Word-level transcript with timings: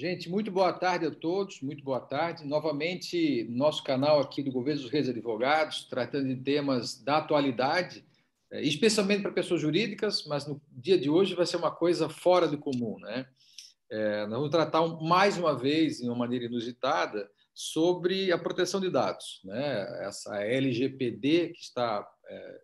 Gente, 0.00 0.30
muito 0.30 0.48
boa 0.52 0.72
tarde 0.72 1.06
a 1.06 1.10
todos, 1.10 1.60
muito 1.60 1.82
boa 1.82 1.98
tarde. 1.98 2.46
Novamente, 2.46 3.44
nosso 3.50 3.82
canal 3.82 4.20
aqui 4.20 4.44
do 4.44 4.52
Governo 4.52 4.82
dos 4.82 4.92
Reis 4.92 5.08
Advogados, 5.08 5.88
tratando 5.90 6.28
de 6.28 6.36
temas 6.36 7.02
da 7.02 7.16
atualidade, 7.16 8.06
é, 8.52 8.62
especialmente 8.62 9.22
para 9.22 9.32
pessoas 9.32 9.60
jurídicas, 9.60 10.24
mas 10.24 10.46
no 10.46 10.62
dia 10.70 10.96
de 10.96 11.10
hoje 11.10 11.34
vai 11.34 11.44
ser 11.44 11.56
uma 11.56 11.72
coisa 11.72 12.08
fora 12.08 12.46
do 12.46 12.56
comum. 12.56 12.96
Né? 13.00 13.26
É, 13.90 14.20
nós 14.26 14.38
vamos 14.38 14.50
tratar 14.50 14.86
mais 15.02 15.36
uma 15.36 15.58
vez, 15.58 15.96
de 15.96 16.04
uma 16.04 16.14
maneira 16.14 16.44
inusitada, 16.44 17.28
sobre 17.52 18.30
a 18.30 18.38
proteção 18.38 18.80
de 18.80 18.90
dados. 18.90 19.40
Né? 19.42 20.06
Essa 20.06 20.44
LGPD 20.44 21.48
que 21.48 21.60
está 21.60 22.08
é, 22.28 22.60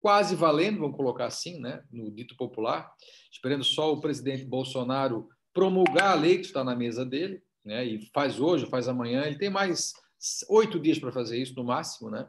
quase 0.00 0.34
valendo, 0.34 0.80
vamos 0.80 0.96
colocar 0.96 1.26
assim, 1.26 1.60
né? 1.60 1.84
no 1.92 2.10
dito 2.10 2.36
popular, 2.36 2.92
esperando 3.30 3.62
só 3.62 3.92
o 3.92 4.00
presidente 4.00 4.44
Bolsonaro 4.44 5.28
promulgar 5.52 6.12
a 6.12 6.14
lei 6.14 6.38
que 6.38 6.46
está 6.46 6.64
na 6.64 6.74
mesa 6.74 7.04
dele, 7.04 7.42
né? 7.64 7.84
E 7.84 8.10
faz 8.12 8.40
hoje, 8.40 8.66
faz 8.66 8.88
amanhã. 8.88 9.24
Ele 9.24 9.38
tem 9.38 9.50
mais 9.50 9.92
oito 10.48 10.78
dias 10.78 10.98
para 10.98 11.12
fazer 11.12 11.38
isso 11.38 11.54
no 11.54 11.64
máximo, 11.64 12.10
né? 12.10 12.28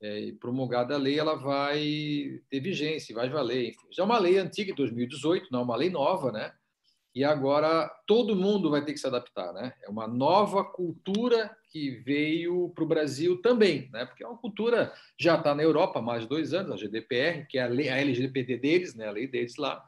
É, 0.00 0.32
promulgada 0.40 0.94
a 0.94 0.98
lei, 0.98 1.18
ela 1.18 1.36
vai 1.36 2.40
ter 2.50 2.60
vigência, 2.60 3.14
vai 3.14 3.28
valer. 3.28 3.70
Enfim, 3.70 3.86
já 3.92 4.02
é 4.02 4.06
uma 4.06 4.18
lei 4.18 4.36
antiga 4.38 4.72
de 4.72 4.76
2018, 4.76 5.48
não 5.50 5.60
é 5.60 5.62
uma 5.62 5.76
lei 5.76 5.90
nova, 5.90 6.32
né? 6.32 6.52
E 7.14 7.22
agora 7.22 7.88
todo 8.06 8.34
mundo 8.34 8.70
vai 8.70 8.82
ter 8.84 8.92
que 8.92 8.98
se 8.98 9.06
adaptar, 9.06 9.52
né? 9.52 9.74
É 9.82 9.90
uma 9.90 10.08
nova 10.08 10.64
cultura 10.64 11.54
que 11.70 11.90
veio 11.90 12.70
para 12.70 12.84
o 12.84 12.86
Brasil 12.86 13.40
também, 13.40 13.88
né? 13.92 14.06
Porque 14.06 14.24
é 14.24 14.26
uma 14.26 14.38
cultura 14.38 14.92
já 15.18 15.36
está 15.36 15.54
na 15.54 15.62
Europa 15.62 15.98
há 15.98 16.02
mais 16.02 16.22
de 16.22 16.28
dois 16.28 16.52
anos, 16.54 16.72
a 16.72 16.76
GDPR, 16.76 17.46
que 17.46 17.58
é 17.58 17.62
a, 17.62 17.66
a 17.66 18.00
LGPD 18.00 18.56
deles, 18.56 18.94
né? 18.94 19.06
A 19.06 19.12
lei 19.12 19.26
deles 19.26 19.56
lá 19.56 19.86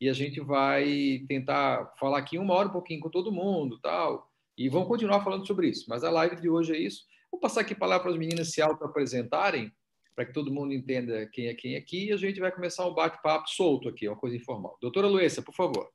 e 0.00 0.08
a 0.08 0.12
gente 0.12 0.40
vai 0.40 1.24
tentar 1.28 1.92
falar 1.98 2.18
aqui 2.18 2.38
uma 2.38 2.54
hora 2.54 2.68
um 2.68 2.72
pouquinho 2.72 3.00
com 3.00 3.10
todo 3.10 3.30
mundo, 3.30 3.78
tal, 3.80 4.30
e 4.56 4.68
vamos 4.68 4.88
continuar 4.88 5.22
falando 5.22 5.46
sobre 5.46 5.68
isso. 5.68 5.84
Mas 5.88 6.02
a 6.02 6.10
live 6.10 6.40
de 6.40 6.48
hoje 6.48 6.74
é 6.74 6.78
isso. 6.78 7.04
Vou 7.30 7.40
passar 7.40 7.60
aqui 7.60 7.74
a 7.74 7.78
palavra 7.78 8.04
para 8.04 8.12
as 8.12 8.18
meninas 8.18 8.50
se 8.50 8.62
auto-apresentarem, 8.62 9.70
para 10.16 10.24
que 10.24 10.32
todo 10.32 10.52
mundo 10.52 10.72
entenda 10.72 11.26
quem 11.26 11.46
é 11.46 11.54
quem 11.54 11.76
aqui, 11.76 12.06
e 12.06 12.12
a 12.12 12.16
gente 12.16 12.40
vai 12.40 12.50
começar 12.50 12.86
um 12.86 12.94
bate-papo 12.94 13.48
solto 13.48 13.88
aqui, 13.88 14.08
uma 14.08 14.16
coisa 14.16 14.36
informal. 14.36 14.76
Doutora 14.80 15.06
Luísa, 15.06 15.42
por 15.42 15.54
favor. 15.54 15.88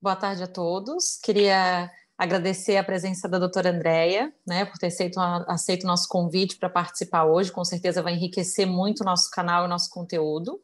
Boa 0.00 0.16
tarde 0.16 0.42
a 0.42 0.48
todos. 0.48 1.16
Queria 1.22 1.88
agradecer 2.18 2.76
a 2.76 2.84
presença 2.84 3.28
da 3.28 3.38
doutora 3.38 3.70
Andréia, 3.70 4.32
né, 4.46 4.64
por 4.64 4.76
ter 4.76 4.88
aceito, 4.88 5.18
aceito 5.18 5.86
nosso 5.86 6.08
convite 6.08 6.56
para 6.56 6.68
participar 6.68 7.24
hoje. 7.24 7.50
Com 7.50 7.64
certeza 7.64 8.02
vai 8.02 8.14
enriquecer 8.14 8.66
muito 8.66 9.00
o 9.00 9.04
nosso 9.04 9.30
canal 9.30 9.64
e 9.64 9.68
nosso 9.68 9.90
conteúdo. 9.90 10.60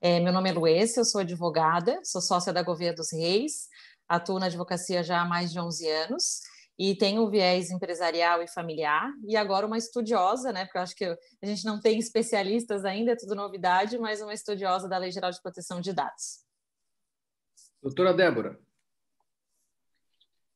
É, 0.00 0.20
meu 0.20 0.32
nome 0.32 0.50
é 0.50 0.52
Luência, 0.52 1.00
eu 1.00 1.04
sou 1.04 1.20
advogada, 1.20 1.98
sou 2.04 2.20
sócia 2.20 2.52
da 2.52 2.62
Gouveia 2.62 2.92
dos 2.92 3.12
Reis, 3.12 3.68
atuo 4.06 4.38
na 4.38 4.46
advocacia 4.46 5.02
já 5.02 5.22
há 5.22 5.24
mais 5.24 5.50
de 5.52 5.58
11 5.58 5.88
anos 5.88 6.40
e 6.78 6.94
tenho 6.94 7.24
um 7.24 7.30
viés 7.30 7.70
empresarial 7.70 8.42
e 8.42 8.48
familiar 8.48 9.10
e 9.26 9.36
agora 9.36 9.66
uma 9.66 9.78
estudiosa, 9.78 10.52
né, 10.52 10.64
porque 10.64 10.78
eu 10.78 10.82
acho 10.82 10.94
que 10.94 11.04
a 11.04 11.46
gente 11.46 11.64
não 11.64 11.80
tem 11.80 11.98
especialistas 11.98 12.84
ainda, 12.84 13.12
é 13.12 13.16
tudo 13.16 13.34
novidade, 13.34 13.98
mas 13.98 14.20
uma 14.20 14.34
estudiosa 14.34 14.88
da 14.88 14.98
Lei 14.98 15.10
Geral 15.10 15.30
de 15.30 15.40
Proteção 15.40 15.80
de 15.80 15.92
Dados. 15.92 16.44
Doutora 17.82 18.12
Débora. 18.12 18.60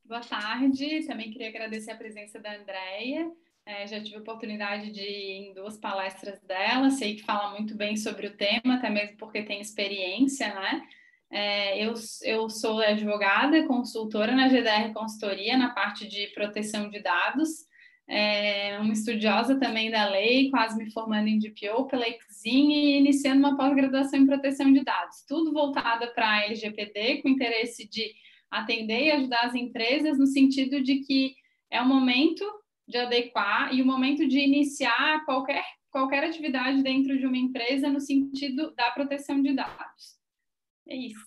Boa 0.04 0.20
tarde, 0.20 1.06
também 1.06 1.30
queria 1.30 1.48
agradecer 1.48 1.92
a 1.92 1.96
presença 1.96 2.38
da 2.38 2.54
Andréia. 2.56 3.30
É, 3.70 3.86
já 3.86 4.02
tive 4.02 4.16
a 4.16 4.20
oportunidade 4.20 4.90
de 4.90 5.00
ir 5.00 5.32
em 5.32 5.54
duas 5.54 5.76
palestras 5.78 6.40
dela, 6.40 6.90
sei 6.90 7.14
que 7.14 7.22
fala 7.22 7.52
muito 7.52 7.76
bem 7.76 7.96
sobre 7.96 8.26
o 8.26 8.36
tema, 8.36 8.74
até 8.74 8.90
mesmo 8.90 9.16
porque 9.16 9.44
tem 9.44 9.60
experiência, 9.60 10.52
né? 10.52 10.82
É, 11.30 11.86
eu, 11.86 11.94
eu 12.24 12.50
sou 12.50 12.80
advogada, 12.80 13.64
consultora 13.68 14.34
na 14.34 14.48
GDR 14.48 14.92
Consultoria, 14.92 15.56
na 15.56 15.70
parte 15.70 16.08
de 16.08 16.26
proteção 16.34 16.90
de 16.90 17.00
dados, 17.00 17.48
é, 18.08 18.76
uma 18.80 18.92
estudiosa 18.92 19.56
também 19.56 19.88
da 19.88 20.08
lei, 20.08 20.50
quase 20.50 20.76
me 20.76 20.90
formando 20.90 21.28
em 21.28 21.38
DPO 21.38 21.86
pela 21.86 22.08
Exim 22.08 22.72
e 22.72 22.98
iniciando 22.98 23.38
uma 23.38 23.56
pós-graduação 23.56 24.18
em 24.18 24.26
proteção 24.26 24.72
de 24.72 24.82
dados, 24.82 25.24
tudo 25.28 25.52
voltada 25.52 26.08
para 26.08 26.28
a 26.28 26.44
LGPD, 26.46 27.22
com 27.22 27.28
interesse 27.28 27.88
de 27.88 28.10
atender 28.50 29.04
e 29.04 29.12
ajudar 29.12 29.42
as 29.44 29.54
empresas 29.54 30.18
no 30.18 30.26
sentido 30.26 30.82
de 30.82 30.96
que 30.96 31.36
é 31.70 31.80
o 31.80 31.86
momento 31.86 32.44
de 32.90 32.98
adequar 32.98 33.72
e 33.72 33.80
o 33.80 33.86
momento 33.86 34.26
de 34.26 34.38
iniciar 34.38 35.24
qualquer, 35.24 35.64
qualquer 35.90 36.24
atividade 36.24 36.82
dentro 36.82 37.16
de 37.18 37.24
uma 37.24 37.36
empresa 37.36 37.88
no 37.88 38.00
sentido 38.00 38.72
da 38.72 38.90
proteção 38.90 39.40
de 39.40 39.54
dados. 39.54 40.18
É 40.88 40.96
isso. 40.96 41.24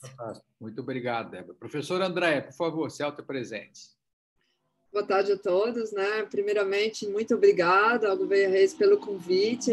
Muito 0.59 0.81
obrigado, 0.81 1.31
Débora. 1.31 1.57
Professor 1.57 2.01
André, 2.01 2.41
por 2.41 2.53
favor, 2.53 2.91
se 2.91 3.01
auto-presente. 3.01 3.93
Boa 4.91 5.07
tarde 5.07 5.31
a 5.31 5.37
todos, 5.37 5.91
né? 5.91 6.23
Primeiramente, 6.29 7.07
muito 7.07 7.33
obrigada 7.33 8.09
ao 8.09 8.17
Gouveia 8.17 8.49
Reis 8.49 8.73
pelo 8.73 8.99
convite. 8.99 9.71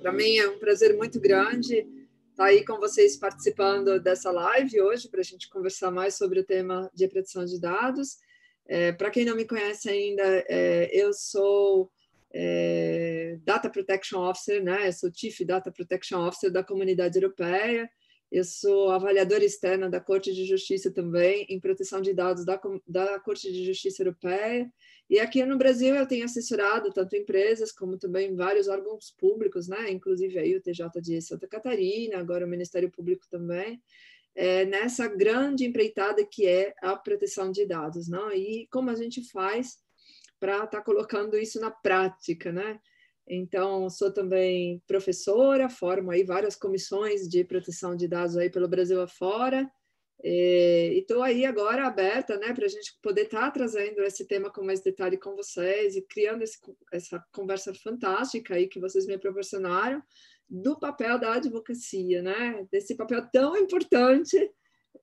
Para 0.00 0.10
mim 0.10 0.38
é 0.38 0.48
um 0.48 0.58
prazer 0.58 0.96
muito 0.96 1.20
grande 1.20 1.86
estar 2.30 2.46
aí 2.46 2.64
com 2.64 2.78
vocês 2.78 3.16
participando 3.16 4.00
dessa 4.00 4.32
live 4.32 4.80
hoje 4.80 5.08
para 5.08 5.20
a 5.20 5.24
gente 5.24 5.48
conversar 5.48 5.90
mais 5.90 6.16
sobre 6.16 6.40
o 6.40 6.44
tema 6.44 6.90
de 6.94 7.06
proteção 7.06 7.44
de 7.44 7.60
dados. 7.60 8.16
É, 8.66 8.92
Para 8.92 9.10
quem 9.10 9.24
não 9.24 9.36
me 9.36 9.44
conhece 9.44 9.88
ainda, 9.88 10.22
é, 10.48 10.90
eu 10.92 11.12
sou 11.12 11.90
é, 12.32 13.38
Data 13.42 13.68
Protection 13.68 14.20
Officer, 14.20 14.62
né? 14.62 14.88
Eu 14.88 14.92
sou 14.92 15.10
Chief 15.14 15.40
Data 15.44 15.70
Protection 15.70 16.26
Officer 16.26 16.50
da 16.50 16.64
Comunidade 16.64 17.18
Europeia. 17.18 17.90
Eu 18.30 18.44
sou 18.44 18.90
avaliadora 18.90 19.44
externa 19.44 19.90
da 19.90 20.00
Corte 20.00 20.32
de 20.32 20.46
Justiça 20.46 20.90
também 20.90 21.44
em 21.50 21.60
proteção 21.60 22.00
de 22.00 22.14
dados 22.14 22.46
da, 22.46 22.58
da 22.88 23.20
Corte 23.20 23.52
de 23.52 23.62
Justiça 23.62 24.02
Europeia. 24.02 24.72
E 25.10 25.20
aqui 25.20 25.44
no 25.44 25.58
Brasil 25.58 25.94
eu 25.94 26.06
tenho 26.06 26.24
assessorado 26.24 26.90
tanto 26.90 27.14
empresas 27.14 27.70
como 27.70 27.98
também 27.98 28.34
vários 28.34 28.68
órgãos 28.68 29.14
públicos, 29.18 29.68
né? 29.68 29.90
Inclusive 29.90 30.38
aí 30.38 30.56
o 30.56 30.62
TJ 30.62 30.88
de 31.02 31.20
Santa 31.20 31.46
Catarina, 31.46 32.18
agora 32.18 32.46
o 32.46 32.48
Ministério 32.48 32.90
Público 32.90 33.26
também 33.28 33.82
é, 34.34 34.64
nessa 34.64 35.06
grande 35.08 35.64
empreitada 35.64 36.24
que 36.24 36.46
é 36.46 36.74
a 36.82 36.96
proteção 36.96 37.50
de 37.50 37.66
dados, 37.66 38.08
não? 38.08 38.32
E 38.32 38.66
como 38.70 38.90
a 38.90 38.94
gente 38.94 39.30
faz 39.30 39.78
para 40.40 40.56
estar 40.56 40.66
tá 40.66 40.80
colocando 40.82 41.38
isso 41.38 41.60
na 41.60 41.70
prática, 41.70 42.50
né? 42.50 42.80
Então, 43.26 43.88
sou 43.88 44.12
também 44.12 44.82
professora, 44.86 45.68
formo 45.68 46.10
aí 46.10 46.24
várias 46.24 46.56
comissões 46.56 47.28
de 47.28 47.44
proteção 47.44 47.94
de 47.94 48.08
dados 48.08 48.36
aí 48.36 48.50
pelo 48.50 48.68
Brasil 48.68 49.00
afora, 49.00 49.70
e 50.22 51.00
estou 51.00 51.22
aí 51.22 51.44
agora 51.44 51.86
aberta, 51.86 52.36
né, 52.38 52.52
para 52.54 52.66
a 52.66 52.68
gente 52.68 52.96
poder 53.02 53.22
estar 53.22 53.40
tá 53.40 53.50
trazendo 53.50 54.02
esse 54.02 54.26
tema 54.26 54.50
com 54.50 54.64
mais 54.64 54.80
detalhe 54.80 55.16
com 55.16 55.34
vocês 55.34 55.96
e 55.96 56.02
criando 56.02 56.42
esse, 56.42 56.58
essa 56.92 57.24
conversa 57.32 57.74
fantástica 57.74 58.54
aí 58.54 58.68
que 58.68 58.78
vocês 58.78 59.06
me 59.06 59.18
proporcionaram, 59.18 60.02
do 60.48 60.78
papel 60.78 61.18
da 61.18 61.34
advocacia, 61.34 62.20
né? 62.20 62.66
Desse 62.70 62.94
papel 62.94 63.26
tão 63.32 63.56
importante 63.56 64.36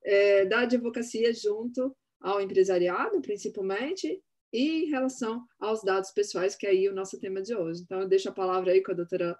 é, 0.03 0.45
da 0.45 0.59
advocacia 0.59 1.33
junto 1.33 1.95
ao 2.21 2.39
empresariado, 2.39 3.19
principalmente, 3.21 4.21
e 4.53 4.83
em 4.83 4.89
relação 4.89 5.43
aos 5.59 5.81
dados 5.83 6.11
pessoais, 6.11 6.55
que 6.55 6.67
é 6.67 6.69
aí 6.69 6.87
o 6.87 6.93
nosso 6.93 7.19
tema 7.19 7.41
de 7.41 7.55
hoje. 7.55 7.81
Então, 7.81 8.01
eu 8.01 8.07
deixo 8.07 8.29
a 8.29 8.33
palavra 8.33 8.71
aí 8.71 8.83
com 8.83 8.91
a 8.91 8.95
doutora 8.95 9.37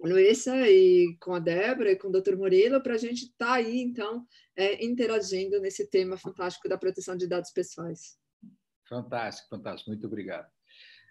Luísa 0.00 0.54
e 0.68 1.16
com 1.20 1.34
a 1.34 1.38
Débora 1.38 1.90
e 1.90 1.96
com 1.96 2.08
o 2.08 2.12
doutor 2.12 2.36
Murilo 2.36 2.82
para 2.82 2.94
a 2.94 2.98
gente 2.98 3.24
estar 3.24 3.46
tá 3.46 3.54
aí, 3.54 3.80
então, 3.80 4.26
é, 4.54 4.84
interagindo 4.84 5.60
nesse 5.60 5.88
tema 5.88 6.16
fantástico 6.16 6.68
da 6.68 6.76
proteção 6.78 7.16
de 7.16 7.26
dados 7.26 7.50
pessoais. 7.50 8.18
Fantástico, 8.88 9.48
fantástico. 9.48 9.90
Muito 9.90 10.06
obrigado. 10.06 10.46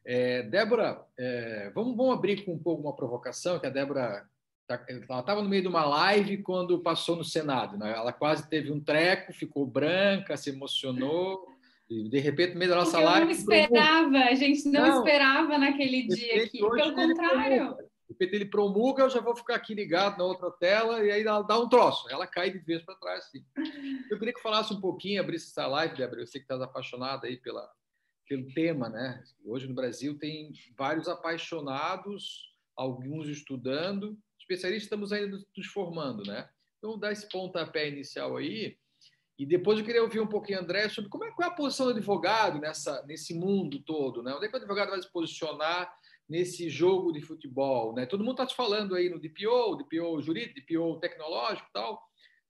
É, 0.05 0.43
Débora, 0.43 1.03
é, 1.17 1.71
vamos, 1.73 1.97
vamos 1.97 2.13
abrir 2.13 2.45
com 2.45 2.53
um 2.53 2.59
pouco 2.59 2.83
uma 2.83 2.95
provocação, 2.95 3.59
que 3.59 3.65
a 3.65 3.71
Débora 3.71 4.23
tá, 4.67 4.85
ela 4.87 5.19
estava 5.19 5.41
no 5.41 5.49
meio 5.49 5.63
de 5.63 5.67
uma 5.67 5.83
live 5.83 6.43
quando 6.43 6.81
passou 6.81 7.15
no 7.15 7.23
Senado. 7.23 7.77
Né? 7.77 7.91
Ela 7.91 8.13
quase 8.13 8.47
teve 8.47 8.71
um 8.71 8.79
treco, 8.79 9.33
ficou 9.33 9.65
branca, 9.65 10.37
se 10.37 10.51
emocionou. 10.51 11.43
E, 11.89 12.07
de 12.09 12.19
repente, 12.19 12.53
no 12.53 12.59
meio 12.59 12.71
da 12.71 12.77
nossa 12.77 12.99
live. 12.99 13.25
não 13.25 13.31
esperava, 13.31 14.17
a 14.17 14.35
gente 14.35 14.65
não, 14.65 14.81
não 14.81 14.97
esperava 14.99 15.57
naquele 15.57 16.07
dia 16.07 16.43
aqui. 16.43 16.59
Pelo 16.59 16.93
contrário. 16.93 17.75
De 18.07 18.13
repente 18.13 18.35
ele 18.35 18.45
promulga, 18.45 19.03
eu 19.03 19.09
já 19.09 19.19
vou 19.19 19.35
ficar 19.35 19.55
aqui 19.55 19.73
ligado 19.73 20.17
na 20.17 20.23
outra 20.23 20.51
tela 20.51 21.03
e 21.03 21.11
aí 21.11 21.23
ela 21.23 21.41
dá 21.41 21.59
um 21.59 21.67
troço. 21.67 22.09
Ela 22.09 22.27
cai 22.27 22.51
de 22.51 22.59
vez 22.59 22.83
para 22.83 22.95
trás. 22.95 23.25
Assim. 23.25 23.43
Eu 24.09 24.19
queria 24.19 24.33
que 24.33 24.41
falasse 24.41 24.73
um 24.73 24.79
pouquinho, 24.79 25.21
abrisse 25.21 25.49
essa 25.49 25.65
live, 25.67 25.97
Débora. 25.97 26.21
Eu 26.21 26.27
sei 26.27 26.39
que 26.39 26.45
estás 26.45 26.61
apaixonada 26.61 27.25
aí 27.27 27.37
pela, 27.37 27.67
pelo 28.27 28.45
tema, 28.53 28.89
né? 28.89 29.23
Hoje 29.43 29.67
no 29.67 29.73
Brasil 29.73 30.17
tem 30.19 30.53
vários 30.77 31.07
apaixonados, 31.07 32.53
alguns 32.75 33.27
estudando, 33.27 34.17
especialistas 34.39 34.83
estamos 34.83 35.11
ainda 35.11 35.37
nos 35.57 35.67
formando, 35.67 36.23
né? 36.23 36.47
Então, 36.77 36.99
dá 36.99 37.11
esse 37.11 37.27
pontapé 37.29 37.87
inicial 37.87 38.37
aí. 38.37 38.77
E 39.37 39.45
depois 39.45 39.79
eu 39.79 39.85
queria 39.85 40.03
ouvir 40.03 40.19
um 40.19 40.27
pouquinho, 40.27 40.59
André, 40.59 40.87
sobre 40.87 41.09
como 41.09 41.25
é, 41.25 41.31
qual 41.31 41.49
é 41.49 41.51
a 41.51 41.55
posição 41.55 41.87
do 41.87 41.91
advogado 41.91 42.59
nessa, 42.59 43.03
nesse 43.05 43.33
mundo 43.33 43.81
todo, 43.81 44.23
né? 44.23 44.33
Onde 44.33 44.45
é 44.45 44.47
que 44.47 44.53
o 44.53 44.57
advogado 44.57 44.91
vai 44.91 45.01
se 45.01 45.11
posicionar 45.11 45.91
nesse 46.27 46.69
jogo 46.69 47.11
de 47.11 47.21
futebol, 47.21 47.93
né? 47.93 48.05
Todo 48.05 48.23
mundo 48.23 48.33
está 48.33 48.45
te 48.45 48.55
falando 48.55 48.95
aí 48.95 49.09
no 49.09 49.19
DPO, 49.19 49.77
DPO 49.77 50.21
jurídico, 50.21 50.59
DPO 50.59 50.99
tecnológico 50.99 51.69
tal, 51.71 52.01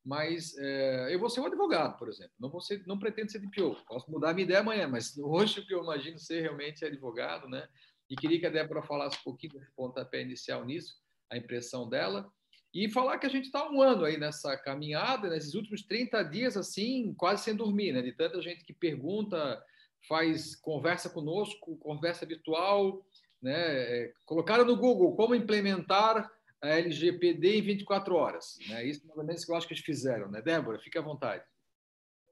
mas 0.03 0.55
é, 0.57 1.13
eu 1.13 1.19
vou 1.19 1.29
ser 1.29 1.41
um 1.41 1.45
advogado, 1.45 1.97
por 1.97 2.07
exemplo. 2.07 2.33
Não, 2.39 2.49
vou 2.49 2.61
ser, 2.61 2.83
não 2.85 2.97
pretendo 2.97 3.31
ser 3.31 3.39
DPO. 3.39 3.75
Posso 3.87 4.09
mudar 4.09 4.33
minha 4.33 4.45
ideia 4.45 4.61
amanhã, 4.61 4.87
mas 4.87 5.17
hoje 5.19 5.59
o 5.59 5.65
que 5.65 5.73
eu 5.73 5.83
imagino 5.83 6.17
ser 6.19 6.41
realmente 6.41 6.83
é 6.83 6.87
advogado, 6.87 7.49
né? 7.49 7.67
E 8.09 8.15
queria 8.15 8.39
que 8.39 8.45
a 8.45 8.51
Débora 8.51 8.83
falasse 8.83 9.17
um 9.19 9.23
pouquinho 9.23 9.53
desse 9.53 9.73
pontapé 9.75 10.21
inicial 10.21 10.63
nisso, 10.63 10.93
a 11.31 11.37
impressão 11.37 11.89
dela. 11.89 12.31
E 12.71 12.89
falar 12.89 13.17
que 13.17 13.25
a 13.25 13.29
gente 13.29 13.45
está 13.45 13.67
um 13.69 13.81
ano 13.81 14.03
aí 14.03 14.17
nessa 14.17 14.55
caminhada, 14.57 15.29
nesses 15.29 15.55
últimos 15.55 15.81
30 15.83 16.21
dias, 16.23 16.55
assim, 16.55 17.13
quase 17.15 17.43
sem 17.43 17.55
dormir, 17.55 17.93
né? 17.93 18.01
De 18.01 18.11
tanta 18.11 18.39
gente 18.41 18.63
que 18.63 18.73
pergunta, 18.73 19.63
faz 20.07 20.55
conversa 20.55 21.09
conosco, 21.09 21.77
conversa 21.77 22.25
virtual, 22.25 23.03
né? 23.45 23.53
É, 23.55 24.13
colocaram 24.25 24.65
no 24.65 24.75
Google 24.75 25.15
como 25.15 25.35
implementar 25.35 26.27
a 26.59 26.69
LGPD 26.79 27.59
em 27.59 27.61
24 27.61 28.15
horas. 28.15 28.57
Né? 28.67 28.85
Isso, 28.87 29.05
mais 29.05 29.17
ou 29.19 29.23
menos, 29.23 29.45
que 29.45 29.51
eu 29.51 29.55
acho 29.55 29.67
que 29.67 29.73
eles 29.75 29.85
fizeram. 29.85 30.31
Né? 30.31 30.41
Débora, 30.41 30.79
fique 30.79 30.97
à 30.97 31.01
vontade. 31.01 31.43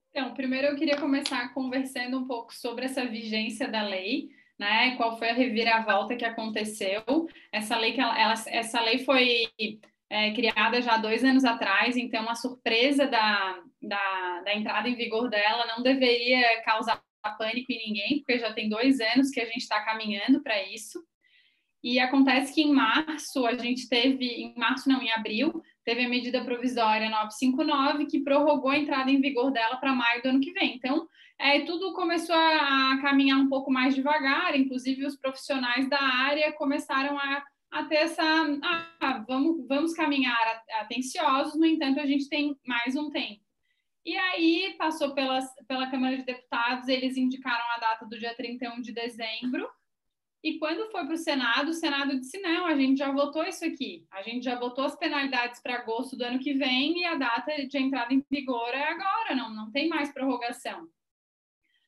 Então, 0.10 0.34
primeiro 0.34 0.68
eu 0.68 0.76
queria 0.76 0.98
começar 0.98 1.54
conversando 1.54 2.18
um 2.18 2.28
pouco 2.28 2.54
sobre 2.54 2.86
essa 2.86 3.06
vigência 3.06 3.68
da 3.68 3.84
lei, 3.84 4.30
né? 4.60 4.96
Qual 4.96 5.18
foi 5.18 5.30
a 5.30 5.34
reviravolta 5.34 6.16
que 6.16 6.26
aconteceu? 6.26 7.04
Essa 7.52 7.78
lei 7.78 7.94
que 7.94 8.02
ela, 8.02 8.20
ela 8.20 8.34
essa 8.48 8.80
lei 8.82 9.00
foi 9.00 9.50
é, 10.12 10.32
criada 10.34 10.80
já 10.84 10.98
dois 10.98 11.24
anos 11.24 11.44
atrás, 11.44 11.98
então 11.98 12.30
a 12.30 12.36
surpresa 12.36 13.08
da, 13.08 13.60
da, 13.82 14.42
da 14.42 14.54
entrada 14.54 14.88
em 14.88 14.96
vigor 14.96 15.30
dela 15.32 15.66
não 15.66 15.82
deveria 15.82 16.62
causar 16.62 17.02
pânico 17.32 17.72
em 17.72 17.88
ninguém, 17.88 18.18
porque 18.20 18.40
já 18.40 18.54
tem 18.54 18.70
dois 18.70 19.00
anos 19.00 19.30
que 19.30 19.40
a 19.40 19.46
gente 19.46 19.58
está 19.58 19.84
caminhando 19.84 20.42
para 20.42 20.62
isso. 20.68 21.04
E 21.84 22.00
acontece 22.00 22.54
que 22.54 22.62
em 22.62 22.72
março 22.72 23.46
a 23.46 23.56
gente 23.56 23.90
teve, 23.90 24.26
em 24.26 24.56
março 24.58 24.88
não, 24.88 25.02
em 25.02 25.12
abril, 25.12 25.62
teve 25.84 26.06
a 26.06 26.10
medida 26.10 26.44
provisória 26.44 27.10
959 27.10 28.06
que 28.06 28.22
prorrogou 28.22 28.72
a 28.72 28.78
entrada 28.78 29.12
em 29.12 29.20
vigor 29.20 29.52
dela 29.52 29.76
para 29.76 29.94
maio 29.94 30.22
do 30.22 30.30
ano 30.30 30.40
que 30.40 30.54
vem. 30.54 30.76
Então, 30.76 31.06
é, 31.38 31.60
tudo 31.66 31.94
começou 31.94 32.36
a, 32.36 32.98
caminhar 33.02 33.38
um 33.38 33.50
pouco 33.50 33.70
mais 33.70 33.94
devagar, 33.94 34.58
inclusive 34.58 35.06
os 35.06 35.18
profissionais 35.18 35.90
da 35.90 36.02
área 36.02 36.54
começaram 36.54 37.20
a, 37.20 37.44
a 37.72 37.84
ter 37.84 37.96
essa. 37.96 38.24
Ah, 38.64 39.24
vamos, 39.28 39.68
vamos 39.68 39.94
caminhar 39.94 40.64
atenciosos, 40.80 41.60
no 41.60 41.66
entanto, 41.66 42.00
a 42.00 42.06
gente 42.06 42.30
tem 42.30 42.56
mais 42.66 42.96
um 42.96 43.10
tempo. 43.10 43.43
E 44.06 44.18
aí 44.18 44.76
passou 44.78 45.14
pelas, 45.14 45.46
pela 45.68 45.90
Câmara 45.90 46.18
de 46.18 46.24
Deputados, 46.24 46.88
eles 46.88 47.16
indicaram 47.16 47.64
a 47.72 47.80
data 47.80 48.06
do 48.06 48.20
dia 48.20 48.36
31 48.36 48.82
de 48.82 48.92
dezembro 48.92 49.70
e 50.44 50.60
quando 50.60 50.92
foi 50.92 51.06
para 51.06 51.14
o 51.14 51.18
Senado, 51.18 51.70
o 51.70 51.74
Senado 51.74 52.20
disse: 52.20 52.38
não, 52.42 52.66
a 52.66 52.76
gente 52.76 52.98
já 52.98 53.10
votou 53.12 53.46
isso 53.46 53.64
aqui, 53.64 54.06
a 54.12 54.22
gente 54.22 54.44
já 54.44 54.60
votou 54.60 54.84
as 54.84 54.96
penalidades 54.98 55.62
para 55.62 55.76
agosto 55.76 56.18
do 56.18 56.26
ano 56.26 56.38
que 56.38 56.54
vem 56.54 57.00
e 57.00 57.06
a 57.06 57.16
data 57.16 57.66
de 57.66 57.78
entrada 57.78 58.14
em 58.14 58.22
vigor 58.30 58.70
é 58.74 58.90
agora, 58.90 59.34
não, 59.36 59.50
não 59.50 59.72
tem 59.72 59.88
mais 59.88 60.12
prorrogação. 60.12 60.86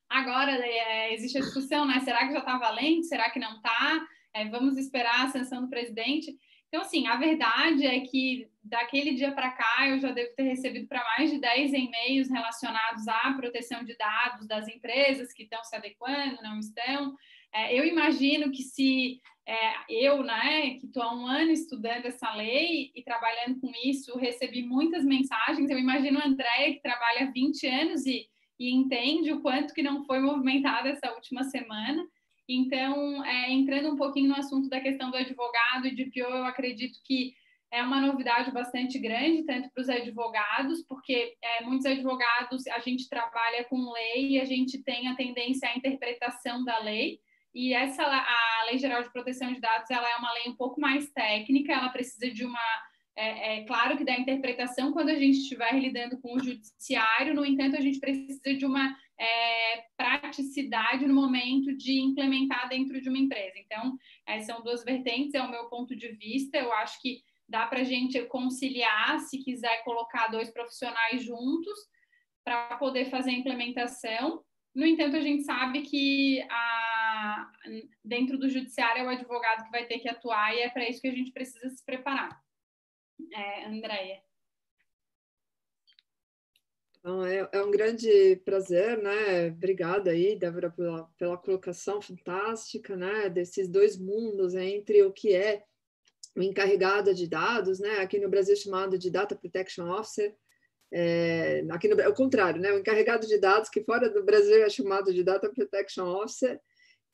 Agora 0.07 0.51
é, 0.51 1.13
existe 1.13 1.37
a 1.37 1.41
discussão, 1.41 1.85
né? 1.85 1.99
Será 1.99 2.25
que 2.25 2.31
já 2.31 2.39
está 2.39 2.57
valendo? 2.57 3.03
Será 3.03 3.29
que 3.29 3.39
não 3.39 3.57
está? 3.57 4.07
É, 4.33 4.47
vamos 4.47 4.77
esperar 4.77 5.25
a 5.25 5.29
sanção 5.29 5.61
do 5.61 5.69
presidente. 5.69 6.33
Então, 6.75 6.83
assim, 6.83 7.07
a 7.07 7.15
verdade 7.15 7.85
é 7.85 8.01
que 8.01 8.49
daquele 8.61 9.13
dia 9.13 9.31
para 9.31 9.49
cá 9.51 9.87
eu 9.87 9.97
já 9.97 10.11
devo 10.11 10.35
ter 10.35 10.43
recebido 10.43 10.85
para 10.89 11.01
mais 11.05 11.31
de 11.31 11.39
10 11.39 11.73
e-mails 11.73 12.29
relacionados 12.29 13.07
à 13.07 13.31
proteção 13.31 13.81
de 13.85 13.95
dados 13.95 14.45
das 14.45 14.67
empresas 14.67 15.31
que 15.31 15.43
estão 15.43 15.63
se 15.63 15.73
adequando, 15.73 16.43
não 16.43 16.59
estão. 16.59 17.15
É, 17.53 17.79
eu 17.79 17.85
imagino 17.85 18.51
que 18.51 18.61
se 18.61 19.21
é, 19.47 19.55
eu, 19.87 20.21
né, 20.21 20.71
que 20.71 20.87
estou 20.87 21.01
há 21.01 21.15
um 21.15 21.25
ano 21.25 21.51
estudando 21.51 22.07
essa 22.07 22.35
lei 22.35 22.91
e 22.93 23.01
trabalhando 23.03 23.57
com 23.61 23.71
isso, 23.85 24.17
recebi 24.17 24.61
muitas 24.61 25.05
mensagens. 25.05 25.69
Eu 25.69 25.79
imagino 25.79 26.19
a 26.19 26.27
Andréia, 26.27 26.73
que 26.73 26.81
trabalha 26.81 27.29
há 27.29 27.31
20 27.31 27.67
anos 27.67 28.05
e, 28.05 28.27
e 28.59 28.75
entende 28.75 29.31
o 29.31 29.39
quanto 29.39 29.73
que 29.73 29.81
não 29.81 30.03
foi 30.03 30.19
movimentada 30.19 30.89
essa 30.89 31.13
última 31.13 31.45
semana. 31.45 32.05
Então, 32.47 33.23
é, 33.25 33.51
entrando 33.51 33.91
um 33.91 33.95
pouquinho 33.95 34.29
no 34.29 34.35
assunto 34.35 34.69
da 34.69 34.79
questão 34.79 35.09
do 35.09 35.17
advogado 35.17 35.87
e 35.87 35.95
de 35.95 36.05
PO, 36.05 36.19
eu 36.19 36.45
acredito 36.45 36.99
que 37.03 37.33
é 37.71 37.81
uma 37.81 37.99
novidade 37.99 38.51
bastante 38.51 38.99
grande, 38.99 39.43
tanto 39.43 39.69
para 39.71 39.81
os 39.81 39.89
advogados, 39.89 40.83
porque 40.87 41.35
é, 41.41 41.63
muitos 41.63 41.85
advogados, 41.85 42.67
a 42.67 42.79
gente 42.79 43.09
trabalha 43.09 43.65
com 43.65 43.91
lei 43.91 44.29
e 44.31 44.39
a 44.39 44.45
gente 44.45 44.81
tem 44.83 45.07
a 45.07 45.15
tendência 45.15 45.69
à 45.69 45.75
interpretação 45.75 46.63
da 46.63 46.79
lei, 46.79 47.19
e 47.53 47.73
essa 47.73 48.03
a 48.03 48.65
Lei 48.65 48.77
Geral 48.77 49.01
de 49.01 49.11
Proteção 49.11 49.53
de 49.53 49.61
Dados, 49.61 49.89
ela 49.89 50.09
é 50.09 50.15
uma 50.17 50.33
lei 50.33 50.43
um 50.47 50.55
pouco 50.55 50.79
mais 50.79 51.09
técnica, 51.11 51.71
ela 51.71 51.89
precisa 51.89 52.29
de 52.29 52.43
uma 52.43 52.59
é, 53.15 53.59
é, 53.59 53.65
claro 53.65 53.97
que 53.97 54.03
da 54.03 54.17
interpretação 54.17 54.91
quando 54.91 55.09
a 55.09 55.15
gente 55.15 55.37
estiver 55.37 55.73
lidando 55.79 56.19
com 56.19 56.35
o 56.35 56.39
judiciário, 56.39 57.33
no 57.33 57.45
entanto, 57.45 57.77
a 57.77 57.81
gente 57.81 57.99
precisa 57.99 58.53
de 58.53 58.65
uma 58.65 58.95
é, 59.17 59.85
praticidade 59.95 61.07
no 61.07 61.13
momento 61.13 61.75
de 61.77 61.99
implementar 62.01 62.67
dentro 62.67 62.99
de 62.99 63.07
uma 63.07 63.17
empresa. 63.17 63.57
Então, 63.57 63.97
é, 64.27 64.41
são 64.41 64.61
duas 64.61 64.83
vertentes, 64.83 65.33
é 65.33 65.41
o 65.41 65.49
meu 65.49 65.69
ponto 65.69 65.95
de 65.95 66.09
vista. 66.13 66.57
Eu 66.57 66.73
acho 66.73 67.01
que 67.01 67.21
dá 67.47 67.65
para 67.67 67.79
a 67.79 67.83
gente 67.83 68.21
conciliar, 68.25 69.19
se 69.19 69.41
quiser 69.43 69.83
colocar 69.83 70.27
dois 70.27 70.49
profissionais 70.49 71.23
juntos, 71.23 71.77
para 72.43 72.77
poder 72.77 73.05
fazer 73.05 73.31
a 73.31 73.33
implementação. 73.33 74.43
No 74.73 74.85
entanto, 74.85 75.15
a 75.15 75.21
gente 75.21 75.43
sabe 75.43 75.83
que 75.83 76.45
a, 76.49 77.51
dentro 78.03 78.37
do 78.37 78.49
judiciário 78.49 79.03
é 79.03 79.05
o 79.05 79.09
advogado 79.09 79.63
que 79.63 79.71
vai 79.71 79.85
ter 79.85 79.99
que 79.99 80.09
atuar 80.09 80.53
e 80.53 80.59
é 80.59 80.69
para 80.69 80.87
isso 80.87 81.01
que 81.01 81.07
a 81.07 81.15
gente 81.15 81.31
precisa 81.31 81.69
se 81.69 81.83
preparar. 81.83 82.44
É, 83.33 83.65
Andréia. 83.65 84.21
Então, 86.99 87.23
é, 87.23 87.47
é, 87.51 87.63
um 87.63 87.69
grande 87.69 88.35
prazer, 88.43 88.97
né? 88.97 89.49
Obrigada 89.49 90.09
aí, 90.09 90.35
Débora, 90.35 90.71
pela, 90.71 91.03
pela 91.19 91.37
colocação 91.37 92.01
fantástica, 92.01 92.95
né? 92.95 93.29
Desses 93.29 93.67
dois 93.67 93.95
mundos 93.95 94.55
entre 94.55 95.03
o 95.03 95.13
que 95.13 95.35
é 95.35 95.63
o 96.35 96.41
encarregado 96.41 97.13
de 97.13 97.27
dados, 97.27 97.79
né? 97.79 97.99
Aqui 97.99 98.19
no 98.19 98.27
Brasil 98.27 98.55
chamado 98.55 98.97
de 98.97 99.11
Data 99.11 99.35
Protection 99.35 99.87
Officer, 99.87 100.35
é, 100.91 101.63
aqui 101.69 101.87
no, 101.87 102.01
é 102.01 102.07
o 102.07 102.13
contrário, 102.13 102.59
né? 102.59 102.73
O 102.73 102.79
encarregado 102.79 103.27
de 103.27 103.37
dados, 103.37 103.69
que 103.69 103.83
fora 103.83 104.09
do 104.09 104.23
Brasil 104.23 104.63
é 104.63 104.69
chamado 104.69 105.13
de 105.13 105.23
Data 105.23 105.47
Protection 105.47 106.07
Officer, 106.07 106.55
é, 106.55 106.59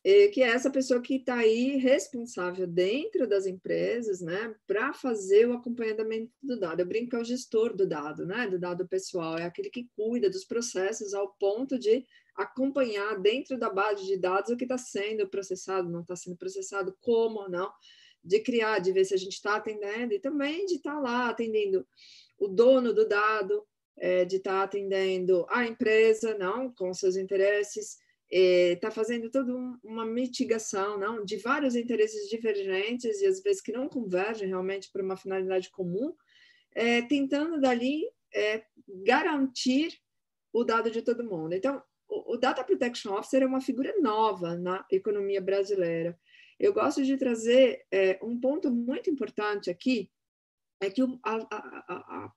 que 0.03 0.41
é 0.41 0.47
essa 0.47 0.71
pessoa 0.71 1.01
que 1.01 1.15
está 1.15 1.35
aí 1.35 1.77
responsável 1.77 2.65
dentro 2.65 3.27
das 3.27 3.45
empresas, 3.45 4.19
né, 4.19 4.55
para 4.65 4.93
fazer 4.93 5.47
o 5.47 5.53
acompanhamento 5.53 6.31
do 6.41 6.59
dado. 6.59 6.79
Eu 6.79 6.87
brinco 6.87 7.11
que 7.11 7.15
é 7.15 7.19
o 7.19 7.23
gestor 7.23 7.75
do 7.75 7.87
dado, 7.87 8.25
né, 8.25 8.47
do 8.47 8.57
dado 8.57 8.87
pessoal, 8.87 9.37
é 9.37 9.43
aquele 9.43 9.69
que 9.69 9.87
cuida 9.95 10.29
dos 10.29 10.43
processos 10.43 11.13
ao 11.13 11.33
ponto 11.33 11.77
de 11.77 12.05
acompanhar 12.35 13.19
dentro 13.19 13.59
da 13.59 13.69
base 13.69 14.05
de 14.05 14.17
dados 14.17 14.49
o 14.49 14.57
que 14.57 14.63
está 14.63 14.77
sendo 14.77 15.27
processado, 15.27 15.89
não 15.89 16.01
está 16.01 16.15
sendo 16.15 16.35
processado, 16.35 16.95
como 17.01 17.41
ou 17.41 17.49
não, 17.49 17.71
de 18.23 18.39
criar, 18.39 18.79
de 18.79 18.91
ver 18.91 19.05
se 19.05 19.13
a 19.13 19.17
gente 19.17 19.33
está 19.33 19.55
atendendo 19.55 20.13
e 20.13 20.19
também 20.19 20.65
de 20.65 20.75
estar 20.75 20.95
tá 20.95 20.99
lá 20.99 21.29
atendendo 21.29 21.85
o 22.39 22.47
dono 22.47 22.93
do 22.93 23.07
dado, 23.07 23.63
é, 23.97 24.25
de 24.25 24.37
estar 24.37 24.59
tá 24.59 24.63
atendendo 24.63 25.45
a 25.49 25.65
empresa, 25.65 26.35
não, 26.37 26.73
com 26.73 26.93
seus 26.93 27.15
interesses, 27.15 27.97
está 28.31 28.87
é, 28.87 28.91
fazendo 28.91 29.29
toda 29.29 29.53
uma 29.83 30.05
mitigação, 30.05 30.97
não, 30.97 31.25
de 31.25 31.35
vários 31.37 31.75
interesses 31.75 32.29
divergentes 32.29 33.19
e 33.19 33.25
às 33.25 33.41
vezes 33.43 33.61
que 33.61 33.73
não 33.73 33.89
convergem 33.89 34.47
realmente 34.47 34.89
para 34.91 35.03
uma 35.03 35.17
finalidade 35.17 35.69
comum, 35.69 36.15
é, 36.73 37.01
tentando 37.01 37.59
dali 37.59 38.03
é, 38.33 38.63
garantir 39.03 39.99
o 40.53 40.63
dado 40.63 40.89
de 40.89 41.01
todo 41.01 41.29
mundo. 41.29 41.53
Então, 41.53 41.83
o, 42.07 42.35
o 42.35 42.37
Data 42.37 42.63
Protection 42.63 43.13
Officer 43.13 43.43
é 43.43 43.45
uma 43.45 43.59
figura 43.59 43.93
nova 43.99 44.55
na 44.55 44.85
economia 44.89 45.41
brasileira. 45.41 46.17
Eu 46.57 46.73
gosto 46.73 47.03
de 47.03 47.17
trazer 47.17 47.85
um 48.21 48.39
ponto 48.39 48.69
muito 48.69 49.09
importante 49.09 49.69
aqui, 49.69 50.11
é 50.79 50.89
que 50.89 51.03
o, 51.03 51.19
a, 51.23 51.35
a, 51.35 52.25
a, 52.25 52.31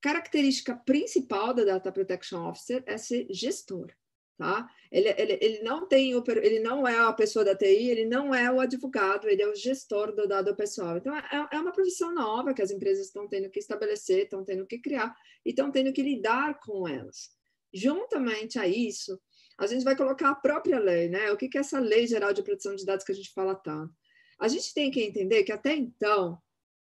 característica 0.00 0.74
principal 0.76 1.52
da 1.52 1.64
Data 1.64 1.90
Protection 1.90 2.48
Officer 2.48 2.82
é 2.86 2.96
ser 2.96 3.26
gestor. 3.30 3.92
Tá? 4.38 4.68
Ele, 4.92 5.08
ele, 5.16 5.38
ele, 5.40 5.62
não 5.62 5.88
tem, 5.88 6.12
ele 6.12 6.60
não 6.60 6.86
é 6.86 6.98
a 6.98 7.12
pessoa 7.12 7.42
da 7.42 7.56
TI, 7.56 7.88
ele 7.88 8.04
não 8.04 8.34
é 8.34 8.52
o 8.52 8.60
advogado, 8.60 9.26
ele 9.26 9.40
é 9.40 9.48
o 9.48 9.54
gestor 9.54 10.14
do 10.14 10.28
dado 10.28 10.54
pessoal. 10.54 10.98
Então, 10.98 11.16
é, 11.16 11.48
é 11.52 11.58
uma 11.58 11.72
profissão 11.72 12.14
nova 12.14 12.52
que 12.52 12.60
as 12.60 12.70
empresas 12.70 13.06
estão 13.06 13.26
tendo 13.26 13.48
que 13.48 13.58
estabelecer, 13.58 14.24
estão 14.24 14.44
tendo 14.44 14.66
que 14.66 14.78
criar 14.78 15.14
e 15.44 15.50
estão 15.50 15.70
tendo 15.70 15.90
que 15.90 16.02
lidar 16.02 16.60
com 16.60 16.86
elas. 16.86 17.30
Juntamente 17.72 18.58
a 18.58 18.68
isso, 18.68 19.18
a 19.58 19.66
gente 19.66 19.84
vai 19.84 19.96
colocar 19.96 20.30
a 20.30 20.34
própria 20.34 20.78
lei, 20.78 21.08
né? 21.08 21.32
O 21.32 21.36
que, 21.36 21.48
que 21.48 21.56
é 21.56 21.62
essa 21.62 21.80
lei 21.80 22.06
geral 22.06 22.34
de 22.34 22.42
proteção 22.42 22.76
de 22.76 22.84
dados 22.84 23.06
que 23.06 23.12
a 23.12 23.14
gente 23.14 23.32
fala 23.32 23.54
tanto? 23.54 23.94
A 24.38 24.48
gente 24.48 24.74
tem 24.74 24.90
que 24.90 25.02
entender 25.02 25.44
que 25.44 25.52
até 25.52 25.74
então, 25.74 26.38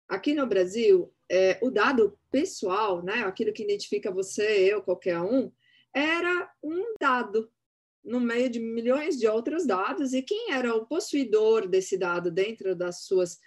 aqui 0.10 0.34
no 0.34 0.46
Brasil, 0.46 1.14
é, 1.30 1.58
o 1.62 1.72
dado 1.72 2.20
pessoal, 2.30 3.02
né, 3.02 3.24
aquilo 3.24 3.54
que 3.54 3.64
identifica 3.64 4.12
você, 4.12 4.74
eu, 4.74 4.82
qualquer 4.82 5.22
um, 5.22 5.50
era 5.96 6.52
um 6.62 6.94
dado 7.00 7.50
no 8.04 8.20
meio 8.20 8.50
de 8.50 8.60
milhões 8.60 9.18
de 9.18 9.28
outros 9.28 9.66
dados 9.66 10.14
e 10.14 10.22
quem 10.22 10.52
era 10.52 10.76
o 10.76 10.86
possuidor 10.86 11.68
desse 11.68 11.98
dado 11.98 12.30
dentro 12.30 12.76
das 12.76 13.06
suas 13.06 13.40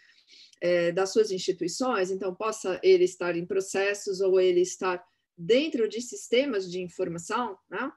é, 0.60 0.90
das 0.90 1.12
suas 1.12 1.30
instituições, 1.30 2.10
então 2.10 2.34
possa 2.34 2.80
ele 2.82 3.04
estar 3.04 3.36
em 3.36 3.46
processos 3.46 4.20
ou 4.20 4.40
ele 4.40 4.60
estar 4.60 5.00
dentro 5.36 5.88
de 5.88 6.00
sistemas 6.00 6.68
de 6.68 6.80
informação, 6.80 7.56
né? 7.70 7.92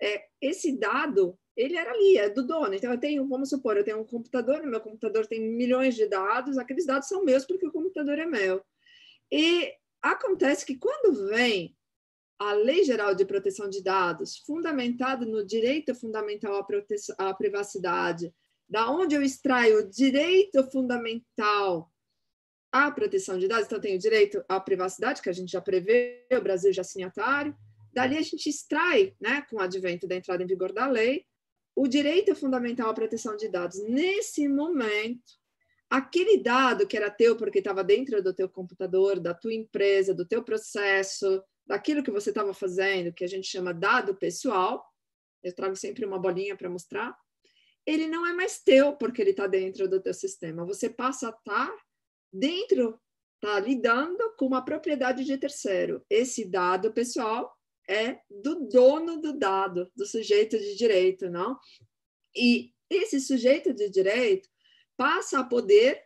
é, 0.00 0.24
esse 0.40 0.76
dado 0.78 1.38
ele 1.56 1.76
era 1.76 1.90
ali, 1.90 2.16
é 2.16 2.30
do 2.30 2.46
dono. 2.46 2.72
Então, 2.74 2.90
eu 2.90 2.98
tenho, 2.98 3.28
vamos 3.28 3.50
supor, 3.50 3.76
eu 3.76 3.84
tenho 3.84 4.00
um 4.00 4.04
computador, 4.04 4.64
meu 4.64 4.80
computador 4.80 5.26
tem 5.26 5.40
milhões 5.40 5.94
de 5.94 6.06
dados, 6.06 6.56
aqueles 6.56 6.86
dados 6.86 7.06
são 7.06 7.22
meus 7.22 7.44
porque 7.44 7.66
o 7.66 7.72
computador 7.72 8.18
é 8.18 8.24
meu. 8.24 8.64
E 9.30 9.70
acontece 10.00 10.64
que 10.64 10.78
quando 10.78 11.28
vem 11.28 11.76
a 12.40 12.54
Lei 12.54 12.84
Geral 12.84 13.14
de 13.14 13.26
Proteção 13.26 13.68
de 13.68 13.82
Dados, 13.82 14.38
fundamentada 14.46 15.26
no 15.26 15.44
direito 15.44 15.94
fundamental 15.94 16.54
à, 16.54 17.28
à 17.28 17.34
privacidade, 17.34 18.34
da 18.66 18.90
onde 18.90 19.14
eu 19.14 19.22
extraio 19.22 19.80
o 19.80 19.90
direito 19.90 20.64
fundamental 20.70 21.92
à 22.72 22.90
proteção 22.90 23.38
de 23.38 23.46
dados, 23.46 23.66
então 23.66 23.78
tenho 23.78 23.96
o 23.96 24.00
direito 24.00 24.42
à 24.48 24.58
privacidade, 24.58 25.20
que 25.20 25.28
a 25.28 25.34
gente 25.34 25.52
já 25.52 25.60
prevê, 25.60 26.26
o 26.32 26.40
Brasil 26.40 26.72
já 26.72 26.80
é 26.80 26.84
signatário, 26.84 27.54
dali 27.92 28.16
a 28.16 28.22
gente 28.22 28.48
extrai, 28.48 29.14
né, 29.20 29.42
com 29.50 29.56
o 29.56 29.60
advento 29.60 30.06
da 30.06 30.14
entrada 30.14 30.42
em 30.42 30.46
vigor 30.46 30.72
da 30.72 30.86
lei, 30.86 31.26
o 31.76 31.86
direito 31.86 32.34
fundamental 32.34 32.88
à 32.88 32.94
proteção 32.94 33.36
de 33.36 33.48
dados. 33.48 33.82
Nesse 33.86 34.48
momento, 34.48 35.32
aquele 35.90 36.42
dado 36.42 36.86
que 36.86 36.96
era 36.96 37.10
teu 37.10 37.36
porque 37.36 37.58
estava 37.58 37.84
dentro 37.84 38.22
do 38.22 38.32
teu 38.32 38.48
computador, 38.48 39.20
da 39.20 39.34
tua 39.34 39.52
empresa, 39.52 40.14
do 40.14 40.24
teu 40.24 40.42
processo, 40.42 41.42
daquilo 41.70 42.02
que 42.02 42.10
você 42.10 42.30
estava 42.30 42.52
fazendo, 42.52 43.12
que 43.12 43.22
a 43.22 43.28
gente 43.28 43.46
chama 43.46 43.72
dado 43.72 44.16
pessoal, 44.16 44.84
eu 45.40 45.54
trago 45.54 45.76
sempre 45.76 46.04
uma 46.04 46.18
bolinha 46.18 46.56
para 46.56 46.68
mostrar, 46.68 47.16
ele 47.86 48.08
não 48.08 48.26
é 48.26 48.32
mais 48.32 48.60
teu 48.60 48.96
porque 48.96 49.22
ele 49.22 49.30
está 49.30 49.46
dentro 49.46 49.88
do 49.88 50.02
teu 50.02 50.12
sistema. 50.12 50.66
Você 50.66 50.90
passa 50.90 51.28
a 51.28 51.30
estar 51.30 51.68
tá 51.68 51.78
dentro, 52.32 53.00
está 53.36 53.60
lidando 53.60 54.34
com 54.36 54.46
uma 54.46 54.64
propriedade 54.64 55.24
de 55.24 55.38
terceiro. 55.38 56.04
Esse 56.10 56.44
dado 56.44 56.92
pessoal 56.92 57.56
é 57.88 58.18
do 58.28 58.66
dono 58.68 59.20
do 59.20 59.38
dado, 59.38 59.88
do 59.94 60.04
sujeito 60.04 60.58
de 60.58 60.74
direito, 60.74 61.30
não? 61.30 61.56
E 62.36 62.72
esse 62.90 63.20
sujeito 63.20 63.72
de 63.72 63.88
direito 63.88 64.48
passa 64.96 65.38
a 65.38 65.44
poder 65.44 66.02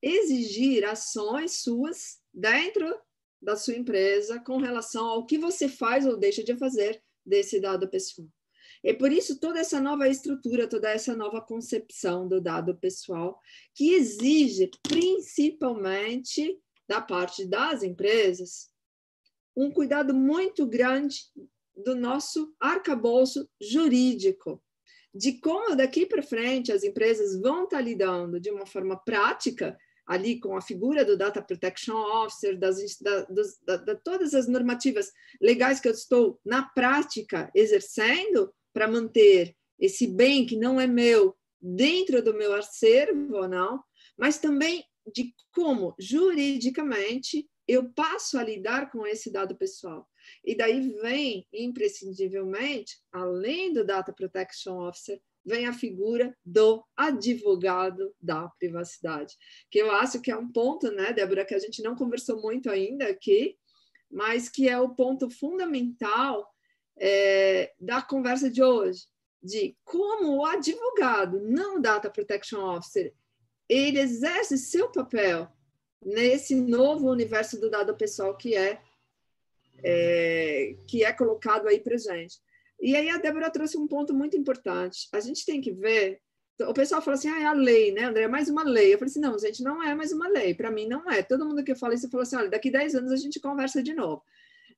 exigir 0.00 0.86
ações 0.86 1.60
suas 1.62 2.18
dentro 2.32 2.98
da 3.42 3.56
sua 3.56 3.74
empresa 3.74 4.38
com 4.40 4.56
relação 4.58 5.04
ao 5.04 5.26
que 5.26 5.36
você 5.36 5.68
faz 5.68 6.06
ou 6.06 6.16
deixa 6.16 6.44
de 6.44 6.56
fazer 6.56 7.02
desse 7.26 7.60
dado 7.60 7.88
pessoal. 7.88 8.28
É 8.84 8.92
por 8.92 9.12
isso 9.12 9.38
toda 9.38 9.60
essa 9.60 9.80
nova 9.80 10.08
estrutura, 10.08 10.68
toda 10.68 10.90
essa 10.90 11.14
nova 11.14 11.40
concepção 11.40 12.26
do 12.26 12.40
dado 12.40 12.76
pessoal, 12.76 13.38
que 13.74 13.94
exige 13.94 14.70
principalmente 14.82 16.58
da 16.88 17.00
parte 17.00 17.46
das 17.46 17.82
empresas 17.82 18.70
um 19.56 19.70
cuidado 19.70 20.14
muito 20.14 20.66
grande 20.66 21.20
do 21.76 21.94
nosso 21.94 22.54
arcabouço 22.58 23.48
jurídico, 23.60 24.62
de 25.14 25.38
como 25.38 25.76
daqui 25.76 26.06
para 26.06 26.22
frente 26.22 26.72
as 26.72 26.82
empresas 26.82 27.38
vão 27.40 27.64
estar 27.64 27.80
lidando 27.80 28.40
de 28.40 28.50
uma 28.50 28.66
forma 28.66 28.96
prática 28.96 29.76
ali 30.06 30.40
com 30.40 30.56
a 30.56 30.60
figura 30.60 31.04
do 31.04 31.16
Data 31.16 31.42
Protection 31.42 31.96
Officer, 31.96 32.58
das, 32.58 32.76
da, 33.00 33.24
dos, 33.24 33.58
da, 33.62 33.76
da, 33.76 33.94
todas 33.94 34.34
as 34.34 34.48
normativas 34.48 35.10
legais 35.40 35.80
que 35.80 35.88
eu 35.88 35.92
estou, 35.92 36.40
na 36.44 36.62
prática, 36.62 37.50
exercendo 37.54 38.52
para 38.72 38.88
manter 38.88 39.54
esse 39.78 40.06
bem 40.06 40.46
que 40.46 40.56
não 40.56 40.80
é 40.80 40.86
meu 40.86 41.36
dentro 41.60 42.22
do 42.22 42.34
meu 42.34 42.54
acervo, 42.54 43.46
não, 43.46 43.82
mas 44.16 44.38
também 44.38 44.84
de 45.12 45.34
como 45.52 45.94
juridicamente 45.98 47.48
eu 47.66 47.92
passo 47.92 48.38
a 48.38 48.42
lidar 48.42 48.90
com 48.90 49.06
esse 49.06 49.30
dado 49.30 49.56
pessoal. 49.56 50.08
E 50.44 50.56
daí 50.56 50.80
vem, 51.00 51.46
imprescindivelmente, 51.52 53.00
além 53.12 53.72
do 53.72 53.84
Data 53.84 54.12
Protection 54.12 54.88
Officer, 54.88 55.20
vem 55.44 55.66
a 55.66 55.72
figura 55.72 56.36
do 56.44 56.84
advogado 56.96 58.14
da 58.20 58.48
privacidade, 58.58 59.36
que 59.70 59.78
eu 59.78 59.90
acho 59.90 60.20
que 60.20 60.30
é 60.30 60.36
um 60.36 60.50
ponto, 60.50 60.90
né, 60.90 61.12
Débora, 61.12 61.44
que 61.44 61.54
a 61.54 61.58
gente 61.58 61.82
não 61.82 61.96
conversou 61.96 62.40
muito 62.40 62.70
ainda 62.70 63.08
aqui, 63.08 63.56
mas 64.10 64.48
que 64.48 64.68
é 64.68 64.78
o 64.78 64.94
ponto 64.94 65.30
fundamental 65.30 66.48
é, 66.98 67.72
da 67.80 68.02
conversa 68.02 68.50
de 68.50 68.62
hoje, 68.62 69.06
de 69.42 69.76
como 69.84 70.36
o 70.36 70.46
advogado, 70.46 71.40
não 71.40 71.76
o 71.76 71.80
Data 71.80 72.10
Protection 72.10 72.60
Officer, 72.60 73.12
ele 73.68 73.98
exerce 73.98 74.58
seu 74.58 74.90
papel 74.90 75.50
nesse 76.04 76.54
novo 76.54 77.10
universo 77.10 77.60
do 77.60 77.70
dado 77.70 77.96
pessoal 77.96 78.36
que 78.36 78.54
é, 78.54 78.80
é 79.82 80.76
que 80.86 81.04
é 81.04 81.12
colocado 81.12 81.66
aí 81.68 81.80
para 81.80 81.96
gente. 81.96 82.38
E 82.82 82.96
aí 82.96 83.08
a 83.08 83.16
Débora 83.16 83.48
trouxe 83.48 83.78
um 83.78 83.86
ponto 83.86 84.12
muito 84.12 84.36
importante. 84.36 85.08
A 85.12 85.20
gente 85.20 85.46
tem 85.46 85.60
que 85.60 85.70
ver. 85.70 86.20
O 86.62 86.74
pessoal 86.74 87.00
fala 87.00 87.14
assim, 87.14 87.28
ah, 87.28 87.40
é 87.40 87.44
a 87.44 87.52
lei, 87.52 87.92
né, 87.92 88.04
André? 88.04 88.24
É 88.24 88.28
mais 88.28 88.48
uma 88.48 88.64
lei. 88.64 88.92
Eu 88.92 88.98
falei 88.98 89.10
assim, 89.10 89.20
não, 89.20 89.38
gente, 89.38 89.62
não 89.62 89.80
é 89.80 89.94
mais 89.94 90.12
uma 90.12 90.28
lei. 90.28 90.52
Para 90.52 90.68
mim, 90.68 90.88
não 90.88 91.08
é. 91.08 91.22
Todo 91.22 91.46
mundo 91.46 91.62
que 91.62 91.76
fala 91.76 91.94
isso 91.94 92.10
fala 92.10 92.24
assim, 92.24 92.34
olha, 92.36 92.50
daqui 92.50 92.72
10 92.72 92.96
anos 92.96 93.12
a 93.12 93.16
gente 93.16 93.38
conversa 93.38 93.80
de 93.80 93.94
novo. 93.94 94.22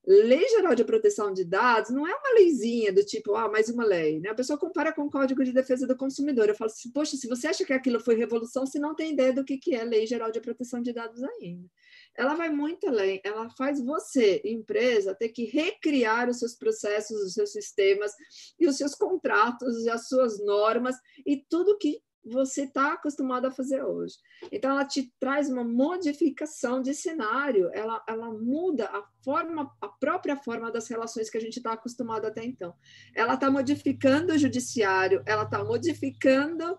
Lei 0.07 0.47
Geral 0.51 0.75
de 0.75 0.85
Proteção 0.85 1.33
de 1.33 1.47
Dados 1.47 1.91
não 1.91 2.07
é 2.07 2.15
uma 2.15 2.35
leizinha 2.35 2.93
do 2.93 3.03
tipo, 3.03 3.35
ah, 3.37 3.49
mais 3.51 3.71
uma 3.71 3.87
lei. 3.87 4.21
Né? 4.21 4.29
A 4.29 4.35
pessoa 4.35 4.59
compara 4.59 4.93
com 4.93 5.05
o 5.05 5.11
Código 5.11 5.43
de 5.43 5.53
Defesa 5.53 5.87
do 5.87 5.97
Consumidor. 5.97 6.47
Eu 6.51 6.55
falo 6.55 6.71
assim, 6.71 6.93
poxa, 6.93 7.17
se 7.17 7.27
você 7.27 7.47
acha 7.47 7.65
que 7.65 7.73
aquilo 7.73 7.99
foi 7.99 8.17
revolução, 8.17 8.67
você 8.67 8.79
não 8.79 8.95
tem 8.95 9.15
ideia 9.15 9.33
do 9.33 9.43
que, 9.43 9.57
que 9.57 9.75
é 9.75 9.83
Lei 9.83 10.07
Geral 10.07 10.31
de 10.31 10.43
Proteção 10.43 10.83
de 10.83 10.93
Dados 10.93 11.23
ainda 11.23 11.67
ela 12.17 12.35
vai 12.35 12.51
muito 12.51 12.89
além, 12.89 13.21
ela 13.25 13.49
faz 13.51 13.85
você, 13.85 14.41
empresa, 14.45 15.15
ter 15.15 15.31
que 15.31 15.45
recriar 15.45 16.29
os 16.29 16.39
seus 16.39 16.55
processos, 16.55 17.21
os 17.21 17.35
seus 17.35 17.53
sistemas 17.53 18.13
e 18.59 18.67
os 18.67 18.77
seus 18.77 18.95
contratos 18.95 19.85
e 19.85 19.91
as 19.91 20.09
suas 20.09 20.39
normas 20.45 20.97
e 21.27 21.45
tudo 21.49 21.79
que 21.79 22.01
você 22.25 22.63
está 22.63 22.95
acostumado 22.95 23.47
a 23.47 23.51
fazer 23.51 23.85
hoje. 23.85 24.15
Então, 24.51 24.71
ela 24.71 24.85
te 24.85 25.13
traz 25.21 25.51
uma 25.51 25.63
modificação 25.63 26.81
de 26.81 26.95
cenário, 26.95 27.71
ela, 27.73 28.03
ela 28.09 28.31
muda 28.31 28.87
a 28.87 29.05
forma, 29.23 29.71
a 29.81 29.89
própria 29.89 30.37
forma 30.37 30.73
das 30.73 30.89
relações 30.89 31.29
que 31.29 31.37
a 31.37 31.41
gente 31.41 31.59
está 31.59 31.73
acostumado 31.73 32.27
até 32.27 32.45
então. 32.45 32.75
Ela 33.15 33.35
está 33.35 33.51
modificando 33.51 34.33
o 34.33 34.39
judiciário, 34.39 35.23
ela 35.27 35.45
está 35.45 35.63
modificando 35.63 36.79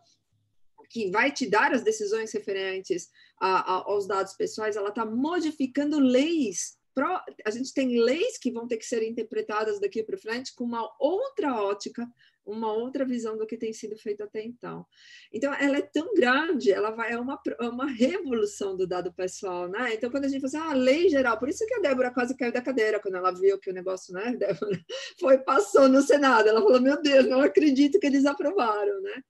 que 0.90 1.10
vai 1.10 1.32
te 1.32 1.50
dar 1.50 1.74
as 1.74 1.84
decisões 1.84 2.32
referentes 2.34 3.10
a, 3.40 3.74
a, 3.74 3.84
aos 3.86 4.08
dados 4.08 4.34
pessoais, 4.34 4.76
ela 4.76 4.90
está 4.90 5.06
modificando 5.06 6.00
leis. 6.00 6.78
Pro, 6.94 7.20
a 7.46 7.52
gente 7.52 7.74
tem 7.74 8.00
leis 8.00 8.38
que 8.38 8.52
vão 8.52 8.68
ter 8.68 8.78
que 8.78 8.86
ser 8.86 9.04
interpretadas 9.04 9.80
daqui 9.82 10.02
para 10.02 10.18
frente 10.18 10.56
com 10.56 10.64
uma 10.64 10.90
outra 10.98 11.54
ótica, 11.54 12.08
uma 12.46 12.72
outra 12.72 13.04
visão 13.04 13.38
do 13.38 13.46
que 13.46 13.58
tem 13.58 13.74
sido 13.74 13.98
feito 13.98 14.24
até 14.24 14.44
então. 14.44 14.86
Então, 15.34 15.54
ela 15.56 15.78
é 15.78 15.82
tão 15.82 16.14
grande, 16.14 16.72
ela 16.72 16.92
vai 16.92 17.12
é 17.12 17.20
uma, 17.20 17.42
é 17.60 17.68
uma 17.68 17.88
revolução 17.88 18.78
do 18.78 18.88
dado 18.88 19.12
pessoal, 19.12 19.68
né? 19.68 19.96
Então, 19.96 20.12
quando 20.12 20.26
a 20.26 20.28
gente 20.28 20.50
fala 20.50 20.66
assim, 20.66 20.72
ah, 20.72 20.74
lei 20.74 21.10
geral, 21.10 21.38
por 21.40 21.50
isso 21.50 21.66
que 21.66 21.74
a 21.74 21.80
Débora 21.80 22.14
quase 22.14 22.38
caiu 22.38 22.52
da 22.52 22.62
cadeira 22.62 23.00
quando 23.00 23.16
ela 23.16 23.32
viu 23.32 23.60
que 23.60 23.70
o 23.70 23.74
negócio, 23.74 24.14
né, 24.14 24.36
Débora, 24.38 24.80
foi 25.20 25.40
passou 25.40 25.90
no 25.90 26.02
Senado. 26.02 26.48
Ela 26.48 26.62
falou, 26.62 26.80
meu 26.80 27.02
Deus, 27.02 27.26
não 27.28 27.42
acredito 27.42 28.00
que 28.00 28.06
eles 28.06 28.26
aprovaram, 28.26 29.02
né? 29.02 29.24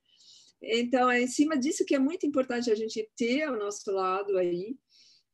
Então, 0.61 1.09
é 1.09 1.21
em 1.21 1.27
cima 1.27 1.57
disso 1.57 1.85
que 1.85 1.95
é 1.95 1.99
muito 1.99 2.25
importante 2.25 2.71
a 2.71 2.75
gente 2.75 3.09
ter 3.15 3.43
ao 3.43 3.57
nosso 3.57 3.91
lado 3.91 4.37
aí 4.37 4.77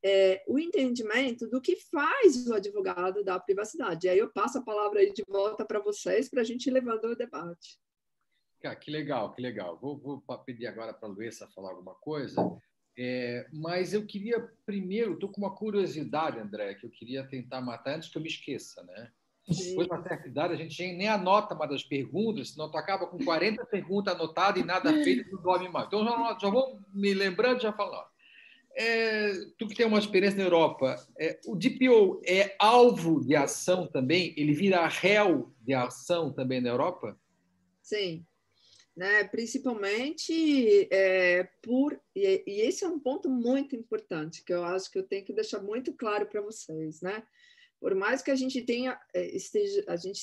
é, 0.04 0.44
o 0.48 0.58
entendimento 0.58 1.48
do 1.48 1.62
que 1.62 1.76
faz 1.76 2.48
o 2.48 2.54
advogado 2.54 3.24
da 3.24 3.40
privacidade. 3.40 4.08
E 4.08 4.10
aí 4.10 4.18
eu 4.18 4.32
passo 4.32 4.58
a 4.58 4.64
palavra 4.64 5.00
aí 5.00 5.14
de 5.14 5.24
volta 5.28 5.66
para 5.66 5.80
vocês 5.80 6.30
para 6.30 6.42
a 6.42 6.44
gente 6.44 6.68
ir 6.68 6.72
levando 6.72 7.06
o 7.06 7.16
debate. 7.16 7.80
Ah, 8.64 8.76
que 8.76 8.92
legal, 8.92 9.34
que 9.34 9.42
legal. 9.42 9.80
Vou, 9.80 9.98
vou 9.98 10.22
pedir 10.40 10.68
agora 10.68 10.94
para 10.94 11.08
a 11.08 11.12
Luísa 11.12 11.48
falar 11.48 11.70
alguma 11.70 11.96
coisa. 11.96 12.36
É, 12.98 13.48
mas 13.52 13.94
eu 13.94 14.06
queria 14.06 14.40
primeiro, 14.66 15.14
estou 15.14 15.30
com 15.30 15.42
uma 15.42 15.56
curiosidade, 15.56 16.40
André, 16.40 16.76
que 16.76 16.86
eu 16.86 16.90
queria 16.90 17.28
tentar 17.28 17.62
matar 17.62 17.96
antes 17.96 18.10
que 18.10 18.18
eu 18.18 18.22
me 18.22 18.28
esqueça, 18.28 18.84
né? 18.84 19.12
Depois 19.48 19.88
de 19.88 19.94
uma 19.94 20.04
certa 20.04 20.28
idade, 20.28 20.54
a 20.54 20.58
gente 20.58 20.94
nem 20.94 21.08
anota 21.08 21.56
mais 21.56 21.72
as 21.72 21.84
perguntas, 21.84 22.52
senão 22.52 22.70
tu 22.70 22.78
acaba 22.78 23.08
com 23.08 23.18
40 23.18 23.66
perguntas 23.66 24.14
anotadas 24.14 24.62
e 24.62 24.66
nada 24.66 24.92
feito, 25.04 25.30
tu 25.30 25.38
dorme 25.38 25.68
mais. 25.68 25.88
Então, 25.88 26.04
já, 26.04 26.38
já 26.40 26.50
vou 26.50 26.80
me 26.94 27.14
lembrando, 27.14 27.62
já 27.62 27.74
falando. 27.74 28.12
É, 28.74 29.34
tu 29.58 29.68
que 29.68 29.76
tem 29.76 29.86
uma 29.86 30.00
experiência 30.00 30.38
na 30.38 30.46
Europa, 30.46 30.96
é, 31.20 31.40
o 31.46 31.56
DPO 31.56 32.22
é 32.26 32.56
alvo 32.58 33.20
de 33.26 33.36
ação 33.36 33.86
também? 33.86 34.34
Ele 34.38 34.54
vira 34.54 34.88
réu 34.88 35.54
de 35.60 35.74
ação 35.74 36.32
também 36.32 36.62
na 36.62 36.70
Europa? 36.70 37.20
Sim. 37.82 38.26
Né, 38.96 39.24
principalmente 39.24 40.88
é, 40.92 41.48
por 41.64 41.98
e, 42.14 42.44
e, 42.46 42.62
esse 42.62 42.84
é 42.84 42.88
um 42.88 43.00
ponto 43.00 43.30
muito 43.30 43.74
importante 43.74 44.44
que 44.44 44.54
eu 44.54 44.66
acho 44.66 44.92
que 44.92 45.00
eu 45.00 45.04
tenho 45.04 45.24
que 45.24 45.32
deixar 45.32 45.60
muito 45.60 45.94
claro 45.94 46.26
para 46.26 46.42
vocês, 46.42 47.02
né? 47.02 47.24
Por 47.82 47.96
mais 47.96 48.22
que 48.22 48.30
a 48.30 48.36
gente 48.36 48.62
tenha 48.62 48.98
é, 49.14 49.26
esteja 49.36 49.84
a 49.88 49.98
gente 49.98 50.22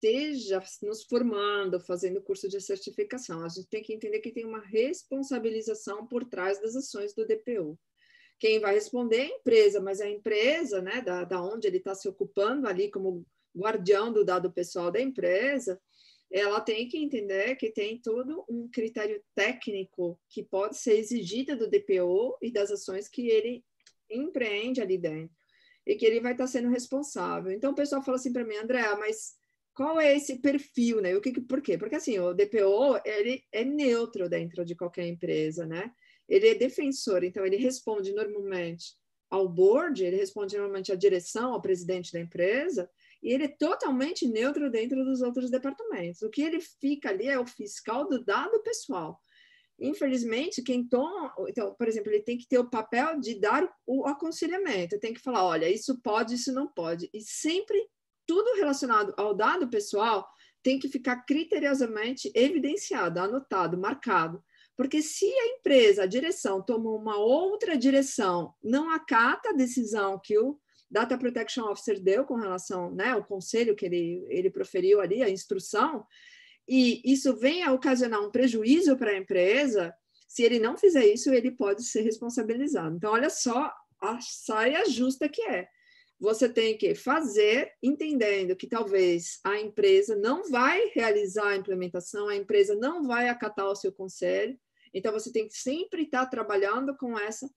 esteja 0.00 0.62
nos 0.82 1.02
formando, 1.02 1.80
fazendo 1.80 2.22
curso 2.22 2.48
de 2.48 2.60
certificação, 2.60 3.42
a 3.42 3.48
gente 3.48 3.66
tem 3.66 3.82
que 3.82 3.92
entender 3.92 4.20
que 4.20 4.30
tem 4.30 4.44
uma 4.44 4.60
responsabilização 4.60 6.06
por 6.06 6.24
trás 6.24 6.60
das 6.60 6.76
ações 6.76 7.12
do 7.14 7.26
DPO. 7.26 7.76
quem 8.38 8.60
vai 8.60 8.74
responder 8.74 9.16
é 9.16 9.22
a 9.22 9.36
empresa, 9.38 9.80
mas 9.80 10.00
a 10.00 10.08
empresa, 10.08 10.80
né, 10.80 11.00
da, 11.00 11.24
da 11.24 11.42
onde 11.42 11.66
ele 11.66 11.78
está 11.78 11.96
se 11.96 12.08
ocupando 12.08 12.68
ali 12.68 12.88
como 12.88 13.26
guardião 13.56 14.12
do 14.12 14.24
dado 14.24 14.52
pessoal 14.52 14.92
da 14.92 15.00
empresa, 15.00 15.80
ela 16.30 16.60
tem 16.60 16.86
que 16.86 16.98
entender 16.98 17.56
que 17.56 17.72
tem 17.72 18.00
todo 18.00 18.44
um 18.48 18.68
critério 18.68 19.20
técnico 19.34 20.20
que 20.28 20.44
pode 20.44 20.76
ser 20.76 20.96
exigido 20.96 21.56
do 21.56 21.68
DPO 21.68 22.38
e 22.40 22.52
das 22.52 22.70
ações 22.70 23.08
que 23.08 23.28
ele 23.28 23.64
empreende 24.08 24.80
ali 24.80 24.96
dentro 24.96 25.37
e 25.88 25.96
que 25.96 26.04
ele 26.04 26.20
vai 26.20 26.32
estar 26.32 26.46
sendo 26.46 26.68
responsável. 26.68 27.50
Então 27.50 27.72
o 27.72 27.74
pessoal 27.74 28.02
fala 28.02 28.18
assim 28.18 28.30
para 28.30 28.44
mim, 28.44 28.56
Andréa, 28.56 28.94
mas 28.96 29.32
qual 29.74 29.98
é 29.98 30.14
esse 30.14 30.38
perfil, 30.38 31.00
né? 31.00 31.16
O 31.16 31.20
que, 31.20 31.40
por 31.40 31.62
quê? 31.62 31.78
Porque 31.78 31.94
assim, 31.94 32.18
o 32.18 32.34
DPO 32.34 33.00
ele 33.06 33.42
é 33.50 33.64
neutro 33.64 34.28
dentro 34.28 34.66
de 34.66 34.76
qualquer 34.76 35.06
empresa, 35.06 35.64
né? 35.64 35.90
Ele 36.28 36.48
é 36.48 36.54
defensor, 36.54 37.24
então 37.24 37.46
ele 37.46 37.56
responde 37.56 38.12
normalmente 38.12 38.98
ao 39.30 39.48
board, 39.48 40.04
ele 40.04 40.16
responde 40.16 40.56
normalmente 40.56 40.92
à 40.92 40.94
direção, 40.94 41.54
ao 41.54 41.62
presidente 41.62 42.12
da 42.12 42.20
empresa, 42.20 42.90
e 43.22 43.32
ele 43.32 43.44
é 43.44 43.48
totalmente 43.48 44.28
neutro 44.28 44.70
dentro 44.70 45.02
dos 45.04 45.22
outros 45.22 45.50
departamentos. 45.50 46.20
O 46.20 46.28
que 46.28 46.42
ele 46.42 46.60
fica 46.60 47.08
ali 47.08 47.28
é 47.28 47.38
o 47.38 47.46
fiscal 47.46 48.06
do 48.06 48.22
dado 48.22 48.62
pessoal. 48.62 49.18
Infelizmente, 49.80 50.62
quem 50.62 50.86
toma, 50.86 51.32
então, 51.48 51.74
por 51.74 51.86
exemplo, 51.86 52.10
ele 52.10 52.22
tem 52.22 52.36
que 52.36 52.48
ter 52.48 52.58
o 52.58 52.68
papel 52.68 53.20
de 53.20 53.38
dar 53.38 53.68
o 53.86 54.06
aconselhamento, 54.06 54.98
tem 54.98 55.14
que 55.14 55.20
falar, 55.20 55.44
olha, 55.44 55.70
isso 55.70 56.00
pode, 56.02 56.34
isso 56.34 56.52
não 56.52 56.66
pode, 56.66 57.08
e 57.14 57.20
sempre 57.20 57.78
tudo 58.26 58.56
relacionado 58.56 59.14
ao 59.16 59.32
dado 59.32 59.68
pessoal 59.68 60.28
tem 60.62 60.78
que 60.78 60.88
ficar 60.88 61.24
criteriosamente 61.24 62.30
evidenciado, 62.34 63.20
anotado, 63.20 63.78
marcado. 63.78 64.42
Porque 64.76 65.00
se 65.00 65.26
a 65.26 65.46
empresa, 65.56 66.02
a 66.02 66.06
direção, 66.06 66.62
toma 66.62 66.90
uma 66.90 67.16
outra 67.16 67.76
direção, 67.76 68.54
não 68.62 68.90
acata 68.90 69.50
a 69.50 69.54
decisão 69.54 70.20
que 70.22 70.38
o 70.38 70.58
Data 70.90 71.18
Protection 71.18 71.64
Officer 71.64 72.00
deu 72.00 72.24
com 72.24 72.34
relação 72.34 72.90
né, 72.94 73.10
ao 73.10 73.24
conselho 73.24 73.74
que 73.76 73.86
ele, 73.86 74.24
ele 74.28 74.50
proferiu 74.50 75.00
ali, 75.00 75.22
a 75.22 75.30
instrução, 75.30 76.06
e 76.68 77.00
isso 77.04 77.34
vem 77.36 77.62
a 77.62 77.72
ocasionar 77.72 78.20
um 78.22 78.30
prejuízo 78.30 78.96
para 78.96 79.12
a 79.12 79.16
empresa, 79.16 79.94
se 80.28 80.42
ele 80.42 80.58
não 80.58 80.76
fizer 80.76 81.06
isso, 81.06 81.32
ele 81.32 81.50
pode 81.50 81.82
ser 81.82 82.02
responsabilizado. 82.02 82.94
Então, 82.94 83.12
olha 83.12 83.30
só 83.30 83.72
a 84.00 84.20
saia 84.20 84.88
justa 84.88 85.28
que 85.28 85.42
é. 85.42 85.66
Você 86.20 86.48
tem 86.48 86.76
que 86.76 86.94
fazer 86.94 87.72
entendendo 87.82 88.56
que 88.56 88.66
talvez 88.66 89.38
a 89.44 89.58
empresa 89.58 90.16
não 90.16 90.50
vai 90.50 90.90
realizar 90.92 91.50
a 91.50 91.56
implementação, 91.56 92.28
a 92.28 92.36
empresa 92.36 92.74
não 92.74 93.04
vai 93.04 93.28
acatar 93.28 93.66
o 93.66 93.76
seu 93.76 93.92
conselho, 93.92 94.58
então 94.92 95.12
você 95.12 95.32
tem 95.32 95.46
que 95.46 95.56
sempre 95.56 96.02
estar 96.02 96.26
trabalhando 96.26 96.96
com 96.96 97.18
essa 97.18 97.48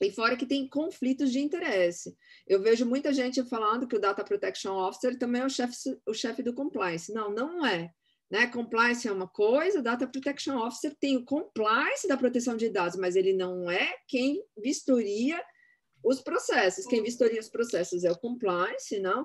e 0.00 0.10
fora 0.10 0.36
que 0.36 0.46
tem 0.46 0.68
conflitos 0.68 1.30
de 1.30 1.40
interesse. 1.40 2.16
Eu 2.46 2.60
vejo 2.60 2.84
muita 2.84 3.12
gente 3.12 3.44
falando 3.44 3.86
que 3.86 3.96
o 3.96 4.00
Data 4.00 4.24
Protection 4.24 4.76
Officer 4.76 5.16
também 5.18 5.42
é 5.42 5.46
o 5.46 5.50
chefe 5.50 5.96
o 6.06 6.12
chefe 6.12 6.42
do 6.42 6.52
compliance. 6.52 7.12
Não, 7.12 7.30
não 7.30 7.64
é. 7.64 7.92
Né? 8.34 8.48
Compliance 8.48 9.06
é 9.06 9.12
uma 9.12 9.28
coisa, 9.28 9.80
Data 9.80 10.08
Protection 10.08 10.58
Officer 10.58 10.92
tem 10.98 11.16
o 11.16 11.24
compliance 11.24 12.08
da 12.08 12.16
proteção 12.16 12.56
de 12.56 12.68
dados, 12.68 12.98
mas 12.98 13.14
ele 13.14 13.32
não 13.32 13.70
é 13.70 13.94
quem 14.08 14.44
vistoria 14.58 15.40
os 16.02 16.20
processos. 16.20 16.84
Quem 16.84 17.00
vistoria 17.00 17.38
os 17.38 17.48
processos 17.48 18.02
é 18.02 18.10
o 18.10 18.18
compliance, 18.18 18.98
não? 18.98 19.24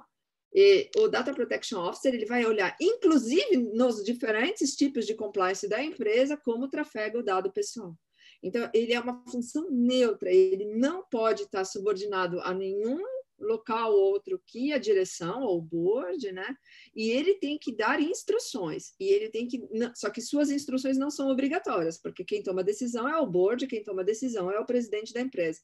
E 0.54 0.92
o 0.96 1.08
Data 1.08 1.34
Protection 1.34 1.80
Officer 1.80 2.14
ele 2.14 2.28
vai 2.28 2.46
olhar, 2.46 2.78
inclusive 2.80 3.58
nos 3.58 4.04
diferentes 4.04 4.76
tipos 4.76 5.08
de 5.08 5.16
compliance 5.16 5.68
da 5.68 5.84
empresa, 5.84 6.38
como 6.38 6.70
trafega 6.70 7.18
o 7.18 7.24
dado 7.24 7.52
pessoal. 7.52 7.96
Então, 8.44 8.70
ele 8.76 8.94
é 8.94 9.00
uma 9.00 9.24
função 9.28 9.72
neutra, 9.72 10.32
ele 10.32 10.66
não 10.66 11.04
pode 11.10 11.44
estar 11.44 11.66
subordinado 11.66 12.40
a 12.42 12.54
nenhum 12.54 13.04
local 13.40 13.94
ou 13.94 14.12
outro 14.12 14.42
que 14.46 14.72
a 14.74 14.78
direção 14.78 15.44
ou 15.44 15.62
board, 15.62 16.32
né? 16.32 16.56
E 16.96 17.10
ele 17.10 17.36
tem 17.36 17.58
que 17.58 17.76
dar 17.76 18.02
instruções. 18.02 18.94
E 19.00 19.06
ele 19.06 19.30
tem 19.30 19.48
que 19.48 19.62
só 19.96 20.10
que 20.10 20.22
suas 20.22 20.50
instruções 20.50 20.98
não 20.98 21.10
são 21.10 21.30
obrigatórias, 21.30 21.98
porque 21.98 22.24
quem 22.24 22.44
toma 22.44 22.64
decisão 22.64 23.08
é 23.08 23.18
o 23.18 23.28
board, 23.28 23.68
quem 23.68 23.84
toma 23.84 24.04
decisão 24.04 24.52
é 24.52 24.60
o 24.60 24.66
presidente 24.66 25.14
da 25.14 25.22
empresa. 25.22 25.62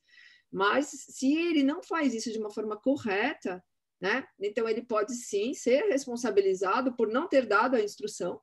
Mas 0.52 0.88
se 0.88 1.36
ele 1.36 1.64
não 1.64 1.84
faz 1.84 2.14
isso 2.14 2.32
de 2.32 2.40
uma 2.40 2.52
forma 2.52 2.78
correta, 2.78 3.64
né? 4.00 4.26
Então 4.40 4.68
ele 4.68 4.84
pode 4.84 5.14
sim 5.16 5.54
ser 5.54 5.84
responsabilizado 5.90 6.96
por 6.96 7.08
não 7.08 7.28
ter 7.28 7.46
dado 7.46 7.76
a 7.76 7.82
instrução 7.82 8.42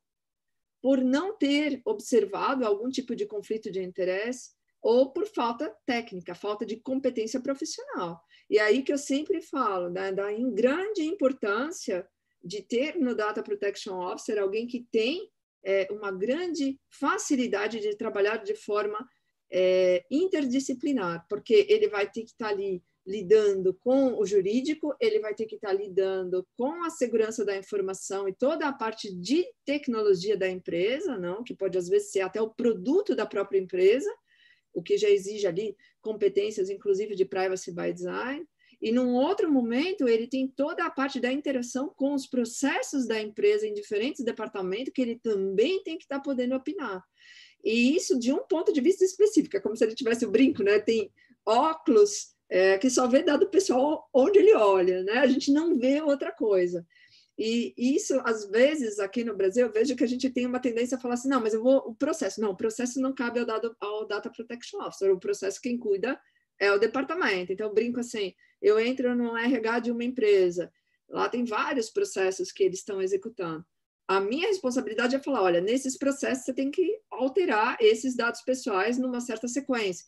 por 0.83 1.01
não 1.01 1.39
ter 1.39 1.81
observado 1.85 2.67
algum 2.67 2.91
tipo 2.91 3.15
de 3.15 3.25
conflito 3.25 3.71
de 3.71 3.81
interesse 3.81 4.51
ou 4.83 5.13
por 5.13 5.27
falta 5.29 5.73
técnica, 5.87 6.35
falta 6.35 6.67
de 6.67 6.77
competência 6.77 7.41
profissional. 7.41 8.21
E 8.53 8.59
aí 8.59 8.83
que 8.83 8.93
eu 8.93 8.99
sempre 8.99 9.41
falo 9.41 9.89
né, 9.89 10.13
da 10.13 10.31
grande 10.31 11.01
importância 11.01 12.07
de 12.45 12.61
ter 12.61 12.97
no 12.97 13.15
Data 13.15 13.43
Protection 13.43 13.99
Officer 13.99 14.39
alguém 14.39 14.67
que 14.67 14.87
tem 14.93 15.27
é, 15.65 15.89
uma 15.91 16.13
grande 16.13 16.79
facilidade 16.91 17.81
de 17.81 17.97
trabalhar 17.97 18.45
de 18.45 18.55
forma 18.55 19.09
é, 19.51 20.05
interdisciplinar, 20.11 21.25
porque 21.31 21.67
ele 21.67 21.89
vai 21.89 22.05
ter 22.05 22.25
que 22.25 22.33
estar 22.33 22.49
ali 22.49 22.83
lidando 23.07 23.73
com 23.81 24.19
o 24.19 24.27
jurídico, 24.27 24.95
ele 25.01 25.19
vai 25.19 25.35
ter 25.35 25.47
que 25.47 25.55
estar 25.55 25.73
lidando 25.73 26.47
com 26.55 26.85
a 26.85 26.91
segurança 26.91 27.47
da 27.47 27.57
informação 27.57 28.29
e 28.29 28.35
toda 28.35 28.69
a 28.69 28.73
parte 28.73 29.11
de 29.15 29.47
tecnologia 29.65 30.37
da 30.37 30.47
empresa, 30.47 31.17
não, 31.17 31.43
que 31.43 31.55
pode 31.55 31.79
às 31.79 31.89
vezes 31.89 32.13
ser 32.13 32.21
até 32.21 32.43
o 32.43 32.51
produto 32.51 33.17
da 33.17 33.25
própria 33.25 33.59
empresa, 33.59 34.13
o 34.73 34.83
que 34.83 34.97
já 34.97 35.09
exige 35.09 35.47
ali 35.47 35.77
competências, 36.01 36.71
inclusive 36.71 37.15
de 37.15 37.25
privacy 37.25 37.73
by 37.73 37.93
design. 37.93 38.47
E 38.81 38.91
num 38.91 39.15
outro 39.15 39.51
momento, 39.51 40.09
ele 40.09 40.27
tem 40.27 40.49
toda 40.49 40.85
a 40.85 40.91
parte 40.91 41.21
da 41.21 41.33
interação 41.33 41.93
com 41.97 42.15
os 42.15 42.27
processos 42.27 43.07
da 43.07 43.21
empresa 43.21 43.67
em 43.67 43.75
diferentes 43.75 44.25
departamentos, 44.25 44.93
que 44.93 45.03
ele 45.03 45.21
também 45.23 45.83
tem 45.85 45.97
que 45.97 46.05
estar 46.05 46.19
podendo 46.21 46.57
opinar. 46.57 47.03
E 47.65 47.95
isso 47.95 48.19
de 48.19 48.33
um 48.33 48.41
ponto 48.41 48.73
de 48.73 48.81
vista 48.81 49.05
específico, 49.05 49.57
é 49.57 49.61
como 49.61 49.77
se 49.77 49.85
ele 49.85 49.95
tivesse 49.95 50.27
o 50.27 50.31
brinco, 50.31 50.65
né? 50.65 50.81
Tem 50.81 51.13
óculos 51.47 52.35
é, 52.51 52.77
que 52.77 52.91
só 52.91 53.07
vê 53.07 53.23
dado 53.23 53.49
pessoal 53.49 54.09
onde 54.13 54.39
ele 54.39 54.53
olha, 54.55 55.03
né? 55.05 55.19
A 55.19 55.27
gente 55.27 55.53
não 55.53 55.79
vê 55.79 56.03
outra 56.03 56.33
coisa. 56.33 56.85
E 57.45 57.75
isso, 57.77 58.21
às 58.25 58.49
vezes, 58.49 59.01
aqui 59.01 59.25
no 59.25 59.37
Brasil, 59.37 59.67
eu 59.67 59.73
vejo 59.73 59.97
que 59.97 60.05
a 60.05 60.07
gente 60.07 60.31
tem 60.31 60.47
uma 60.47 60.61
tendência 60.61 60.97
a 60.97 61.01
falar 61.01 61.15
assim, 61.15 61.29
não, 61.29 61.41
mas 61.41 61.53
eu 61.53 61.61
vou, 61.61 61.79
o 61.79 61.93
processo, 61.93 62.41
não, 62.41 62.51
o 62.51 62.57
processo 62.57 63.01
não 63.01 63.13
cabe 63.13 63.41
ao, 63.41 63.45
dado, 63.45 63.77
ao 63.81 64.07
Data 64.07 64.31
Protection 64.31 64.81
Officer, 64.81 65.13
o 65.13 65.19
processo 65.19 65.61
quem 65.61 65.77
cuida 65.77 66.21
é 66.57 66.71
o 66.71 66.79
departamento. 66.79 67.53
Então, 67.53 67.67
eu 67.67 67.75
brinco 67.75 67.99
assim, 67.99 68.33
eu 68.61 68.79
entro 68.79 69.17
no 69.17 69.37
RH 69.37 69.81
de 69.81 69.91
uma 69.91 70.05
empresa, 70.05 70.73
lá 71.09 71.29
tem 71.29 71.45
vários 71.45 71.91
processos 71.91 72.53
que 72.53 72.63
eles 72.63 72.79
estão 72.79 73.03
executando. 73.03 73.67
A 74.07 74.21
minha 74.21 74.47
responsabilidade 74.47 75.17
é 75.17 75.19
falar, 75.19 75.43
olha, 75.43 75.61
nesses 75.61 75.99
processos 75.99 76.45
você 76.45 76.55
tem 76.55 76.71
que 76.71 76.97
alterar 77.11 77.77
esses 77.81 78.15
dados 78.15 78.41
pessoais 78.43 78.99
numa 78.99 79.21
certa 79.21 79.49
sequência 79.49 80.07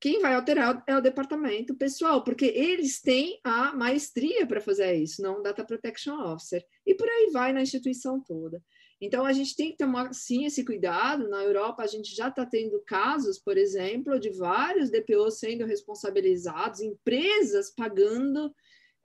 quem 0.00 0.20
vai 0.20 0.34
alterar 0.34 0.82
é 0.86 0.96
o 0.96 1.00
departamento 1.00 1.74
pessoal, 1.74 2.22
porque 2.22 2.46
eles 2.46 3.00
têm 3.00 3.40
a 3.42 3.74
maestria 3.74 4.46
para 4.46 4.60
fazer 4.60 4.94
isso, 4.94 5.20
não 5.20 5.40
o 5.40 5.42
Data 5.42 5.64
Protection 5.64 6.14
Officer. 6.32 6.64
E 6.86 6.94
por 6.94 7.08
aí 7.08 7.30
vai 7.32 7.52
na 7.52 7.62
instituição 7.62 8.20
toda. 8.20 8.62
Então, 9.00 9.24
a 9.24 9.32
gente 9.32 9.54
tem 9.54 9.70
que 9.70 9.76
tomar, 9.76 10.12
sim, 10.12 10.44
esse 10.44 10.64
cuidado. 10.64 11.28
Na 11.28 11.42
Europa, 11.42 11.82
a 11.82 11.86
gente 11.86 12.14
já 12.14 12.28
está 12.28 12.44
tendo 12.44 12.80
casos, 12.84 13.38
por 13.38 13.56
exemplo, 13.56 14.18
de 14.18 14.30
vários 14.30 14.90
DPOs 14.90 15.38
sendo 15.38 15.64
responsabilizados, 15.64 16.80
empresas 16.80 17.72
pagando 17.74 18.52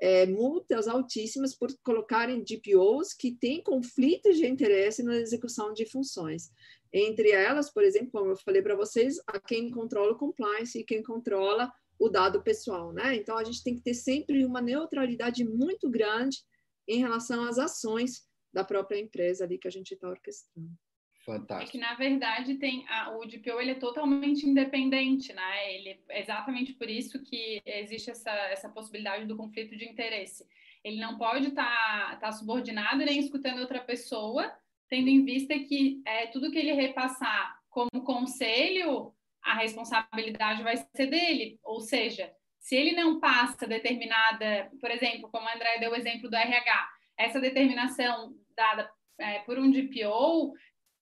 é, 0.01 0.25
multas 0.25 0.88
altíssimas 0.88 1.56
por 1.56 1.69
colocarem 1.84 2.43
DPOs 2.43 3.13
que 3.13 3.32
têm 3.32 3.62
conflitos 3.62 4.38
de 4.38 4.47
interesse 4.47 5.03
na 5.03 5.15
execução 5.15 5.73
de 5.73 5.86
funções. 5.86 6.49
Entre 6.93 7.32
elas, 7.32 7.73
por 7.73 7.84
exemplo, 7.84 8.12
como 8.12 8.32
eu 8.32 8.38
falei 8.38 8.62
para 8.62 8.75
vocês, 8.75 9.17
a 9.25 9.39
quem 9.39 9.71
controla 9.71 10.13
o 10.13 10.17
compliance 10.17 10.79
e 10.79 10.84
quem 10.84 11.01
controla 11.01 11.71
o 11.99 12.08
dado 12.08 12.43
pessoal, 12.43 12.93
né? 12.93 13.15
Então 13.15 13.38
a 13.38 13.43
gente 13.43 13.63
tem 13.63 13.75
que 13.75 13.82
ter 13.82 13.95
sempre 13.95 14.45
uma 14.45 14.62
neutralidade 14.62 15.43
muito 15.43 15.89
grande 15.89 16.38
em 16.88 16.99
relação 16.99 17.43
às 17.45 17.58
ações 17.58 18.27
da 18.53 18.63
própria 18.63 18.99
empresa 18.99 19.43
ali 19.43 19.58
que 19.58 19.67
a 19.67 19.71
gente 19.71 19.93
está 19.93 20.08
orquestrando. 20.08 20.69
Fantástico. 21.25 21.69
É 21.69 21.71
que 21.71 21.77
na 21.77 21.95
verdade 21.95 22.56
tem 22.56 22.86
a, 22.89 23.15
o 23.17 23.25
DPO 23.25 23.60
ele 23.60 23.71
é 23.71 23.75
totalmente 23.75 24.45
independente, 24.45 25.32
né? 25.34 25.73
Ele 25.73 26.01
é 26.10 26.21
exatamente 26.21 26.73
por 26.73 26.89
isso 26.89 27.23
que 27.23 27.62
existe 27.65 28.12
essa, 28.12 28.29
essa 28.29 28.69
possibilidade 28.69 29.25
do 29.25 29.38
conflito 29.38 29.75
de 29.75 29.86
interesse. 29.86 30.45
Ele 30.84 30.99
não 30.99 31.17
pode 31.17 31.47
estar 31.47 32.10
tá, 32.12 32.15
tá 32.17 32.32
subordinado 32.34 33.06
nem 33.06 33.19
escutando 33.19 33.62
outra 33.62 33.79
pessoa 33.79 34.53
tendo 34.93 35.10
em 35.10 35.25
vista 35.25 35.58
que 35.58 36.03
é, 36.06 36.27
tudo 36.27 36.51
que 36.51 36.60
ele 36.60 36.71
repassar 36.71 37.60
como 37.67 38.03
conselho, 38.03 39.12
a 39.41 39.56
responsabilidade 39.56 40.62
vai 40.62 40.77
ser 40.77 41.08
dele. 41.08 41.60
Ou 41.63 41.82
seja, 41.82 42.32
se 42.60 42.75
ele 42.75 42.91
não 42.91 43.19
passa 43.19 43.65
determinada, 43.65 44.71
por 44.79 44.91
exemplo, 44.91 45.32
como 45.32 45.49
a 45.49 45.56
André 45.56 45.79
deu 45.79 45.93
o 45.93 45.95
exemplo 45.95 46.29
do 46.29 46.36
RH, 46.36 46.89
essa 47.17 47.41
determinação 47.41 48.36
dada 48.56 48.88
é, 49.17 49.39
por 49.39 49.58
um 49.58 49.71
DPO, 49.71 50.53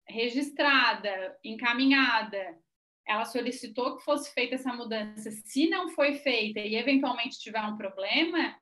registrada, 0.08 1.38
encaminhada, 1.44 2.58
ela 3.06 3.26
solicitou 3.26 3.98
que 3.98 4.06
fosse 4.06 4.34
feita 4.34 4.56
essa 4.56 4.72
mudança. 4.72 5.30
Se 5.32 5.70
não 5.70 5.90
foi 5.90 6.14
feita 6.14 6.62
e 6.62 6.78
eventualmente 6.78 7.42
tiver 7.42 7.62
um 7.64 7.76
problema, 7.76 8.56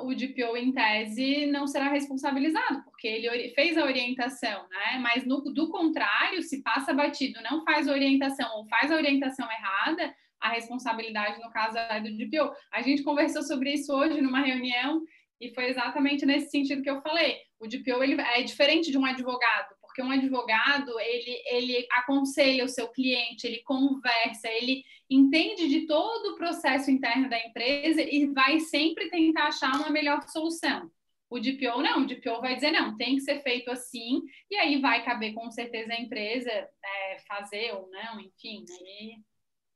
o 0.00 0.14
DPO, 0.14 0.56
em 0.56 0.72
tese, 0.72 1.46
não 1.46 1.66
será 1.66 1.88
responsabilizado, 1.88 2.82
porque 2.84 3.06
ele 3.06 3.50
fez 3.50 3.76
a 3.76 3.84
orientação, 3.84 4.68
né? 4.68 4.98
Mas, 5.00 5.24
no, 5.24 5.40
do 5.40 5.68
contrário, 5.68 6.42
se 6.42 6.62
passa 6.62 6.94
batido, 6.94 7.40
não 7.42 7.64
faz 7.64 7.88
orientação 7.88 8.48
ou 8.56 8.66
faz 8.66 8.90
a 8.90 8.96
orientação 8.96 9.50
errada, 9.50 10.14
a 10.40 10.50
responsabilidade, 10.50 11.40
no 11.40 11.50
caso, 11.50 11.76
é 11.76 12.00
do 12.00 12.16
DPO. 12.16 12.52
A 12.72 12.82
gente 12.82 13.02
conversou 13.02 13.42
sobre 13.42 13.72
isso 13.72 13.92
hoje 13.92 14.20
numa 14.20 14.40
reunião 14.40 15.02
e 15.40 15.52
foi 15.54 15.66
exatamente 15.66 16.26
nesse 16.26 16.50
sentido 16.50 16.82
que 16.82 16.90
eu 16.90 17.00
falei. 17.00 17.36
O 17.58 17.66
DPO 17.66 18.02
ele 18.02 18.20
é 18.20 18.42
diferente 18.42 18.90
de 18.90 18.98
um 18.98 19.04
advogado, 19.04 19.74
porque 19.98 20.02
um 20.02 20.10
advogado 20.12 20.98
ele, 21.00 21.42
ele 21.46 21.88
aconselha 21.90 22.64
o 22.64 22.68
seu 22.68 22.86
cliente, 22.88 23.46
ele 23.46 23.62
conversa, 23.64 24.48
ele 24.48 24.84
entende 25.10 25.68
de 25.68 25.86
todo 25.86 26.32
o 26.32 26.36
processo 26.36 26.88
interno 26.88 27.28
da 27.28 27.38
empresa 27.44 28.00
e 28.00 28.26
vai 28.26 28.60
sempre 28.60 29.10
tentar 29.10 29.48
achar 29.48 29.74
uma 29.74 29.90
melhor 29.90 30.22
solução. 30.28 30.88
O 31.28 31.40
DPO 31.40 31.82
não, 31.82 32.02
o 32.02 32.06
DPO 32.06 32.40
vai 32.40 32.54
dizer 32.54 32.70
não, 32.70 32.96
tem 32.96 33.16
que 33.16 33.22
ser 33.22 33.42
feito 33.42 33.70
assim, 33.70 34.22
e 34.48 34.56
aí 34.56 34.80
vai 34.80 35.04
caber 35.04 35.34
com 35.34 35.50
certeza 35.50 35.92
a 35.92 36.00
empresa 36.00 36.50
é, 36.50 37.18
fazer 37.26 37.72
ou 37.74 37.90
não, 37.90 38.20
enfim, 38.20 38.64
aí 38.80 39.16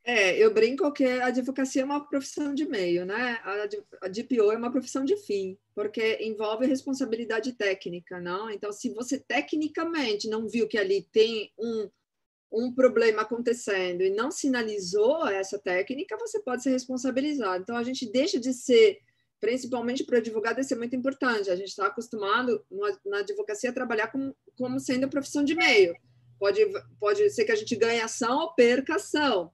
é, 0.05 0.37
eu 0.37 0.53
brinco 0.53 0.93
que 0.93 1.05
a 1.05 1.27
advocacia 1.27 1.83
é 1.83 1.85
uma 1.85 2.05
profissão 2.09 2.53
de 2.53 2.67
meio, 2.67 3.07
né? 3.07 3.39
A 4.01 4.09
DPO 4.09 4.51
é 4.51 4.57
uma 4.57 4.71
profissão 4.71 5.05
de 5.05 5.17
fim, 5.17 5.57
porque 5.77 6.19
envolve 6.21 6.67
responsabilidade 6.67 7.53
técnica, 7.53 8.21
não? 8.21 8.51
Então, 8.51 8.73
se 8.73 8.93
você 8.93 9.21
tecnicamente 9.21 10.29
não 10.29 10.49
viu 10.49 10.67
que 10.67 10.77
ali 10.77 11.07
tem 11.13 11.53
um, 11.57 11.89
um 12.53 12.75
problema 12.75 13.23
acontecendo 13.23 14.03
e 14.03 14.11
não 14.11 14.33
sinalizou 14.33 15.29
essa 15.29 15.57
técnica, 15.57 16.19
você 16.19 16.43
pode 16.43 16.65
ser 16.65 16.71
responsabilizado. 16.71 17.63
Então, 17.63 17.77
a 17.77 17.85
gente 17.85 18.11
deixa 18.11 18.41
de 18.41 18.53
ser, 18.53 18.99
principalmente 19.41 20.03
para 20.03 20.17
o 20.17 20.19
advogado, 20.19 20.61
isso 20.61 20.75
é 20.75 20.77
muito 20.77 20.97
importante. 20.97 21.49
A 21.49 21.55
gente 21.55 21.69
está 21.69 21.87
acostumado 21.87 22.67
na 23.07 23.19
advocacia 23.19 23.71
a 23.71 23.75
trabalhar 23.75 24.09
como, 24.09 24.35
como 24.59 24.81
sendo 24.81 25.09
profissão 25.09 25.45
de 25.45 25.55
meio. 25.55 25.95
Pode, 26.41 26.61
pode 26.99 27.31
ser 27.31 27.45
que 27.45 27.53
a 27.53 27.57
gente 27.57 27.77
ganhe 27.77 28.01
ação 28.01 28.41
ou 28.41 28.53
perca 28.53 28.97
ação 28.97 29.53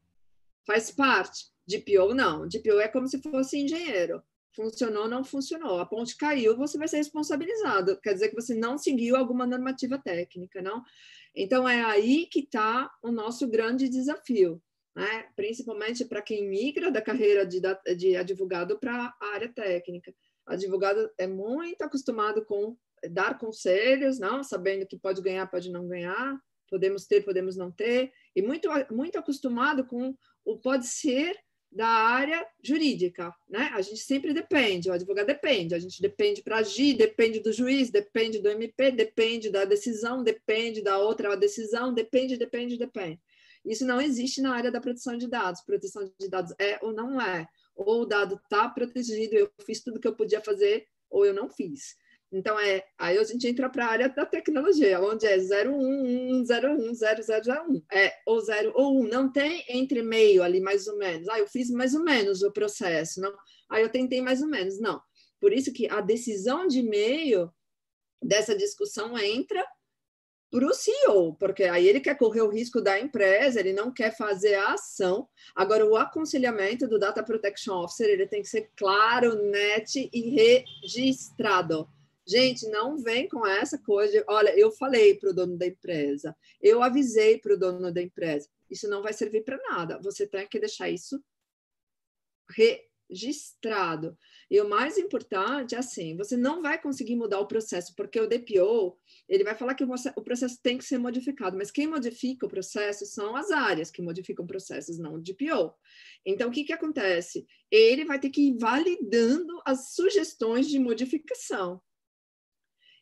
faz 0.68 0.90
parte. 0.90 1.46
DPO 1.66 2.14
não. 2.14 2.46
DPO 2.46 2.78
é 2.78 2.88
como 2.88 3.08
se 3.08 3.20
fosse 3.22 3.58
engenheiro. 3.58 4.22
Funcionou, 4.54 5.08
não 5.08 5.24
funcionou. 5.24 5.80
A 5.80 5.86
ponte 5.86 6.16
caiu, 6.16 6.56
você 6.56 6.76
vai 6.76 6.86
ser 6.86 6.98
responsabilizado. 6.98 7.98
Quer 8.00 8.12
dizer 8.12 8.28
que 8.28 8.34
você 8.34 8.54
não 8.54 8.76
seguiu 8.76 9.16
alguma 9.16 9.46
normativa 9.46 9.98
técnica, 9.98 10.60
não? 10.60 10.82
Então 11.34 11.66
é 11.66 11.82
aí 11.82 12.26
que 12.26 12.40
está 12.40 12.90
o 13.02 13.10
nosso 13.10 13.48
grande 13.48 13.88
desafio, 13.88 14.62
né? 14.94 15.28
Principalmente 15.34 16.04
para 16.04 16.20
quem 16.20 16.46
migra 16.46 16.90
da 16.90 17.00
carreira 17.00 17.46
de, 17.46 17.60
de 17.96 18.16
advogado 18.16 18.78
para 18.78 19.14
a 19.20 19.26
área 19.34 19.48
técnica. 19.48 20.12
Advogado 20.46 21.10
é 21.16 21.26
muito 21.26 21.82
acostumado 21.82 22.44
com 22.44 22.76
dar 23.10 23.38
conselhos, 23.38 24.18
não, 24.18 24.42
sabendo 24.42 24.86
que 24.86 24.98
pode 24.98 25.22
ganhar, 25.22 25.46
pode 25.46 25.70
não 25.70 25.86
ganhar, 25.86 26.36
podemos 26.68 27.06
ter, 27.06 27.24
podemos 27.24 27.56
não 27.56 27.70
ter, 27.70 28.12
e 28.34 28.42
muito 28.42 28.68
muito 28.90 29.18
acostumado 29.18 29.86
com 29.86 30.16
o 30.44 30.58
pode 30.58 30.86
ser 30.86 31.36
da 31.70 31.86
área 31.86 32.46
jurídica, 32.62 33.34
né? 33.48 33.70
A 33.74 33.82
gente 33.82 34.00
sempre 34.00 34.32
depende, 34.32 34.88
o 34.88 34.92
advogado 34.92 35.26
depende, 35.26 35.74
a 35.74 35.78
gente 35.78 36.00
depende 36.00 36.42
para 36.42 36.58
agir, 36.58 36.94
depende 36.96 37.40
do 37.40 37.52
juiz, 37.52 37.90
depende 37.90 38.38
do 38.38 38.48
MP, 38.48 38.90
depende 38.90 39.50
da 39.50 39.64
decisão, 39.64 40.22
depende 40.22 40.82
da 40.82 40.98
outra 40.98 41.36
decisão, 41.36 41.92
depende, 41.92 42.38
depende, 42.38 42.78
depende. 42.78 43.20
Isso 43.64 43.84
não 43.84 44.00
existe 44.00 44.40
na 44.40 44.54
área 44.54 44.72
da 44.72 44.80
proteção 44.80 45.16
de 45.16 45.28
dados. 45.28 45.60
Proteção 45.62 46.10
de 46.18 46.28
dados 46.28 46.54
é 46.58 46.78
ou 46.82 46.92
não 46.92 47.20
é. 47.20 47.46
Ou 47.74 48.02
o 48.02 48.06
dado 48.06 48.36
está 48.36 48.68
protegido, 48.68 49.34
eu 49.34 49.50
fiz 49.64 49.82
tudo 49.82 50.00
que 50.00 50.08
eu 50.08 50.16
podia 50.16 50.40
fazer, 50.40 50.86
ou 51.10 51.26
eu 51.26 51.34
não 51.34 51.48
fiz. 51.50 51.96
Então, 52.30 52.58
é, 52.60 52.84
aí 52.98 53.16
a 53.16 53.24
gente 53.24 53.48
entra 53.48 53.70
para 53.70 53.86
a 53.86 53.90
área 53.90 54.08
da 54.08 54.26
tecnologia, 54.26 55.00
onde 55.00 55.26
é 55.26 55.36
01, 55.38 56.42
01, 56.42 56.92
0001. 56.94 57.82
É, 57.90 58.12
ou 58.26 58.38
0 58.40 58.72
ou 58.74 59.00
1. 59.02 59.08
Não 59.08 59.32
tem 59.32 59.64
entre 59.68 60.02
meio 60.02 60.42
ali, 60.42 60.60
mais 60.60 60.86
ou 60.86 60.98
menos. 60.98 61.28
Ah, 61.28 61.38
eu 61.38 61.46
fiz 61.46 61.70
mais 61.70 61.94
ou 61.94 62.02
menos 62.02 62.42
o 62.42 62.52
processo. 62.52 63.20
Não. 63.20 63.34
Ah, 63.70 63.80
eu 63.80 63.88
tentei 63.88 64.20
mais 64.20 64.42
ou 64.42 64.48
menos. 64.48 64.78
Não. 64.78 65.00
Por 65.40 65.52
isso 65.52 65.72
que 65.72 65.88
a 65.88 66.00
decisão 66.00 66.66
de 66.66 66.82
meio 66.82 67.50
dessa 68.22 68.54
discussão 68.54 69.16
entra 69.18 69.64
para 70.50 70.66
o 70.66 70.72
CEO, 70.72 71.34
porque 71.34 71.64
aí 71.64 71.86
ele 71.86 72.00
quer 72.00 72.16
correr 72.16 72.40
o 72.40 72.50
risco 72.50 72.80
da 72.80 72.98
empresa, 72.98 73.60
ele 73.60 73.72
não 73.72 73.92
quer 73.92 74.16
fazer 74.16 74.54
a 74.54 74.72
ação. 74.72 75.28
Agora, 75.54 75.86
o 75.86 75.96
aconselhamento 75.96 76.88
do 76.88 76.98
Data 76.98 77.22
Protection 77.22 77.74
Officer 77.74 78.08
ele 78.08 78.26
tem 78.26 78.42
que 78.42 78.48
ser 78.48 78.70
claro, 78.74 79.34
net 79.50 80.08
e 80.12 80.70
registrado. 80.82 81.88
Gente, 82.28 82.68
não 82.68 82.98
vem 82.98 83.26
com 83.26 83.46
essa 83.46 83.78
coisa 83.78 84.12
de, 84.12 84.24
olha, 84.28 84.50
eu 84.50 84.70
falei 84.70 85.14
para 85.14 85.30
o 85.30 85.32
dono 85.32 85.56
da 85.56 85.66
empresa, 85.66 86.36
eu 86.60 86.82
avisei 86.82 87.38
para 87.38 87.54
o 87.54 87.58
dono 87.58 87.90
da 87.90 88.02
empresa. 88.02 88.46
Isso 88.70 88.86
não 88.86 89.02
vai 89.02 89.14
servir 89.14 89.44
para 89.44 89.56
nada. 89.70 89.98
Você 90.02 90.26
tem 90.26 90.46
que 90.46 90.60
deixar 90.60 90.90
isso 90.90 91.18
registrado. 93.08 94.14
E 94.50 94.60
o 94.60 94.68
mais 94.68 94.98
importante 94.98 95.74
é 95.74 95.78
assim, 95.78 96.18
você 96.18 96.36
não 96.36 96.60
vai 96.60 96.78
conseguir 96.78 97.16
mudar 97.16 97.40
o 97.40 97.48
processo, 97.48 97.94
porque 97.96 98.20
o 98.20 98.28
DPO, 98.28 98.98
ele 99.26 99.42
vai 99.42 99.54
falar 99.54 99.74
que 99.74 99.84
o 99.84 100.22
processo 100.22 100.60
tem 100.62 100.76
que 100.76 100.84
ser 100.84 100.98
modificado, 100.98 101.56
mas 101.56 101.70
quem 101.70 101.86
modifica 101.86 102.44
o 102.44 102.50
processo 102.50 103.06
são 103.06 103.36
as 103.36 103.50
áreas 103.50 103.90
que 103.90 104.02
modificam 104.02 104.46
processos, 104.46 104.98
não 104.98 105.14
o 105.14 105.18
DPO. 105.18 105.74
Então, 106.26 106.50
o 106.50 106.52
que, 106.52 106.64
que 106.64 106.74
acontece? 106.74 107.46
Ele 107.70 108.04
vai 108.04 108.20
ter 108.20 108.28
que 108.28 108.48
ir 108.48 108.58
validando 108.58 109.62
as 109.64 109.94
sugestões 109.94 110.68
de 110.68 110.78
modificação 110.78 111.80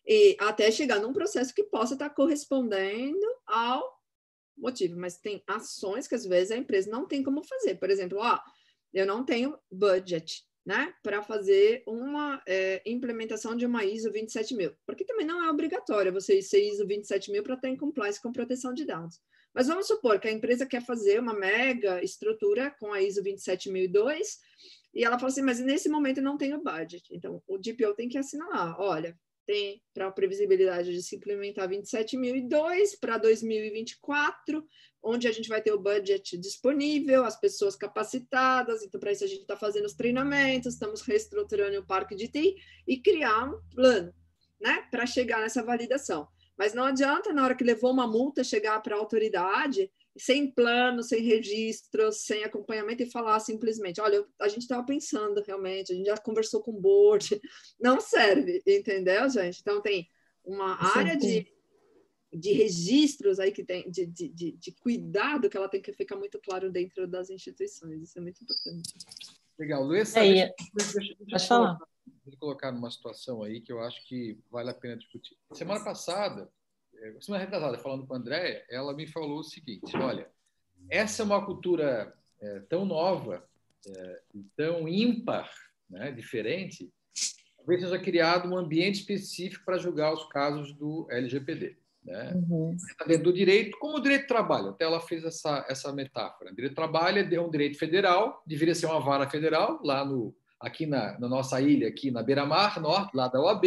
e 0.06 0.36
até 0.38 0.70
chegar 0.70 1.00
num 1.00 1.12
processo 1.12 1.54
que 1.54 1.64
possa 1.64 1.94
estar 1.94 2.10
correspondendo 2.10 3.26
ao 3.46 3.96
motivo, 4.56 4.98
mas 4.98 5.18
tem 5.18 5.42
ações 5.46 6.06
que 6.06 6.14
às 6.14 6.24
vezes 6.24 6.50
a 6.50 6.56
empresa 6.56 6.90
não 6.90 7.06
tem 7.06 7.22
como 7.22 7.42
fazer. 7.42 7.74
Por 7.74 7.90
exemplo, 7.90 8.18
ó, 8.18 8.38
eu 8.94 9.06
não 9.06 9.24
tenho 9.24 9.58
budget, 9.70 10.44
né, 10.64 10.92
para 11.02 11.22
fazer 11.22 11.84
uma 11.86 12.42
é, 12.46 12.82
implementação 12.84 13.54
de 13.54 13.66
uma 13.66 13.84
ISO 13.84 14.10
27000, 14.10 14.74
porque 14.84 15.04
também 15.04 15.26
não 15.26 15.44
é 15.44 15.50
obrigatório 15.50 16.12
você 16.12 16.40
ser 16.42 16.66
ISO 16.68 16.84
27000 16.84 17.42
para 17.42 17.68
em 17.68 17.76
compliance 17.76 18.20
com 18.20 18.32
proteção 18.32 18.72
de 18.72 18.84
dados. 18.84 19.20
Mas 19.54 19.68
vamos 19.68 19.86
supor 19.86 20.18
que 20.18 20.28
a 20.28 20.32
empresa 20.32 20.66
quer 20.66 20.84
fazer 20.84 21.20
uma 21.20 21.32
mega 21.32 22.02
estrutura 22.02 22.70
com 22.78 22.92
a 22.92 23.00
ISO 23.00 23.22
27002 23.22 24.38
e 24.92 25.04
ela 25.04 25.18
fala 25.18 25.30
assim, 25.30 25.42
mas 25.42 25.60
nesse 25.60 25.88
momento 25.88 26.18
eu 26.18 26.24
não 26.24 26.36
tenho 26.36 26.62
budget. 26.62 27.06
Então, 27.12 27.42
o 27.46 27.58
DPO 27.58 27.94
tem 27.94 28.08
que 28.08 28.18
assinalar, 28.18 28.80
olha, 28.80 29.16
tem 29.46 29.80
para 29.94 30.08
a 30.08 30.12
previsibilidade 30.12 30.92
de 30.92 31.02
se 31.02 31.16
implementar 31.16 31.68
27.002 31.68 32.98
para 33.00 33.16
2024, 33.16 34.66
onde 35.02 35.28
a 35.28 35.32
gente 35.32 35.48
vai 35.48 35.62
ter 35.62 35.72
o 35.72 35.78
budget 35.78 36.36
disponível, 36.36 37.24
as 37.24 37.38
pessoas 37.38 37.76
capacitadas, 37.76 38.82
então 38.82 39.00
para 39.00 39.12
isso 39.12 39.24
a 39.24 39.28
gente 39.28 39.42
está 39.42 39.56
fazendo 39.56 39.86
os 39.86 39.94
treinamentos, 39.94 40.74
estamos 40.74 41.00
reestruturando 41.02 41.78
o 41.78 41.86
parque 41.86 42.16
de 42.16 42.28
TI 42.28 42.56
e 42.86 43.00
criar 43.00 43.44
um 43.44 43.60
plano, 43.70 44.12
né, 44.60 44.86
para 44.90 45.06
chegar 45.06 45.40
nessa 45.40 45.62
validação. 45.62 46.26
Mas 46.58 46.74
não 46.74 46.84
adianta, 46.84 47.32
na 47.32 47.44
hora 47.44 47.54
que 47.54 47.62
levou 47.62 47.92
uma 47.92 48.06
multa, 48.06 48.42
chegar 48.42 48.80
para 48.82 48.96
a 48.96 48.98
autoridade 48.98 49.90
sem 50.18 50.50
plano, 50.50 51.02
sem 51.02 51.22
registro, 51.22 52.10
sem 52.12 52.44
acompanhamento 52.44 53.02
e 53.02 53.10
falar 53.10 53.38
simplesmente, 53.40 54.00
olha, 54.00 54.24
a 54.40 54.48
gente 54.48 54.62
estava 54.62 54.84
pensando 54.84 55.42
realmente, 55.46 55.92
a 55.92 55.96
gente 55.96 56.06
já 56.06 56.16
conversou 56.16 56.62
com 56.62 56.72
o 56.72 56.80
board, 56.80 57.40
não 57.80 58.00
serve, 58.00 58.62
entendeu, 58.66 59.28
gente? 59.28 59.60
Então 59.60 59.80
tem 59.80 60.08
uma 60.44 60.76
Sim, 60.76 60.98
área 60.98 61.16
de, 61.16 61.46
de 62.32 62.52
registros 62.52 63.38
aí 63.38 63.52
que 63.52 63.64
tem, 63.64 63.90
de, 63.90 64.06
de, 64.06 64.28
de, 64.28 64.52
de, 64.52 64.72
cuidado 64.72 65.50
que 65.50 65.56
ela 65.56 65.68
tem 65.68 65.82
que 65.82 65.92
ficar 65.92 66.16
muito 66.16 66.40
claro 66.40 66.70
dentro 66.70 67.06
das 67.06 67.30
instituições, 67.30 68.02
isso 68.02 68.18
é 68.18 68.22
muito 68.22 68.42
importante. 68.42 68.94
Legal, 69.58 69.82
Luiz, 69.82 70.14
é, 70.16 70.22
deixa, 70.22 70.54
deixa, 70.74 71.16
deixa, 71.20 71.46
falar. 71.46 71.78
Vou 72.24 72.36
colocar 72.38 72.72
numa 72.72 72.90
situação 72.90 73.42
aí 73.42 73.60
que 73.60 73.72
eu 73.72 73.80
acho 73.80 74.06
que 74.06 74.38
vale 74.50 74.70
a 74.70 74.74
pena 74.74 74.96
discutir. 74.96 75.36
Semana 75.52 75.82
passada, 75.84 76.50
semana 77.20 77.44
retrasada, 77.44 77.78
falando 77.78 78.06
com 78.06 78.14
a 78.14 78.16
Andréia, 78.16 78.64
ela 78.70 78.94
me 78.94 79.06
falou 79.06 79.40
o 79.40 79.44
seguinte: 79.44 79.96
olha, 79.96 80.28
essa 80.90 81.22
é 81.22 81.24
uma 81.24 81.44
cultura 81.44 82.14
é, 82.40 82.60
tão 82.60 82.84
nova, 82.84 83.44
é, 83.86 84.20
tão 84.56 84.88
ímpar, 84.88 85.50
né, 85.88 86.10
diferente, 86.10 86.90
talvez 87.56 87.80
seja 87.80 87.98
criado 87.98 88.48
um 88.48 88.56
ambiente 88.56 89.00
específico 89.00 89.64
para 89.64 89.78
julgar 89.78 90.12
os 90.12 90.26
casos 90.28 90.72
do 90.72 91.06
LGPD. 91.10 91.76
Né? 92.04 92.32
Uhum. 92.34 92.76
Tá 92.96 93.04
dentro 93.04 93.24
do 93.24 93.32
direito, 93.32 93.76
como 93.78 93.96
o 93.96 94.00
direito 94.00 94.22
do 94.22 94.28
trabalho, 94.28 94.68
até 94.68 94.84
ela 94.84 95.00
fez 95.00 95.24
essa, 95.24 95.66
essa 95.68 95.92
metáfora. 95.92 96.52
O 96.52 96.54
direito 96.54 96.72
do 96.72 96.76
trabalho 96.76 97.34
é 97.34 97.40
um 97.40 97.50
direito 97.50 97.76
federal, 97.78 98.42
deveria 98.46 98.74
ser 98.74 98.86
uma 98.86 99.00
vara 99.00 99.28
federal, 99.28 99.80
lá 99.82 100.04
no, 100.04 100.32
aqui 100.60 100.86
na, 100.86 101.18
na 101.18 101.28
nossa 101.28 101.60
ilha, 101.60 101.88
aqui 101.88 102.12
na 102.12 102.22
beira-mar, 102.22 102.80
norte, 102.80 103.16
lá 103.16 103.26
da 103.26 103.40
OAB, 103.40 103.64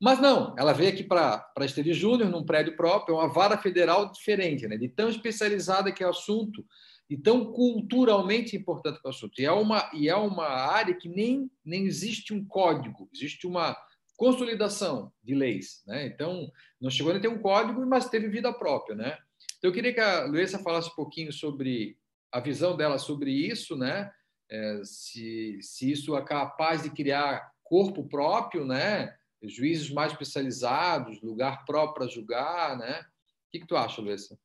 mas 0.00 0.20
não, 0.20 0.54
ela 0.58 0.72
veio 0.72 0.90
aqui 0.90 1.02
para 1.02 1.50
Esteve 1.60 1.92
Júnior, 1.92 2.30
num 2.30 2.44
prédio 2.44 2.76
próprio, 2.76 3.14
é 3.14 3.18
uma 3.18 3.32
vara 3.32 3.58
federal 3.58 4.10
diferente, 4.10 4.66
né? 4.68 4.76
de 4.76 4.88
tão 4.88 5.08
especializada 5.08 5.90
que 5.90 6.02
é 6.02 6.06
o 6.06 6.10
assunto, 6.10 6.64
e 7.10 7.16
tão 7.16 7.52
culturalmente 7.52 8.54
importante 8.54 9.00
para 9.00 9.08
o 9.08 9.10
assunto. 9.10 9.40
E 9.40 9.44
é 9.44 9.50
uma, 9.52 9.90
e 9.94 10.08
é 10.08 10.14
uma 10.14 10.46
área 10.46 10.94
que 10.94 11.08
nem, 11.08 11.50
nem 11.64 11.86
existe 11.86 12.34
um 12.34 12.44
código, 12.44 13.08
existe 13.14 13.46
uma 13.46 13.76
consolidação 14.16 15.12
de 15.22 15.34
leis. 15.34 15.82
Né? 15.86 16.06
Então, 16.06 16.50
não 16.80 16.90
chegou 16.90 17.12
a 17.14 17.18
ter 17.18 17.28
um 17.28 17.40
código, 17.40 17.84
mas 17.86 18.10
teve 18.10 18.28
vida 18.28 18.52
própria. 18.52 18.94
Né? 18.94 19.18
Então, 19.56 19.70
eu 19.70 19.72
queria 19.72 19.94
que 19.94 20.00
a 20.00 20.26
Luísa 20.26 20.58
falasse 20.58 20.90
um 20.90 20.94
pouquinho 20.94 21.32
sobre 21.32 21.96
a 22.30 22.40
visão 22.40 22.76
dela 22.76 22.98
sobre 22.98 23.30
isso, 23.30 23.74
né? 23.74 24.10
É, 24.50 24.80
se, 24.84 25.58
se 25.62 25.90
isso 25.90 26.16
é 26.16 26.24
capaz 26.24 26.82
de 26.82 26.90
criar 26.90 27.52
corpo 27.62 28.06
próprio, 28.06 28.64
né? 28.66 29.14
Juízes 29.42 29.90
mais 29.90 30.12
especializados, 30.12 31.20
lugar 31.22 31.64
próprio 31.64 31.94
para 31.94 32.12
julgar. 32.12 32.76
Né? 32.76 33.00
O 33.00 33.50
que, 33.50 33.60
que 33.60 33.66
tu 33.66 33.76
acha, 33.76 34.00
Luísa? 34.00 34.38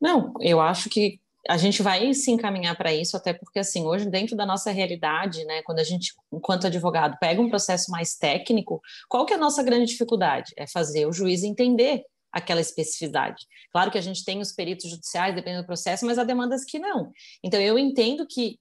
Não, 0.00 0.34
eu 0.40 0.60
acho 0.60 0.88
que 0.90 1.20
a 1.48 1.56
gente 1.58 1.82
vai 1.82 2.12
se 2.14 2.30
encaminhar 2.30 2.76
para 2.76 2.94
isso, 2.94 3.16
até 3.16 3.32
porque, 3.32 3.58
assim, 3.58 3.84
hoje, 3.84 4.08
dentro 4.08 4.34
da 4.36 4.46
nossa 4.46 4.70
realidade, 4.70 5.44
né, 5.44 5.62
quando 5.62 5.78
a 5.78 5.84
gente, 5.84 6.14
enquanto 6.32 6.66
advogado, 6.66 7.18
pega 7.20 7.40
um 7.40 7.50
processo 7.50 7.90
mais 7.90 8.16
técnico, 8.16 8.80
qual 9.08 9.26
que 9.26 9.32
é 9.34 9.36
a 9.36 9.40
nossa 9.40 9.62
grande 9.62 9.86
dificuldade? 9.86 10.52
É 10.56 10.66
fazer 10.66 11.06
o 11.06 11.12
juiz 11.12 11.42
entender 11.42 12.02
aquela 12.32 12.60
especificidade. 12.60 13.46
Claro 13.70 13.90
que 13.90 13.98
a 13.98 14.00
gente 14.00 14.24
tem 14.24 14.40
os 14.40 14.52
peritos 14.52 14.90
judiciais, 14.90 15.34
dependendo 15.34 15.62
do 15.62 15.66
processo, 15.66 16.04
mas 16.06 16.18
há 16.18 16.24
demandas 16.24 16.64
que 16.64 16.78
não. 16.78 17.12
Então, 17.42 17.60
eu 17.60 17.78
entendo 17.78 18.26
que 18.26 18.58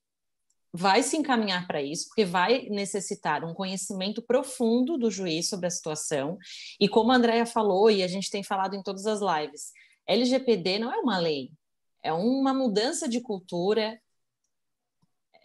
vai 0.73 1.03
se 1.03 1.15
encaminhar 1.15 1.67
para 1.67 1.83
isso, 1.83 2.07
porque 2.07 2.25
vai 2.25 2.67
necessitar 2.69 3.45
um 3.45 3.53
conhecimento 3.53 4.23
profundo 4.23 4.97
do 4.97 5.11
juiz 5.11 5.47
sobre 5.47 5.67
a 5.67 5.69
situação. 5.69 6.37
E 6.79 6.89
como 6.89 7.11
a 7.11 7.15
Andrea 7.15 7.45
falou, 7.45 7.91
e 7.91 8.01
a 8.01 8.07
gente 8.07 8.31
tem 8.31 8.43
falado 8.43 8.75
em 8.75 8.81
todas 8.81 9.05
as 9.05 9.19
lives, 9.21 9.71
LGPD 10.07 10.79
não 10.79 10.91
é 10.91 10.97
uma 10.97 11.19
lei, 11.19 11.51
é 12.01 12.11
uma 12.11 12.53
mudança 12.55 13.07
de 13.07 13.21
cultura, 13.21 14.01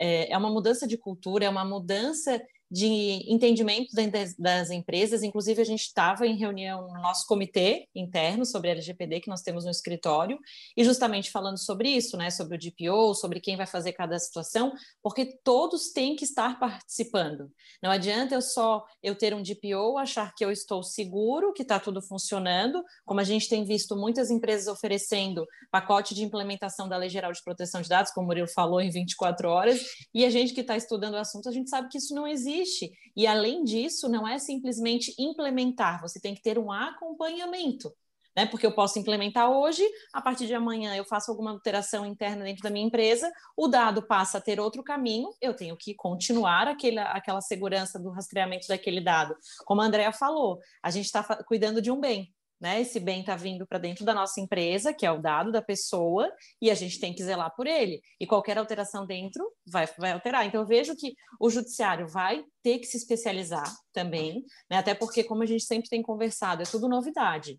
é, 0.00 0.32
é 0.32 0.38
uma 0.38 0.50
mudança 0.50 0.86
de 0.86 0.96
cultura, 0.96 1.44
é 1.44 1.48
uma 1.48 1.64
mudança 1.64 2.40
de 2.70 3.24
entendimento 3.32 3.94
das 4.38 4.70
empresas. 4.70 5.22
Inclusive, 5.22 5.62
a 5.62 5.64
gente 5.64 5.80
estava 5.80 6.26
em 6.26 6.36
reunião 6.36 6.88
no 6.88 7.00
nosso 7.00 7.26
comitê 7.26 7.88
interno 7.94 8.44
sobre 8.44 8.70
LGPD, 8.70 9.20
que 9.20 9.28
nós 9.28 9.40
temos 9.40 9.64
no 9.64 9.70
escritório, 9.70 10.38
e 10.76 10.84
justamente 10.84 11.30
falando 11.30 11.58
sobre 11.58 11.88
isso, 11.88 12.16
né? 12.16 12.30
Sobre 12.30 12.56
o 12.56 12.58
DPO, 12.58 13.14
sobre 13.14 13.40
quem 13.40 13.56
vai 13.56 13.66
fazer 13.66 13.92
cada 13.92 14.18
situação, 14.18 14.72
porque 15.02 15.38
todos 15.42 15.92
têm 15.92 16.14
que 16.14 16.24
estar 16.24 16.58
participando. 16.58 17.50
Não 17.82 17.90
adianta 17.90 18.34
eu 18.34 18.42
só 18.42 18.84
eu 19.02 19.14
ter 19.14 19.34
um 19.34 19.42
DPO, 19.42 19.96
achar 19.96 20.34
que 20.34 20.44
eu 20.44 20.50
estou 20.50 20.82
seguro, 20.82 21.54
que 21.54 21.62
está 21.62 21.80
tudo 21.80 22.02
funcionando, 22.02 22.84
como 23.06 23.20
a 23.20 23.24
gente 23.24 23.48
tem 23.48 23.64
visto 23.64 23.96
muitas 23.96 24.30
empresas 24.30 24.68
oferecendo 24.68 25.46
pacote 25.70 26.14
de 26.14 26.22
implementação 26.22 26.88
da 26.88 26.96
Lei 26.96 27.08
Geral 27.08 27.32
de 27.32 27.42
Proteção 27.42 27.80
de 27.80 27.88
Dados, 27.88 28.12
como 28.12 28.26
o 28.26 28.28
Murilo 28.28 28.48
falou, 28.48 28.80
em 28.80 28.90
24 28.90 29.48
horas, 29.48 29.80
e 30.12 30.24
a 30.24 30.30
gente 30.30 30.52
que 30.52 30.60
está 30.60 30.76
estudando 30.76 31.14
o 31.14 31.18
assunto, 31.18 31.48
a 31.48 31.52
gente 31.52 31.70
sabe 31.70 31.88
que 31.88 31.96
isso 31.96 32.14
não 32.14 32.26
existe 32.26 32.57
existe. 32.58 32.92
E 33.16 33.26
além 33.26 33.64
disso, 33.64 34.08
não 34.08 34.26
é 34.26 34.38
simplesmente 34.38 35.14
implementar, 35.18 36.00
você 36.00 36.20
tem 36.20 36.34
que 36.34 36.42
ter 36.42 36.58
um 36.58 36.70
acompanhamento. 36.70 37.92
Né? 38.36 38.46
Porque 38.46 38.64
eu 38.64 38.72
posso 38.72 39.00
implementar 39.00 39.50
hoje, 39.50 39.82
a 40.12 40.20
partir 40.20 40.46
de 40.46 40.54
amanhã 40.54 40.94
eu 40.94 41.04
faço 41.04 41.28
alguma 41.28 41.50
alteração 41.50 42.06
interna 42.06 42.44
dentro 42.44 42.62
da 42.62 42.70
minha 42.70 42.86
empresa, 42.86 43.32
o 43.56 43.66
dado 43.66 44.00
passa 44.00 44.38
a 44.38 44.40
ter 44.40 44.60
outro 44.60 44.84
caminho, 44.84 45.28
eu 45.40 45.54
tenho 45.54 45.76
que 45.76 45.92
continuar 45.94 46.68
aquele, 46.68 47.00
aquela 47.00 47.40
segurança 47.40 47.98
do 47.98 48.10
rastreamento 48.10 48.68
daquele 48.68 49.00
dado. 49.00 49.34
Como 49.64 49.80
a 49.80 49.84
Andrea 49.84 50.12
falou, 50.12 50.60
a 50.80 50.90
gente 50.90 51.06
está 51.06 51.24
cuidando 51.44 51.82
de 51.82 51.90
um 51.90 51.98
bem, 51.98 52.32
né? 52.60 52.80
Esse 52.80 52.98
bem 52.98 53.20
está 53.20 53.36
vindo 53.36 53.66
para 53.66 53.78
dentro 53.78 54.04
da 54.04 54.14
nossa 54.14 54.40
empresa, 54.40 54.92
que 54.92 55.06
é 55.06 55.12
o 55.12 55.20
dado 55.20 55.52
da 55.52 55.62
pessoa, 55.62 56.30
e 56.60 56.70
a 56.70 56.74
gente 56.74 56.98
tem 56.98 57.14
que 57.14 57.22
zelar 57.22 57.54
por 57.54 57.66
ele. 57.66 58.00
E 58.20 58.26
qualquer 58.26 58.58
alteração 58.58 59.06
dentro 59.06 59.44
vai, 59.66 59.86
vai 59.98 60.12
alterar. 60.12 60.46
Então, 60.46 60.60
eu 60.60 60.66
vejo 60.66 60.96
que 60.96 61.14
o 61.40 61.50
judiciário 61.50 62.08
vai 62.08 62.44
ter 62.62 62.78
que 62.78 62.86
se 62.86 62.96
especializar 62.96 63.70
também, 63.92 64.44
né? 64.70 64.78
até 64.78 64.94
porque, 64.94 65.24
como 65.24 65.42
a 65.42 65.46
gente 65.46 65.64
sempre 65.64 65.88
tem 65.88 66.02
conversado, 66.02 66.62
é 66.62 66.66
tudo 66.66 66.88
novidade. 66.88 67.58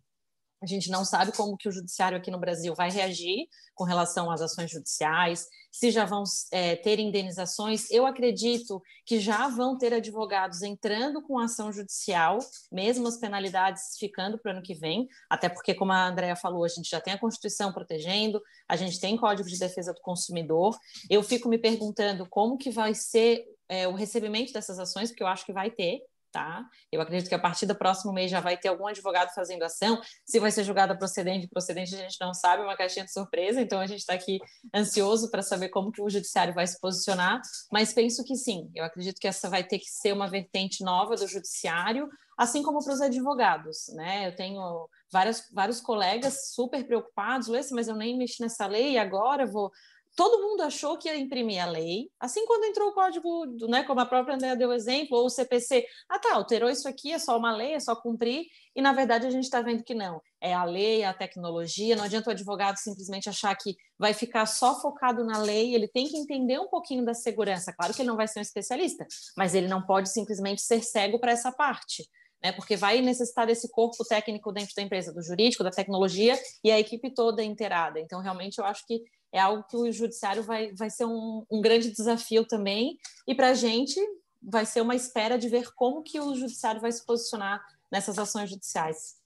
A 0.62 0.65
gente 0.65 0.89
não 0.89 1.06
sabe 1.06 1.32
como 1.32 1.56
que 1.56 1.69
o 1.69 1.72
judiciário 1.72 2.17
aqui 2.17 2.30
no 2.30 2.39
Brasil 2.39 2.76
vai 2.76 2.91
reagir 2.91 3.48
com 3.74 3.86
relação 3.86 4.30
às 4.30 4.41
ações 4.41 4.69
judiciais, 4.69 5.48
se 5.72 5.89
já 5.89 6.04
vão 6.04 6.24
é, 6.52 6.76
ter 6.76 7.00
indenizações. 7.00 7.89
Eu 7.89 8.06
acredito 8.06 8.82
que 9.06 9.22
já 9.22 9.48
vão 9.48 9.78
ter 9.78 9.93
advogados 9.93 10.62
entrando 10.62 11.22
com 11.22 11.39
ação 11.39 11.72
judicial, 11.72 12.39
mesmo 12.69 13.08
as 13.08 13.17
penalidades 13.17 13.98
ficando 13.98 14.38
para 14.38 14.50
o 14.50 14.56
ano 14.56 14.62
que 14.62 14.74
vem, 14.74 15.08
até 15.30 15.48
porque, 15.48 15.74
como 15.74 15.93
a 15.93 16.08
Andrea 16.08 16.36
falou, 16.36 16.65
a 16.65 16.67
gente 16.67 16.89
já 16.89 17.00
tem 17.00 17.13
a 17.13 17.19
Constituição 17.19 17.72
protegendo, 17.72 18.41
a 18.67 18.76
gente 18.76 19.00
tem 19.00 19.15
Código 19.15 19.48
de 19.48 19.58
Defesa 19.58 19.93
do 19.93 20.02
Consumidor. 20.02 20.78
Eu 21.10 21.24
fico 21.24 21.48
me 21.48 21.58
perguntando 21.58 22.28
como 22.30 22.58
que 22.58 22.72
vai 22.72 22.93
ser 22.93 23.45
é, 23.69 23.88
o 23.88 23.93
recebimento 23.93 24.52
dessas 24.52 24.78
ações, 24.78 25.10
porque 25.10 25.24
eu 25.24 25.28
acho 25.28 25.45
que 25.45 25.54
vai 25.54 25.72
ter, 25.72 26.02
tá? 26.32 26.65
Eu 26.92 27.02
acredito 27.02 27.28
que 27.28 27.36
a 27.36 27.39
partir 27.39 27.65
do 27.65 27.76
próximo 27.76 28.13
mês 28.13 28.30
já 28.32 28.39
vai 28.39 28.58
ter 28.58 28.68
algum 28.68 28.88
advogado 28.88 29.34
fazendo 29.34 29.63
ação. 29.63 30.02
Se 30.26 30.39
vai 30.39 30.52
ser 30.52 30.63
julgada 30.63 30.98
procedente, 30.98 31.48
procedente 31.48 31.96
a 31.96 32.00
gente 32.00 32.18
não 32.20 32.34
sabe, 32.34 32.63
é 32.63 32.65
uma 32.65 32.78
caixinha 32.78 33.06
de 33.06 33.12
surpresa, 33.12 33.62
então 33.62 33.80
a 33.80 33.88
gente 33.88 34.00
está 34.00 34.13
aqui 34.13 34.39
ansioso 34.74 35.30
para 35.30 35.42
saber 35.42 35.70
como 35.70 35.92
que 35.92 36.02
o 36.02 36.10
judiciário 36.10 36.54
vai 36.54 36.65
se 36.65 36.80
posicionar, 36.80 37.42
mas 37.72 37.94
penso 37.94 38.24
que 38.24 38.36
sim, 38.36 38.70
eu 38.76 38.84
acredito 38.84 39.20
que 39.20 39.28
essa 39.28 39.50
vai 39.50 39.63
ter 39.63 39.80
que 39.80 39.89
ser 39.89 40.13
uma 40.13 40.30
vertente 40.30 40.84
nova 40.84 41.15
do 41.15 41.28
judiciário, 41.28 42.10
assim 42.38 42.63
como 42.63 42.84
para 42.84 42.94
os 42.94 43.02
advogados, 43.02 43.88
né? 43.96 44.28
Eu 44.28 44.36
tenho 44.36 44.88
vários, 45.12 45.44
vários 45.52 45.82
colegas 45.82 46.54
super 46.54 46.86
preocupados, 46.86 47.50
mas 47.72 47.88
eu 47.88 47.96
nem 47.96 48.18
mexi 48.18 48.42
nessa 48.42 48.65
lei, 48.65 48.98
agora 48.98 49.46
vou 49.46 49.72
todo 50.19 50.41
mundo 50.41 50.63
achou 50.63 50.97
que 50.97 51.08
ia 51.08 51.15
imprimir 51.15 51.63
a 51.63 51.65
lei, 51.65 52.12
assim 52.19 52.45
quando 52.45 52.65
entrou 52.65 52.89
o 52.89 52.93
código, 52.93 53.45
né, 53.69 53.84
como 53.84 54.01
a 54.01 54.05
própria 54.05 54.36
Andrea 54.36 54.53
deu 54.53 54.73
exemplo, 54.73 55.17
ou 55.17 55.27
o 55.27 55.29
CPC, 55.29 55.86
ah 56.10 56.19
tá, 56.19 56.34
alterou 56.34 56.69
isso 56.69 56.89
aqui, 56.89 57.13
é 57.13 57.17
só 57.17 57.38
uma 57.38 57.55
lei, 57.55 57.71
é 57.71 57.79
só 57.79 57.95
cumprir, 57.95 58.43
e 58.75 58.82
na 58.82 58.91
verdade 58.91 59.25
a 59.25 59.29
gente 59.29 59.45
está 59.45 59.62
vendo 59.62 59.82
que 59.82 59.95
não, 59.95 60.21
é 60.41 60.53
a 60.53 60.65
lei, 60.65 61.03
é 61.03 61.05
a 61.05 61.13
tecnologia, 61.13 61.95
não 61.95 62.03
adianta 62.03 62.29
o 62.29 62.34
advogado 62.34 62.75
simplesmente 62.75 63.29
achar 63.29 63.55
que 63.55 63.77
vai 63.97 64.13
ficar 64.13 64.45
só 64.45 64.82
focado 64.82 65.23
na 65.23 65.38
lei, 65.38 65.73
ele 65.73 65.88
tem 65.88 66.05
que 66.05 66.17
entender 66.17 66.60
um 66.60 66.67
pouquinho 66.67 67.05
da 67.05 67.13
segurança, 67.13 67.71
claro 67.71 67.93
que 67.93 68.01
ele 68.01 68.10
não 68.10 68.17
vai 68.17 68.27
ser 68.27 68.39
um 68.39 68.41
especialista, 68.41 69.08
mas 69.38 69.55
ele 69.55 69.69
não 69.69 69.82
pode 69.82 70.12
simplesmente 70.12 70.62
ser 70.62 70.84
cego 70.84 71.17
para 71.17 71.32
essa 71.32 71.49
parte, 71.49 72.05
né, 72.43 72.51
porque 72.51 72.75
vai 72.75 73.01
necessitar 73.01 73.47
desse 73.47 73.69
corpo 73.71 74.03
técnico 74.03 74.51
dentro 74.51 74.75
da 74.75 74.82
empresa, 74.82 75.13
do 75.13 75.21
jurídico, 75.21 75.63
da 75.63 75.71
tecnologia 75.71 76.38
e 76.62 76.71
a 76.71 76.77
equipe 76.79 77.13
toda 77.13 77.41
inteirada. 77.41 78.01
Então, 78.01 78.21
realmente, 78.21 78.60
eu 78.60 78.65
acho 78.65 78.86
que 78.86 79.01
é 79.32 79.39
algo 79.39 79.63
que 79.63 79.78
o 79.78 79.92
judiciário 79.92 80.44
vai, 80.44 80.74
vai 80.74 80.89
ser 80.89 81.06
um, 81.06 81.46
um 81.52 81.62
grande 81.62 81.92
desafio 81.92 82.46
também, 82.46 82.98
e 83.28 83.36
para 83.36 83.50
a 83.50 83.54
gente 83.54 84.00
vai 84.42 84.65
ser 84.65 84.82
uma 84.82 84.96
espera 84.96 85.38
de 85.38 85.50
ver 85.50 85.72
como 85.76 86.04
que 86.04 86.20
o 86.20 86.36
judiciário 86.36 86.82
vai 86.82 86.92
se 86.92 87.06
posicionar 87.06 87.62
nessas 87.92 88.18
ações 88.18 88.50
judiciais. 88.50 89.20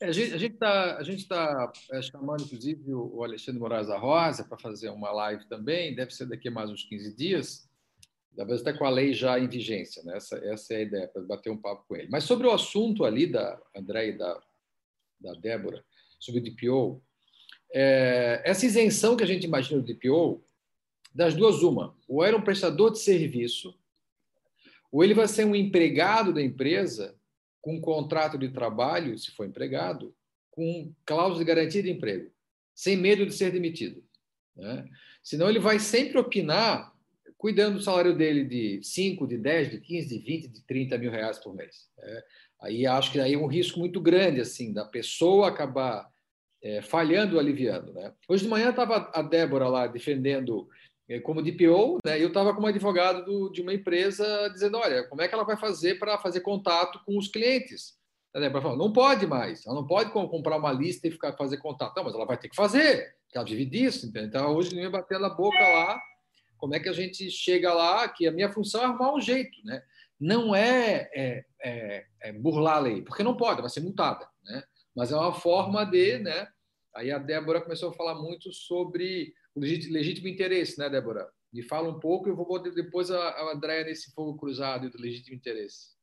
É, 0.00 0.08
a 0.08 0.12
gente 0.12 0.54
está 0.54 0.96
a 0.96 1.02
gente 1.02 1.28
tá, 1.28 1.70
é, 1.92 2.00
chamando, 2.00 2.42
inclusive, 2.44 2.94
o 2.94 3.22
Alexandre 3.22 3.60
Moraes 3.60 3.88
da 3.88 3.98
Rosa 3.98 4.44
para 4.44 4.58
fazer 4.58 4.88
uma 4.88 5.12
live 5.12 5.46
também, 5.46 5.94
deve 5.94 6.10
ser 6.12 6.26
daqui 6.26 6.48
a 6.48 6.50
mais 6.50 6.70
uns 6.70 6.84
15 6.84 7.14
dias, 7.14 7.68
talvez 8.34 8.62
até 8.62 8.72
com 8.72 8.86
a 8.86 8.90
lei 8.90 9.12
já 9.12 9.38
em 9.38 9.46
vigência, 9.46 10.02
né? 10.02 10.16
essa, 10.16 10.38
essa 10.38 10.72
é 10.72 10.78
a 10.78 10.80
ideia, 10.80 11.08
para 11.08 11.22
bater 11.22 11.50
um 11.50 11.60
papo 11.60 11.84
com 11.86 11.96
ele. 11.96 12.08
Mas 12.10 12.24
sobre 12.24 12.46
o 12.46 12.52
assunto 12.52 13.04
ali 13.04 13.26
da 13.26 13.60
André 13.76 14.08
e 14.08 14.18
da, 14.18 14.40
da 15.20 15.34
Débora, 15.34 15.84
sobre 16.18 16.40
o 16.40 16.44
DPO, 16.44 17.02
é, 17.72 18.42
essa 18.44 18.66
isenção 18.66 19.16
que 19.16 19.24
a 19.24 19.26
gente 19.26 19.44
imagina 19.44 19.80
do 19.80 19.86
DPO, 19.86 20.42
das 21.14 21.34
duas, 21.34 21.62
uma, 21.62 21.96
ou 22.08 22.24
era 22.24 22.36
um 22.36 22.42
prestador 22.42 22.92
de 22.92 22.98
serviço, 22.98 23.74
ou 24.90 25.04
ele 25.04 25.14
vai 25.14 25.28
ser 25.28 25.44
um 25.44 25.54
empregado 25.54 26.32
da 26.32 26.42
empresa 26.42 27.16
com 27.60 27.76
um 27.76 27.80
contrato 27.80 28.38
de 28.38 28.48
trabalho, 28.48 29.18
se 29.18 29.30
for 29.30 29.46
empregado, 29.46 30.14
com 30.50 30.92
cláusula 31.04 31.38
de 31.38 31.44
garantia 31.44 31.82
de 31.82 31.90
emprego, 31.90 32.30
sem 32.74 32.96
medo 32.96 33.24
de 33.26 33.34
ser 33.34 33.52
demitido. 33.52 34.02
Né? 34.56 34.88
Senão 35.22 35.48
ele 35.48 35.58
vai 35.58 35.78
sempre 35.78 36.18
opinar 36.18 36.92
cuidando 37.36 37.76
do 37.76 37.82
salário 37.82 38.16
dele 38.16 38.44
de 38.44 38.80
5, 38.82 39.26
de 39.26 39.38
10, 39.38 39.70
de 39.70 39.80
15, 39.80 40.08
de 40.08 40.18
20, 40.18 40.48
de 40.48 40.62
30 40.62 40.98
mil 40.98 41.10
reais 41.10 41.38
por 41.38 41.54
mês. 41.54 41.88
Né? 41.96 42.22
Aí 42.60 42.86
acho 42.86 43.12
que 43.12 43.20
aí 43.20 43.34
é 43.34 43.38
um 43.38 43.46
risco 43.46 43.78
muito 43.78 44.00
grande 44.00 44.40
assim 44.40 44.72
da 44.72 44.84
pessoa 44.84 45.48
acabar 45.48 46.09
é, 46.62 46.82
falhando 46.82 47.38
aliviando. 47.38 47.92
Né? 47.92 48.12
Hoje 48.28 48.44
de 48.44 48.50
manhã 48.50 48.70
estava 48.70 49.10
a 49.14 49.22
Débora 49.22 49.68
lá 49.68 49.86
defendendo 49.86 50.68
é, 51.08 51.18
como 51.18 51.42
DPO, 51.42 51.98
né? 52.04 52.22
eu 52.22 52.28
estava 52.28 52.54
como 52.54 52.66
advogado 52.66 53.24
do, 53.24 53.50
de 53.50 53.62
uma 53.62 53.74
empresa 53.74 54.48
dizendo, 54.52 54.78
olha, 54.78 55.04
como 55.08 55.22
é 55.22 55.28
que 55.28 55.34
ela 55.34 55.44
vai 55.44 55.56
fazer 55.56 55.98
para 55.98 56.18
fazer 56.18 56.40
contato 56.40 57.00
com 57.04 57.18
os 57.18 57.28
clientes? 57.28 57.98
A 58.32 58.38
Débora 58.38 58.62
falou, 58.62 58.78
não 58.78 58.92
pode 58.92 59.26
mais, 59.26 59.66
ela 59.66 59.74
não 59.74 59.86
pode 59.86 60.12
comprar 60.12 60.56
uma 60.56 60.72
lista 60.72 61.08
e 61.08 61.10
ficar 61.10 61.32
fazer 61.32 61.56
contato. 61.56 61.96
Não, 61.96 62.04
mas 62.04 62.14
ela 62.14 62.26
vai 62.26 62.38
ter 62.38 62.48
que 62.48 62.54
fazer, 62.54 63.16
ela 63.34 63.44
vive 63.44 63.64
disso. 63.64 64.06
Entendeu? 64.06 64.28
Então, 64.28 64.54
hoje 64.54 64.76
ia 64.76 64.88
bater 64.88 65.18
na 65.18 65.30
boca 65.30 65.58
lá, 65.58 66.00
como 66.56 66.74
é 66.74 66.78
que 66.78 66.88
a 66.88 66.92
gente 66.92 67.28
chega 67.28 67.74
lá, 67.74 68.08
que 68.08 68.28
a 68.28 68.32
minha 68.32 68.52
função 68.52 68.82
é 68.82 68.84
arrumar 68.84 69.12
um 69.14 69.20
jeito, 69.20 69.58
né? 69.64 69.82
Não 70.20 70.54
é, 70.54 71.10
é, 71.14 71.44
é, 71.64 72.06
é 72.20 72.32
burlar 72.32 72.76
a 72.76 72.80
lei, 72.80 73.02
porque 73.02 73.22
não 73.22 73.36
pode, 73.36 73.62
vai 73.62 73.70
ser 73.70 73.80
multada, 73.80 74.28
né? 74.44 74.62
Mas 74.94 75.12
é 75.12 75.16
uma 75.16 75.32
forma 75.32 75.84
de, 75.84 76.18
né? 76.18 76.48
Aí 76.94 77.10
a 77.10 77.18
Débora 77.18 77.60
começou 77.60 77.90
a 77.90 77.94
falar 77.94 78.14
muito 78.16 78.52
sobre 78.52 79.32
o 79.54 79.60
legítimo 79.60 80.28
interesse, 80.28 80.78
né, 80.78 80.88
Débora? 80.88 81.28
Me 81.52 81.62
fala 81.62 81.88
um 81.88 81.98
pouco 81.98 82.28
eu 82.28 82.36
vou 82.36 82.46
botar 82.46 82.70
depois 82.70 83.10
a 83.10 83.52
Andréia 83.52 83.84
nesse 83.84 84.12
fogo 84.12 84.36
cruzado 84.36 84.90
do 84.90 85.00
legítimo 85.00 85.36
interesse. 85.36 85.98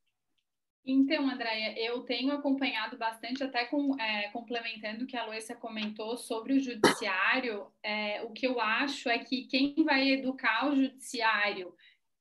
Então, 0.90 1.28
Andréia, 1.28 1.78
eu 1.78 2.00
tenho 2.00 2.32
acompanhado 2.32 2.96
bastante, 2.96 3.44
até 3.44 3.66
com, 3.66 3.94
é, 4.00 4.30
complementando 4.30 5.04
o 5.04 5.06
que 5.06 5.18
a 5.18 5.26
Luísa 5.26 5.54
comentou 5.54 6.16
sobre 6.16 6.54
o 6.54 6.60
judiciário, 6.60 7.66
é, 7.82 8.22
o 8.22 8.30
que 8.30 8.46
eu 8.46 8.58
acho 8.58 9.10
é 9.10 9.18
que 9.18 9.46
quem 9.48 9.74
vai 9.84 10.08
educar 10.08 10.70
o 10.70 10.74
judiciário 10.74 11.74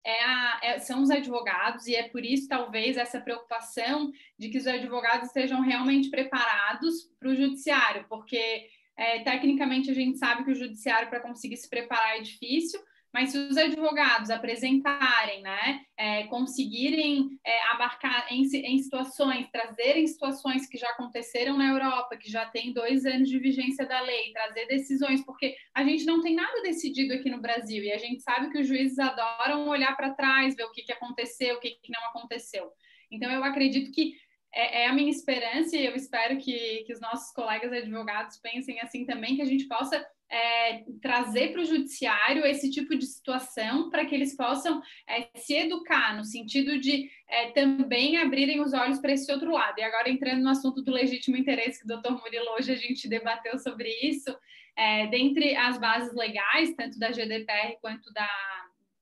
é 0.07 0.23
a, 0.23 0.59
é, 0.63 0.79
são 0.79 1.01
os 1.03 1.11
advogados, 1.11 1.85
e 1.85 1.93
é 1.93 2.07
por 2.07 2.23
isso, 2.23 2.47
talvez, 2.47 2.95
essa 2.95 3.19
preocupação 3.19 4.09
de 4.39 4.47
que 4.47 4.57
os 4.57 4.65
advogados 4.65 5.27
estejam 5.27 5.59
realmente 5.59 6.09
preparados 6.09 7.11
para 7.19 7.27
o 7.27 7.35
judiciário, 7.35 8.05
porque 8.07 8.69
é, 8.95 9.19
tecnicamente 9.19 9.91
a 9.91 9.93
gente 9.93 10.17
sabe 10.17 10.45
que 10.45 10.51
o 10.51 10.55
judiciário, 10.55 11.09
para 11.09 11.19
conseguir 11.19 11.57
se 11.57 11.69
preparar, 11.69 12.17
é 12.17 12.21
difícil, 12.21 12.79
mas 13.17 13.31
se 13.31 13.37
os 13.39 13.57
advogados 13.57 14.29
apresentarem, 14.29 15.41
né, 15.41 15.81
é, 15.97 16.27
conseguirem 16.27 17.29
é, 17.43 17.63
abarcar 17.69 18.31
em, 18.31 18.43
em, 18.43 18.77
situações, 18.77 19.49
trazerem 19.49 20.05
situações 20.05 20.69
que 20.69 20.77
já 20.77 20.87
aconteceram 20.91 21.57
na 21.57 21.67
Europa, 21.67 22.15
que 22.15 22.29
já 22.29 22.45
tem 22.45 22.71
dois 22.71 23.07
anos 23.07 23.27
de 23.27 23.39
vigência 23.39 23.87
da 23.87 24.01
lei, 24.01 24.31
trazer 24.33 24.67
decisões, 24.67 25.25
porque 25.25 25.55
a 25.73 25.83
gente 25.83 26.05
não 26.05 26.21
tem 26.21 26.35
nada 26.35 26.61
decidido 26.61 27.15
aqui 27.15 27.27
no 27.31 27.41
Brasil 27.41 27.83
e 27.83 27.91
a 27.91 27.97
gente 27.97 28.21
sabe 28.21 28.51
que 28.51 28.59
os 28.59 28.67
juízes 28.67 28.99
adoram 28.99 29.67
olhar 29.67 29.97
para 29.97 30.13
trás, 30.13 30.55
ver 30.55 30.65
o 30.65 30.71
que, 30.71 30.83
que 30.83 30.93
aconteceu, 30.93 31.55
o 31.55 31.59
que, 31.59 31.71
que 31.71 31.91
não 31.91 32.05
aconteceu. 32.09 32.69
Então, 33.09 33.31
eu 33.31 33.43
acredito 33.43 33.91
que 33.91 34.13
é, 34.53 34.83
é, 34.83 34.87
a 34.89 34.93
minha 34.93 35.09
esperança 35.09 35.75
e 35.75 35.87
eu 35.87 35.95
espero 35.95 36.37
que, 36.37 36.83
que 36.85 36.93
os 36.93 37.01
nossos 37.01 37.33
colegas 37.33 37.73
advogados 37.73 38.37
pensem 38.37 38.79
assim 38.79 39.07
também, 39.07 39.35
que 39.35 39.41
a 39.41 39.45
gente 39.45 39.67
possa 39.67 40.05
é, 40.29 40.83
trazer 41.01 41.51
para 41.51 41.61
o 41.61 41.65
judiciário 41.65 42.45
esse 42.45 42.69
tipo 42.69 42.95
de 42.95 43.05
situação 43.05 43.89
para 43.89 44.05
que 44.05 44.13
eles 44.13 44.35
possam 44.35 44.81
é, 45.07 45.29
se 45.35 45.55
educar 45.55 46.15
no 46.15 46.25
sentido 46.25 46.79
de 46.79 47.09
é, 47.29 47.51
também 47.51 48.17
abrirem 48.17 48.61
os 48.61 48.73
olhos 48.73 48.99
para 48.99 49.13
esse 49.13 49.31
outro 49.31 49.51
lado. 49.51 49.79
E 49.79 49.83
agora 49.83 50.09
entrando 50.09 50.41
no 50.41 50.49
assunto 50.49 50.81
do 50.81 50.91
legítimo 50.91 51.37
interesse 51.37 51.79
que 51.79 51.85
o 51.85 51.87
doutor 51.87 52.19
Murilo 52.19 52.49
hoje 52.57 52.71
a 52.71 52.75
gente 52.75 53.07
debateu 53.07 53.57
sobre 53.57 53.89
isso, 54.01 54.35
é, 54.75 55.07
dentre 55.07 55.55
as 55.55 55.79
bases 55.79 56.13
legais, 56.13 56.75
tanto 56.75 56.99
da 56.99 57.11
GDPR 57.11 57.77
quanto 57.81 58.11
da, 58.13 58.29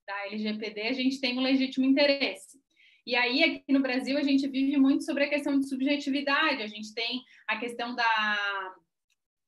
da 0.08 0.28
LGPD, 0.28 0.82
a 0.82 0.94
gente 0.94 1.20
tem 1.20 1.38
o 1.38 1.42
legítimo 1.42 1.86
interesse. 1.86 2.64
E 3.06 3.16
aí, 3.16 3.44
aqui 3.44 3.72
no 3.72 3.82
Brasil, 3.82 4.18
a 4.18 4.24
gente 4.24 4.48
vive 4.48 4.78
muito 4.78 5.04
sobre 5.04 5.26
a 5.26 5.30
questão 5.30 5.60
de 5.60 5.70
subjetividade, 5.70 6.64
a 6.64 6.68
gente 6.68 6.92
tem 6.94 7.22
a 7.48 7.58
questão 7.58 7.94
da 7.94 8.76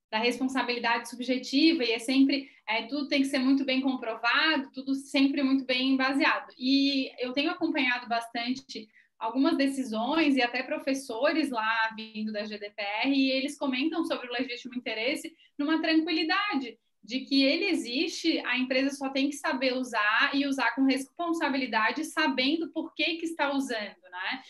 da 0.10 0.20
responsabilidade 0.20 1.10
subjetiva 1.10 1.84
e 1.84 1.91
é 1.91 2.00
sempre 2.00 2.50
é, 2.67 2.84
tudo 2.84 3.08
tem 3.08 3.22
que 3.22 3.28
ser 3.28 3.39
muito 3.39 3.63
bem 3.63 3.82
comprovado, 3.82 4.72
tudo 4.74 4.93
sempre 4.96 5.41
muito 5.41 5.65
bem 5.65 5.96
baseado. 5.96 6.54
E 6.58 7.12
eu 7.20 7.34
tenho 7.34 7.52
acompanhado 7.52 8.08
bastante 8.08 8.88
algumas 9.17 9.58
decisões 9.58 10.36
e 10.36 10.41
até 10.41 10.62
professores 10.63 11.50
lá 11.50 11.91
vindo 11.96 12.32
da 12.32 12.43
GDPR 12.43 13.10
e 13.10 13.32
eles 13.32 13.58
comentam 13.58 14.06
sobre 14.06 14.28
o 14.28 14.32
legítimo 14.32 14.76
interesse 14.76 15.36
numa 15.58 15.82
tranquilidade 15.82 16.78
de 17.08 17.22
que 17.22 17.41
ele 17.41 17.70
existe, 17.70 18.38
a 18.39 18.58
empresa 18.58 18.93
só 18.93 19.10
tem 19.10 19.30
que 19.30 19.38
saber 19.38 19.74
usar 19.74 20.32
e 20.34 20.46
usar 20.46 20.76
com 20.76 20.84
responsabilidade, 20.84 22.04
sabendo 22.04 22.70
por 22.72 22.93
que, 22.93 23.15
que 23.15 23.26
está 23.26 23.54
usando, 23.54 23.80
né? 24.12 24.41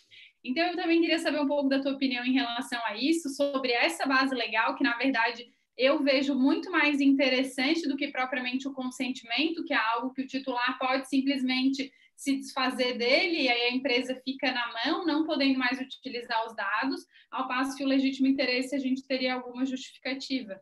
Então, 0.43 0.65
eu 0.67 0.75
também 0.75 1.01
queria 1.01 1.19
saber 1.19 1.39
um 1.39 1.47
pouco 1.47 1.67
da 1.69 1.81
tua 1.81 1.93
opinião 1.93 2.25
em 2.25 2.33
relação 2.33 2.79
a 2.85 2.95
isso, 2.95 3.29
sobre 3.29 3.71
essa 3.71 4.05
base 4.05 4.33
legal, 4.33 4.75
que 4.75 4.83
na 4.83 4.97
verdade 4.97 5.47
eu 5.77 6.01
vejo 6.01 6.33
muito 6.33 6.71
mais 6.71 6.99
interessante 6.99 7.87
do 7.87 7.95
que 7.95 8.07
propriamente 8.07 8.67
o 8.67 8.73
consentimento, 8.73 9.63
que 9.63 9.73
é 9.73 9.77
algo 9.77 10.11
que 10.11 10.23
o 10.23 10.27
titular 10.27 10.77
pode 10.79 11.07
simplesmente 11.07 11.91
se 12.15 12.35
desfazer 12.35 12.97
dele 12.97 13.43
e 13.43 13.49
aí 13.49 13.61
a 13.61 13.71
empresa 13.71 14.19
fica 14.25 14.51
na 14.51 14.73
mão, 14.73 15.05
não 15.05 15.23
podendo 15.23 15.59
mais 15.59 15.79
utilizar 15.79 16.47
os 16.47 16.55
dados, 16.55 17.05
ao 17.29 17.47
passo 17.47 17.77
que 17.77 17.83
o 17.83 17.87
legítimo 17.87 18.27
interesse 18.27 18.75
a 18.75 18.79
gente 18.79 19.05
teria 19.05 19.35
alguma 19.35 19.65
justificativa. 19.65 20.59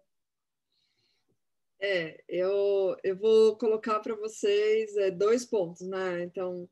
É, 1.79 2.21
eu, 2.27 2.97
eu 3.03 3.15
vou 3.17 3.57
colocar 3.57 3.99
para 4.01 4.15
vocês 4.15 4.97
é, 4.97 5.11
dois 5.11 5.45
pontos, 5.45 5.87
né? 5.87 6.23
Então, 6.23 6.67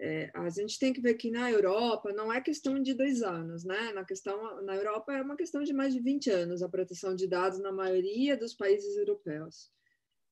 é, 0.00 0.30
a 0.32 0.48
gente 0.48 0.78
tem 0.78 0.92
que 0.92 1.00
ver 1.00 1.14
que 1.14 1.30
na 1.30 1.50
Europa 1.50 2.12
não 2.12 2.32
é 2.32 2.40
questão 2.40 2.80
de 2.80 2.94
dois 2.94 3.20
anos, 3.20 3.64
né? 3.64 3.92
Na 3.92 4.04
questão 4.04 4.62
na 4.62 4.76
Europa 4.76 5.12
é 5.12 5.20
uma 5.20 5.36
questão 5.36 5.62
de 5.64 5.72
mais 5.72 5.92
de 5.92 6.00
20 6.00 6.30
anos 6.30 6.62
a 6.62 6.68
proteção 6.68 7.16
de 7.16 7.26
dados 7.26 7.58
na 7.58 7.72
maioria 7.72 8.36
dos 8.36 8.54
países 8.54 8.96
europeus. 8.96 9.72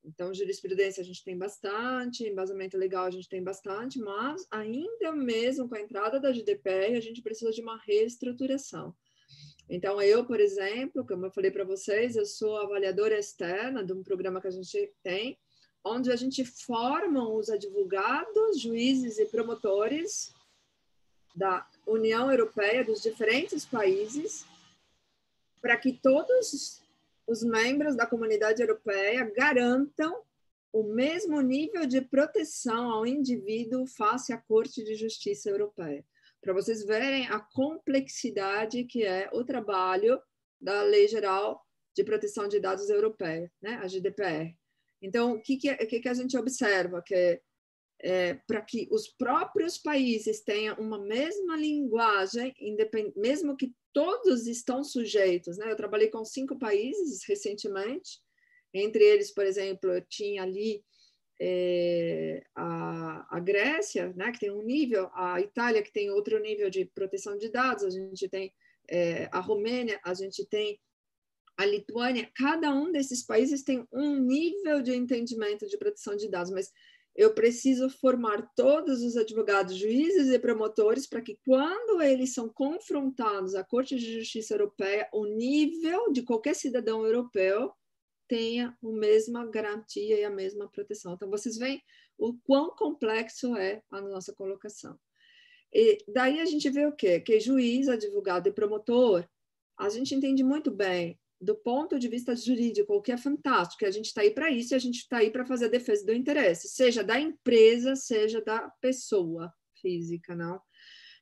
Então, 0.05 0.33
jurisprudência 0.33 1.01
a 1.01 1.05
gente 1.05 1.25
tem 1.25 1.37
bastante, 1.37 2.23
embasamento 2.23 2.79
legal 2.79 3.07
a 3.07 3.11
gente 3.11 3.29
tem 3.29 3.43
bastante, 3.43 3.99
mas 3.99 4.47
ainda 4.53 5.11
mesmo 5.11 5.69
com 5.69 5.75
a 5.75 5.81
entrada 5.81 6.21
da 6.21 6.33
GDPR, 6.33 6.97
a 6.97 7.01
gente 7.01 7.21
precisa 7.21 7.51
de 7.51 7.61
uma 7.61 7.77
reestruturação. 7.77 8.95
Então, 9.69 10.01
eu, 10.01 10.25
por 10.25 10.39
exemplo, 10.39 11.05
como 11.05 11.27
eu 11.27 11.33
falei 11.33 11.51
para 11.51 11.65
vocês, 11.65 12.15
eu 12.15 12.25
sou 12.25 12.57
avaliadora 12.57 13.19
externa 13.19 13.85
de 13.85 13.93
um 13.93 14.05
programa 14.05 14.41
que 14.41 14.47
a 14.47 14.51
gente 14.51 14.95
tem, 15.03 15.37
onde 15.87 16.11
a 16.11 16.16
gente 16.16 16.44
forma 16.44 17.29
os 17.29 17.49
advogados, 17.49 18.61
juízes 18.61 19.18
e 19.18 19.27
promotores 19.27 20.35
da 21.35 21.66
União 21.87 22.31
Europeia, 22.31 22.85
dos 22.85 23.01
diferentes 23.01 23.64
países, 23.64 24.44
para 25.61 25.77
que 25.77 25.92
todos 25.92 26.83
os 27.27 27.42
membros 27.42 27.94
da 27.94 28.07
comunidade 28.07 28.62
europeia 28.62 29.31
garantam 29.37 30.22
o 30.72 30.83
mesmo 30.83 31.40
nível 31.40 31.87
de 31.87 32.01
proteção 32.01 32.90
ao 32.90 33.07
indivíduo 33.07 33.87
face 33.87 34.33
à 34.33 34.38
Corte 34.38 34.83
de 34.83 34.94
Justiça 34.94 35.49
Europeia. 35.49 36.05
Para 36.40 36.53
vocês 36.53 36.85
verem 36.85 37.29
a 37.29 37.38
complexidade 37.40 38.85
que 38.85 39.05
é 39.05 39.31
o 39.33 39.44
trabalho 39.44 40.20
da 40.61 40.83
Lei 40.83 41.07
Geral 41.07 41.64
de 41.94 42.05
Proteção 42.05 42.49
de 42.49 42.61
Dados 42.61 42.90
Europeia, 42.90 43.51
né, 43.62 43.81
a 43.83 43.88
GDPR. 43.88 44.55
Então, 45.07 45.35
o 45.35 45.40
que, 45.40 45.57
que, 45.57 45.69
é, 45.69 45.77
que, 45.77 46.01
que 46.01 46.09
a 46.09 46.14
gente 46.14 46.37
observa? 46.37 47.01
Que 47.01 47.40
é, 48.03 48.35
para 48.47 48.61
que 48.61 48.88
os 48.90 49.09
próprios 49.09 49.79
países 49.79 50.42
tenham 50.42 50.77
uma 50.77 50.99
mesma 50.99 51.57
linguagem, 51.57 52.53
mesmo 53.16 53.57
que 53.57 53.73
todos 53.92 54.47
estão 54.47 54.85
sujeitos. 54.85 55.57
Né? 55.57 55.71
Eu 55.71 55.77
trabalhei 55.77 56.09
com 56.09 56.25
cinco 56.25 56.59
países 56.59 57.25
recentemente, 57.27 58.19
entre 58.75 59.05
eles, 59.05 59.33
por 59.33 59.47
exemplo, 59.47 59.90
eu 59.90 60.03
tinha 60.03 60.42
ali 60.42 60.85
é, 61.40 62.42
a, 62.55 63.37
a, 63.37 63.40
Grécia, 63.40 64.12
né, 64.14 64.33
que 64.33 64.40
tem 64.40 64.51
um 64.51 64.62
nível, 64.62 65.09
a 65.14 65.40
Itália, 65.40 65.83
que 65.83 65.92
tem 65.92 66.11
outro 66.11 66.38
nível 66.40 66.69
de 66.69 66.85
proteção 66.85 67.38
de 67.38 67.49
dados, 67.49 67.85
a 67.85 67.90
gente 67.90 68.29
tem 68.29 68.53
é, 68.90 69.29
a 69.33 69.40
Romênia, 69.40 70.01
a 70.05 70.12
gente 70.12 70.45
tem 70.47 70.79
a 71.57 71.64
Lituânia, 71.64 72.31
cada 72.35 72.73
um 72.75 72.92
desses 72.92 73.25
países 73.25 73.62
tem 73.62 73.87
um 73.92 74.16
nível 74.16 74.83
de 74.83 74.95
entendimento 74.95 75.66
de 75.66 75.79
proteção 75.79 76.14
de 76.14 76.29
dados, 76.29 76.53
mas 76.53 76.71
eu 77.14 77.33
preciso 77.33 77.88
formar 77.88 78.53
todos 78.55 79.03
os 79.03 79.16
advogados, 79.16 79.75
juízes 79.75 80.29
e 80.29 80.38
promotores 80.38 81.07
para 81.07 81.23
que, 81.23 81.38
quando 81.47 82.03
eles 82.03 82.35
são 82.35 82.47
confrontados 82.47 83.55
à 83.55 83.64
Corte 83.64 83.97
de 83.97 84.19
Justiça 84.19 84.53
Europeia, 84.53 85.09
o 85.12 85.25
nível 85.25 86.12
de 86.12 86.23
qualquer 86.23 86.55
cidadão 86.55 87.07
europeu 87.07 87.73
tenha 88.29 88.77
a 88.83 88.88
mesma 88.88 89.47
garantia 89.47 90.21
e 90.21 90.25
a 90.25 90.31
mesma 90.31 90.69
proteção. 90.69 91.14
Então, 91.14 91.31
vocês 91.31 91.57
veem 91.57 91.83
o 92.19 92.35
quão 92.45 92.71
complexo 92.77 93.57
é 93.57 93.83
a 93.90 94.01
nossa 94.03 94.35
colocação. 94.35 94.99
E 95.73 95.99
daí 96.09 96.40
a 96.40 96.45
gente 96.45 96.69
vê 96.69 96.85
o 96.87 96.92
quê? 96.92 97.19
Que 97.21 97.40
juiz, 97.40 97.88
advogado 97.88 98.49
e 98.49 98.53
promotor, 98.53 99.27
a 99.79 99.88
gente 99.88 100.14
entende 100.14 100.45
muito 100.45 100.71
bem 100.71 101.19
do 101.40 101.55
ponto 101.55 101.99
de 101.99 102.09
vista 102.09 102.35
jurídico, 102.35 102.94
o 102.94 103.03
que 103.03 103.12
é 103.12 103.16
fantástico, 103.16 103.85
a 103.85 103.90
gente 103.90 104.07
está 104.07 104.22
aí 104.22 104.31
para 104.31 104.51
isso 104.51 104.72
e 104.72 104.77
a 104.77 104.79
gente 104.79 104.96
está 104.96 105.18
aí 105.18 105.31
para 105.31 105.44
fazer 105.44 105.66
a 105.66 105.70
defesa 105.70 106.05
do 106.07 106.12
interesse, 106.12 106.68
seja 106.68 107.05
da 107.05 107.20
empresa, 107.20 107.95
seja 107.95 108.41
da 108.41 108.70
pessoa 108.80 109.53
física, 109.80 110.34
não? 110.34 110.61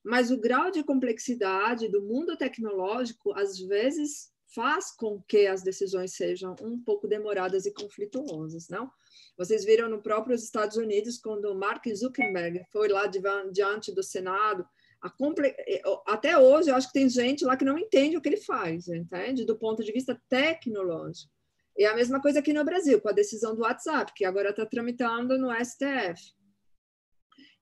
Mas 0.04 0.30
o 0.30 0.38
grau 0.38 0.70
de 0.70 0.84
complexidade 0.84 1.88
do 1.88 2.02
mundo 2.02 2.36
tecnológico, 2.36 3.32
às 3.32 3.58
vezes, 3.58 4.30
faz 4.54 4.94
com 4.94 5.20
que 5.22 5.46
as 5.46 5.62
decisões 5.62 6.14
sejam 6.14 6.54
um 6.62 6.78
pouco 6.78 7.08
demoradas 7.08 7.66
e 7.66 7.72
conflituosas, 7.72 8.68
não? 8.68 8.90
Vocês 9.36 9.64
viram 9.64 9.88
no 9.88 10.02
próprio 10.02 10.34
Estados 10.34 10.76
Unidos, 10.76 11.18
quando 11.18 11.54
Mark 11.54 11.84
Zuckerberg 11.92 12.64
foi 12.70 12.88
lá 12.88 13.10
diante 13.50 13.92
do 13.92 14.02
Senado 14.02 14.64
Comple... 15.10 15.48
É, 15.48 15.82
até 16.06 16.38
hoje, 16.38 16.70
eu 16.70 16.74
acho 16.74 16.88
que 16.88 16.94
tem 16.94 17.08
gente 17.08 17.44
lá 17.44 17.56
que 17.56 17.64
não 17.64 17.78
entende 17.78 18.16
o 18.16 18.20
que 18.20 18.28
ele 18.28 18.36
faz, 18.38 18.88
entende? 18.88 19.44
Do 19.44 19.58
ponto 19.58 19.84
de 19.84 19.92
vista 19.92 20.20
tecnológico. 20.28 21.30
E 21.76 21.84
a 21.84 21.94
mesma 21.94 22.20
coisa 22.20 22.38
aqui 22.38 22.52
no 22.52 22.64
Brasil, 22.64 23.00
com 23.00 23.08
a 23.08 23.12
decisão 23.12 23.54
do 23.54 23.62
WhatsApp, 23.62 24.12
que 24.14 24.24
agora 24.24 24.50
está 24.50 24.64
tramitando 24.64 25.36
no 25.36 25.50
STF. 25.52 26.32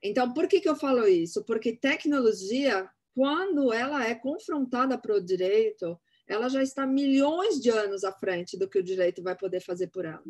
Então, 0.03 0.33
por 0.33 0.47
que, 0.47 0.61
que 0.61 0.69
eu 0.69 0.77
falo 0.77 1.07
isso? 1.07 1.45
Porque 1.45 1.77
tecnologia, 1.77 2.89
quando 3.15 3.73
ela 3.73 4.07
é 4.07 4.15
confrontada 4.15 4.99
para 4.99 5.17
o 5.17 5.21
direito, 5.21 5.99
ela 6.29 6.49
já 6.49 6.63
está 6.63 6.87
milhões 6.87 7.61
de 7.61 7.71
anos 7.71 8.05
à 8.05 8.13
frente 8.13 8.59
do 8.59 8.69
que 8.69 8.79
o 8.79 8.83
direito 8.83 9.23
vai 9.23 9.37
poder 9.37 9.61
fazer 9.61 9.89
por 9.89 10.05
ela. 10.05 10.23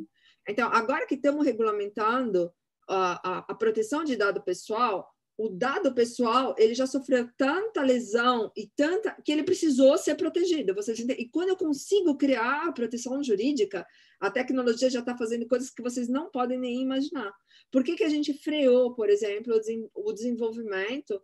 Então, 0.49 0.69
agora 0.73 1.07
que 1.07 1.15
estamos 1.15 1.45
regulamentando 1.45 2.53
a, 2.89 3.39
a, 3.39 3.39
a 3.49 3.55
proteção 3.55 4.05
de 4.05 4.17
dado 4.17 4.43
pessoal, 4.43 5.09
o 5.43 5.49
dado 5.49 5.93
pessoal 5.93 6.55
ele 6.57 6.73
já 6.73 6.87
sofreu 6.87 7.29
tanta 7.37 7.83
lesão 7.83 8.53
e 8.57 8.71
tanta 8.77 9.11
que 9.25 9.33
ele 9.33 9.43
precisou 9.43 9.99
ser 9.99 10.15
protegido. 10.15 10.73
E 11.19 11.29
quando 11.29 11.49
eu 11.49 11.57
consigo 11.57 12.17
criar 12.17 12.69
a 12.69 12.73
proteção 12.73 13.21
jurídica, 13.25 13.85
a 14.21 14.31
tecnologia 14.31 14.89
já 14.89 15.01
está 15.01 15.17
fazendo 15.17 15.49
coisas 15.49 15.69
que 15.69 15.83
vocês 15.83 16.09
não 16.09 16.31
podem 16.31 16.61
nem 16.61 16.81
imaginar. 16.81 17.33
Por 17.73 17.83
que, 17.83 17.97
que 17.97 18.05
a 18.05 18.09
gente 18.09 18.33
freou, 18.33 18.95
por 18.95 19.11
exemplo, 19.11 19.53
o 19.97 20.13
desenvolvimento 20.13 21.21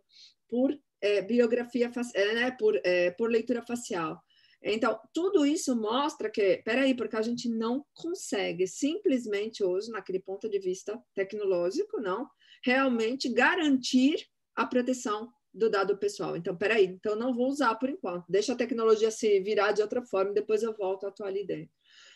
por 0.49 0.77
é, 0.99 1.21
biografia, 1.21 1.89
é, 2.13 2.33
né, 2.33 2.51
por, 2.51 2.77
é, 2.83 3.11
por 3.11 3.31
leitura 3.31 3.61
facial? 3.61 4.21
Então, 4.61 4.99
tudo 5.13 5.45
isso 5.45 5.73
mostra 5.77 6.29
que, 6.29 6.61
peraí, 6.65 6.93
porque 6.93 7.15
a 7.15 7.21
gente 7.21 7.47
não 7.47 7.85
consegue 7.93 8.67
simplesmente 8.67 9.63
hoje, 9.63 9.89
naquele 9.89 10.19
ponto 10.19 10.49
de 10.49 10.59
vista 10.59 11.01
tecnológico, 11.15 12.01
não, 12.01 12.27
realmente 12.63 13.29
garantir 13.29 14.25
a 14.55 14.65
proteção 14.65 15.31
do 15.53 15.69
dado 15.69 15.97
pessoal. 15.97 16.37
Então, 16.37 16.55
peraí, 16.55 16.85
então 16.85 17.15
não 17.15 17.33
vou 17.33 17.47
usar 17.47 17.75
por 17.75 17.89
enquanto, 17.89 18.25
deixa 18.29 18.53
a 18.53 18.57
tecnologia 18.57 19.09
se 19.09 19.39
virar 19.39 19.71
de 19.71 19.81
outra 19.81 20.01
forma, 20.01 20.33
depois 20.33 20.63
eu 20.63 20.75
volto 20.75 21.05
a 21.05 21.09
atuar 21.09 21.27
ali 21.27 21.45
dentro. 21.45 21.73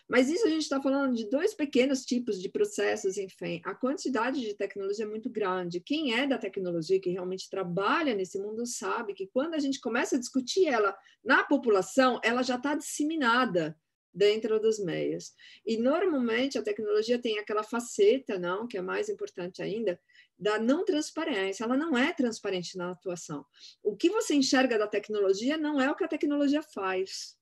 Mas 0.08 0.30
isso 0.30 0.46
a 0.46 0.50
gente 0.50 0.64
está 0.64 0.82
falando 0.82 1.16
de 1.16 1.30
dois 1.30 1.54
pequenos 1.54 2.04
tipos 2.04 2.42
de 2.42 2.50
processos, 2.50 3.18
enfim. 3.18 3.62
A 3.64 3.74
quantidade 3.74 4.42
de 4.42 4.54
tecnologia 4.54 5.06
é 5.06 5.08
muito 5.08 5.30
grande. 5.30 5.80
Quem 5.80 6.14
é 6.14 6.28
da 6.28 6.38
tecnologia, 6.38 7.00
que 7.00 7.10
realmente 7.10 7.50
trabalha 7.50 8.14
nesse 8.14 8.38
mundo, 8.38 8.66
sabe 8.66 9.14
que 9.14 9.28
quando 9.28 9.54
a 9.54 9.60
gente 9.60 9.80
começa 9.80 10.16
a 10.16 10.20
discutir 10.20 10.68
ela 10.68 10.96
na 11.24 11.44
população, 11.44 12.20
ela 12.22 12.44
já 12.44 12.56
está 12.56 12.76
disseminada 12.76 13.78
dentro 14.14 14.60
dos 14.60 14.78
meios. 14.78 15.32
E 15.66 15.78
normalmente 15.78 16.58
a 16.58 16.62
tecnologia 16.62 17.18
tem 17.18 17.40
aquela 17.40 17.64
faceta, 17.64 18.38
não, 18.38 18.68
que 18.68 18.78
é 18.78 18.82
mais 18.82 19.10
importante 19.10 19.62
ainda, 19.62 20.00
da 20.44 20.60
não 20.60 20.84
transparência. 20.84 21.64
Ela 21.64 21.78
não 21.78 21.98
é 21.98 22.14
transparente 22.14 22.78
na 22.78 22.92
atuação. 22.92 23.46
O 23.82 23.96
que 23.96 24.10
você 24.10 24.36
enxerga 24.36 24.78
da 24.78 24.88
tecnologia 24.88 25.58
não 25.58 25.82
é 25.82 25.90
o 25.90 25.96
que 25.96 26.04
a 26.04 26.08
tecnologia 26.08 26.62
faz. 26.62 27.38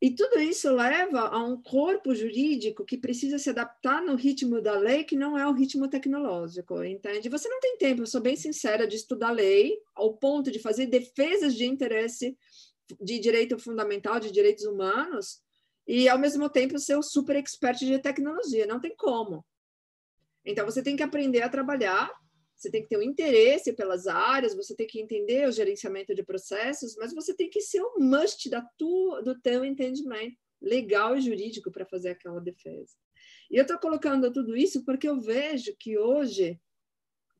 E 0.00 0.14
tudo 0.14 0.38
isso 0.38 0.70
leva 0.70 1.20
a 1.28 1.42
um 1.42 1.60
corpo 1.60 2.14
jurídico 2.14 2.84
que 2.84 2.98
precisa 2.98 3.38
se 3.38 3.50
adaptar 3.50 4.02
no 4.02 4.14
ritmo 4.14 4.60
da 4.60 4.78
lei, 4.78 5.02
que 5.02 5.16
não 5.16 5.36
é 5.36 5.46
o 5.48 5.52
ritmo 5.52 5.88
tecnológico, 5.88 6.84
entende? 6.84 7.28
Você 7.28 7.48
não 7.48 7.58
tem 7.58 7.78
tempo, 7.78 8.02
eu 8.02 8.06
sou 8.06 8.20
bem 8.20 8.36
sincera, 8.36 8.86
de 8.86 8.96
estudar 8.96 9.30
lei 9.30 9.78
ao 9.94 10.14
ponto 10.14 10.50
de 10.50 10.58
fazer 10.58 10.86
defesas 10.86 11.54
de 11.54 11.64
interesse 11.64 12.36
de 13.00 13.18
direito 13.18 13.58
fundamental, 13.58 14.20
de 14.20 14.30
direitos 14.30 14.64
humanos, 14.66 15.40
e 15.86 16.06
ao 16.06 16.18
mesmo 16.18 16.50
tempo 16.50 16.78
ser 16.78 16.98
um 16.98 17.02
super 17.02 17.36
expert 17.36 17.78
de 17.78 17.98
tecnologia. 17.98 18.66
Não 18.66 18.78
tem 18.78 18.94
como. 18.94 19.42
Então, 20.44 20.66
você 20.66 20.82
tem 20.82 20.96
que 20.96 21.02
aprender 21.02 21.42
a 21.42 21.48
trabalhar 21.48 22.10
você 22.56 22.70
tem 22.70 22.82
que 22.82 22.88
ter 22.88 22.96
um 22.96 23.02
interesse 23.02 23.72
pelas 23.72 24.06
áreas, 24.06 24.54
você 24.54 24.74
tem 24.74 24.86
que 24.86 25.00
entender 25.00 25.46
o 25.46 25.52
gerenciamento 25.52 26.14
de 26.14 26.22
processos, 26.22 26.96
mas 26.96 27.12
você 27.12 27.34
tem 27.34 27.50
que 27.50 27.60
ser 27.60 27.82
o 27.82 27.98
must 27.98 28.48
da 28.48 28.62
tua, 28.78 29.22
do 29.22 29.38
teu 29.38 29.64
entendimento 29.64 30.36
legal 30.60 31.16
e 31.16 31.20
jurídico 31.20 31.70
para 31.70 31.84
fazer 31.84 32.10
aquela 32.10 32.40
defesa. 32.40 32.94
E 33.50 33.56
eu 33.56 33.62
estou 33.62 33.78
colocando 33.78 34.32
tudo 34.32 34.56
isso 34.56 34.84
porque 34.84 35.08
eu 35.08 35.20
vejo 35.20 35.76
que 35.78 35.98
hoje, 35.98 36.58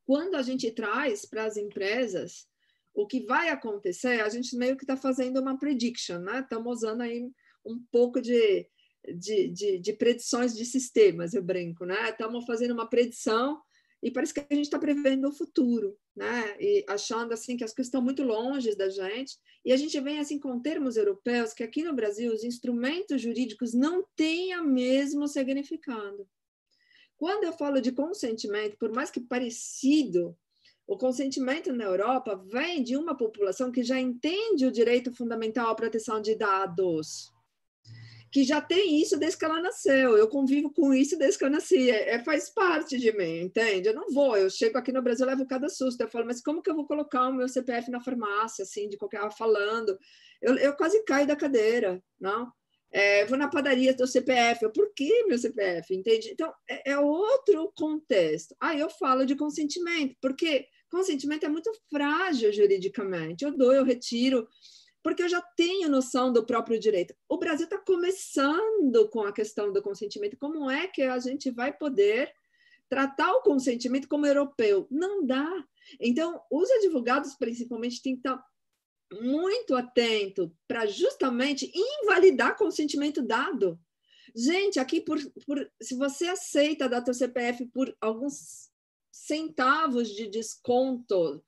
quando 0.05 0.35
a 0.35 0.43
gente 0.43 0.71
traz 0.71 1.25
para 1.25 1.45
as 1.45 1.57
empresas 1.57 2.47
o 2.93 3.07
que 3.07 3.21
vai 3.21 3.49
acontecer, 3.49 4.21
a 4.21 4.29
gente 4.29 4.57
meio 4.57 4.77
que 4.77 4.85
está 4.85 4.97
fazendo 4.97 5.41
uma 5.41 5.59
prediction, 5.59 6.19
né? 6.19 6.41
Estamos 6.41 6.79
usando 6.79 7.01
aí 7.01 7.31
um 7.65 7.83
pouco 7.91 8.21
de, 8.21 8.69
de, 9.13 9.49
de, 9.49 9.79
de 9.79 9.93
predições 9.93 10.55
de 10.57 10.65
sistemas, 10.65 11.35
eu 11.35 11.43
brinco, 11.43 11.85
né? 11.85 12.11
Estamos 12.11 12.45
fazendo 12.45 12.73
uma 12.73 12.89
predição 12.89 13.61
e 14.03 14.11
parece 14.11 14.35
que 14.35 14.41
a 14.41 14.55
gente 14.55 14.67
está 14.67 14.79
prevendo 14.79 15.29
o 15.29 15.33
futuro, 15.33 15.97
né? 16.15 16.57
E 16.61 16.85
achando 16.89 17.33
assim 17.33 17.57
que 17.57 17.65
as 17.65 17.73
coisas 17.73 17.89
estão 17.89 18.03
muito 18.03 18.23
longe 18.23 18.75
da 18.77 18.89
gente. 18.89 19.39
E 19.65 19.73
a 19.73 19.77
gente 19.77 19.99
vem 20.01 20.19
assim 20.19 20.39
com 20.39 20.61
termos 20.61 20.97
europeus 20.97 21.53
que 21.53 21.63
aqui 21.63 21.83
no 21.83 21.95
Brasil 21.95 22.33
os 22.33 22.45
instrumentos 22.45 23.21
jurídicos 23.21 23.73
não 23.73 24.05
têm 24.15 24.57
o 24.59 24.65
mesmo 24.65 25.27
significado. 25.27 26.29
Quando 27.17 27.45
eu 27.45 27.53
falo 27.53 27.81
de 27.81 27.93
consentimento, 27.93 28.77
por 28.77 28.93
mais 28.93 29.11
que 29.11 29.21
parecido, 29.21 30.37
o 30.87 30.99
consentimento 30.99 31.73
na 31.73 31.85
Europa 31.85 32.37
vem 32.51 32.83
de 32.83 32.97
uma 32.97 33.17
população 33.17 33.73
que 33.73 33.83
já 33.83 33.99
entende 33.99 34.67
o 34.67 34.73
direito 34.73 35.15
fundamental 35.15 35.71
à 35.71 35.75
proteção 35.75 36.21
de 36.21 36.35
dados 36.35 37.34
que 38.35 38.43
já 38.43 38.61
tem 38.61 39.01
isso 39.01 39.17
desde 39.17 39.39
que 39.39 39.45
ela 39.45 39.63
nasceu. 39.63 40.19
Eu 40.19 40.27
convivo 40.27 40.69
com 40.69 40.93
isso 40.93 41.17
desde 41.17 41.39
que 41.39 41.45
eu 41.45 41.51
nasci. 41.51 41.89
É, 41.89 42.17
é, 42.17 42.25
faz 42.25 42.51
parte 42.51 42.99
de 42.99 43.17
mim, 43.17 43.43
entende? 43.43 43.89
Eu 43.89 43.95
não 43.95 44.11
vou. 44.11 44.37
Eu 44.37 44.51
chego 44.51 44.77
aqui 44.77 44.91
no 44.91 45.01
Brasil, 45.01 45.25
levo 45.25 45.47
cada 45.47 45.69
susto. 45.69 46.01
Eu 46.01 46.09
falo, 46.09 46.27
mas 46.27 46.43
como 46.43 46.61
que 46.61 46.69
eu 46.69 46.75
vou 46.75 46.85
colocar 46.85 47.29
o 47.29 47.33
meu 47.33 47.49
CPF 47.49 47.93
na 47.93 48.01
farmácia, 48.01 48.65
assim, 48.65 48.89
de 48.89 48.97
qualquer 48.97 49.31
falando? 49.31 49.97
Eu, 50.43 50.57
eu 50.57 50.75
quase 50.75 51.05
caio 51.05 51.29
da 51.29 51.37
cadeira, 51.37 52.03
não? 52.21 52.51
É, 52.91 53.25
vou 53.27 53.39
na 53.39 53.47
padaria, 53.47 53.95
teu 53.95 54.07
CPF. 54.09 54.65
Eu, 54.65 54.73
por 54.73 54.93
que 54.93 55.27
meu 55.27 55.39
CPF? 55.39 55.95
Entende? 55.95 56.31
Então, 56.33 56.53
é, 56.69 56.91
é 56.91 56.99
outro 56.99 57.73
contexto. 57.77 58.57
Aí 58.61 58.81
eu 58.81 58.91
falo 58.91 59.25
de 59.25 59.37
consentimento, 59.37 60.17
porque 60.21 60.67
consentimento 60.91 61.47
é 61.47 61.49
muito 61.49 61.71
frágil 61.89 62.53
juridicamente. 62.53 63.45
Eu 63.45 63.57
dou, 63.57 63.73
eu 63.73 63.85
retiro 63.85 64.45
porque 65.05 65.23
eu 65.23 65.29
já 65.29 65.43
tenho 65.43 65.91
noção 65.91 66.33
do 66.33 66.47
próprio 66.47 66.81
direito. 66.81 67.15
O 67.29 67.37
Brasil 67.37 67.65
está 67.65 67.77
começando 67.77 69.07
com 69.11 69.21
a 69.21 69.33
questão 69.33 69.71
do 69.71 69.83
consentimento. 69.83 70.39
Como 70.39 70.71
é 70.71 70.89
que 70.89 71.03
a 71.03 71.19
gente 71.19 71.51
vai 71.51 71.77
poder 71.77 72.33
tratar 72.89 73.31
o 73.35 73.43
consentimento 73.43 74.09
como 74.09 74.27
europeu? 74.27 74.89
Não 74.91 75.27
dá. 75.27 75.47
Então, 76.01 76.41
os 76.51 76.71
advogados, 76.71 77.35
principalmente, 77.35 78.01
têm 78.03 78.15
que 78.15 78.27
estar 78.27 78.43
muito 79.13 79.77
atento 79.77 80.51
para 80.67 80.87
justamente 80.87 81.71
invalidar 81.75 82.57
consentimento 82.57 83.21
dado. 83.21 83.79
Gente, 84.35 84.81
aqui 84.81 85.03
por, 85.03 85.19
por 85.47 85.71
se 85.83 85.95
você 85.97 86.29
aceita 86.29 86.89
dar 86.89 87.05
seu 87.05 87.13
CPF 87.13 87.67
por 87.67 87.95
alguns 88.01 88.71
centavos 89.13 90.09
de 90.09 90.29
desconto 90.29 91.45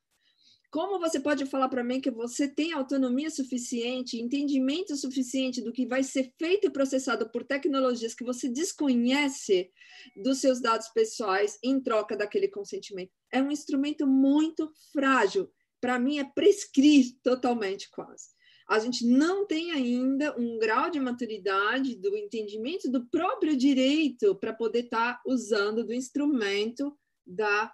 como 0.77 0.99
você 0.99 1.19
pode 1.19 1.47
falar 1.47 1.71
para 1.71 1.83
mim 1.83 2.03
que 2.03 2.11
você 2.11 2.47
tem 2.47 2.75
autonomia 2.75 3.31
suficiente, 3.31 4.21
entendimento 4.21 4.95
suficiente 4.95 5.63
do 5.63 5.73
que 5.73 5.87
vai 5.87 6.03
ser 6.03 6.31
feito 6.39 6.67
e 6.67 6.71
processado 6.71 7.31
por 7.31 7.45
tecnologias 7.45 8.15
que 8.15 8.23
você 8.23 8.47
desconhece 8.47 9.71
dos 10.15 10.37
seus 10.37 10.61
dados 10.61 10.89
pessoais 10.89 11.59
em 11.65 11.81
troca 11.81 12.15
daquele 12.15 12.47
consentimento? 12.47 13.11
É 13.33 13.41
um 13.41 13.51
instrumento 13.51 14.07
muito 14.07 14.71
frágil. 14.93 15.51
Para 15.81 15.99
mim, 15.99 16.19
é 16.19 16.25
prescrito 16.25 17.21
totalmente, 17.23 17.89
quase. 17.89 18.27
A 18.69 18.79
gente 18.79 19.07
não 19.07 19.47
tem 19.47 19.73
ainda 19.73 20.39
um 20.39 20.59
grau 20.59 20.91
de 20.91 21.01
maturidade 21.01 21.97
do 21.97 22.15
entendimento 22.15 22.91
do 22.91 23.07
próprio 23.07 23.57
direito 23.57 24.37
para 24.37 24.53
poder 24.53 24.85
estar 24.85 25.15
tá 25.15 25.23
usando 25.25 25.87
do 25.87 25.95
instrumento 25.95 26.95
da, 27.27 27.73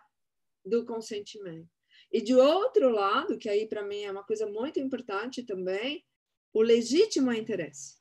do 0.65 0.87
consentimento. 0.87 1.82
E 2.13 2.21
de 2.21 2.35
outro 2.35 2.91
lado, 2.91 3.39
que 3.39 3.49
aí 3.49 3.67
para 3.67 3.83
mim 3.83 4.03
é 4.03 4.11
uma 4.11 4.23
coisa 4.23 4.47
muito 4.47 4.79
importante 4.79 5.43
também, 5.43 6.05
o 6.53 6.61
legítimo 6.61 7.33
interesse. 7.33 7.97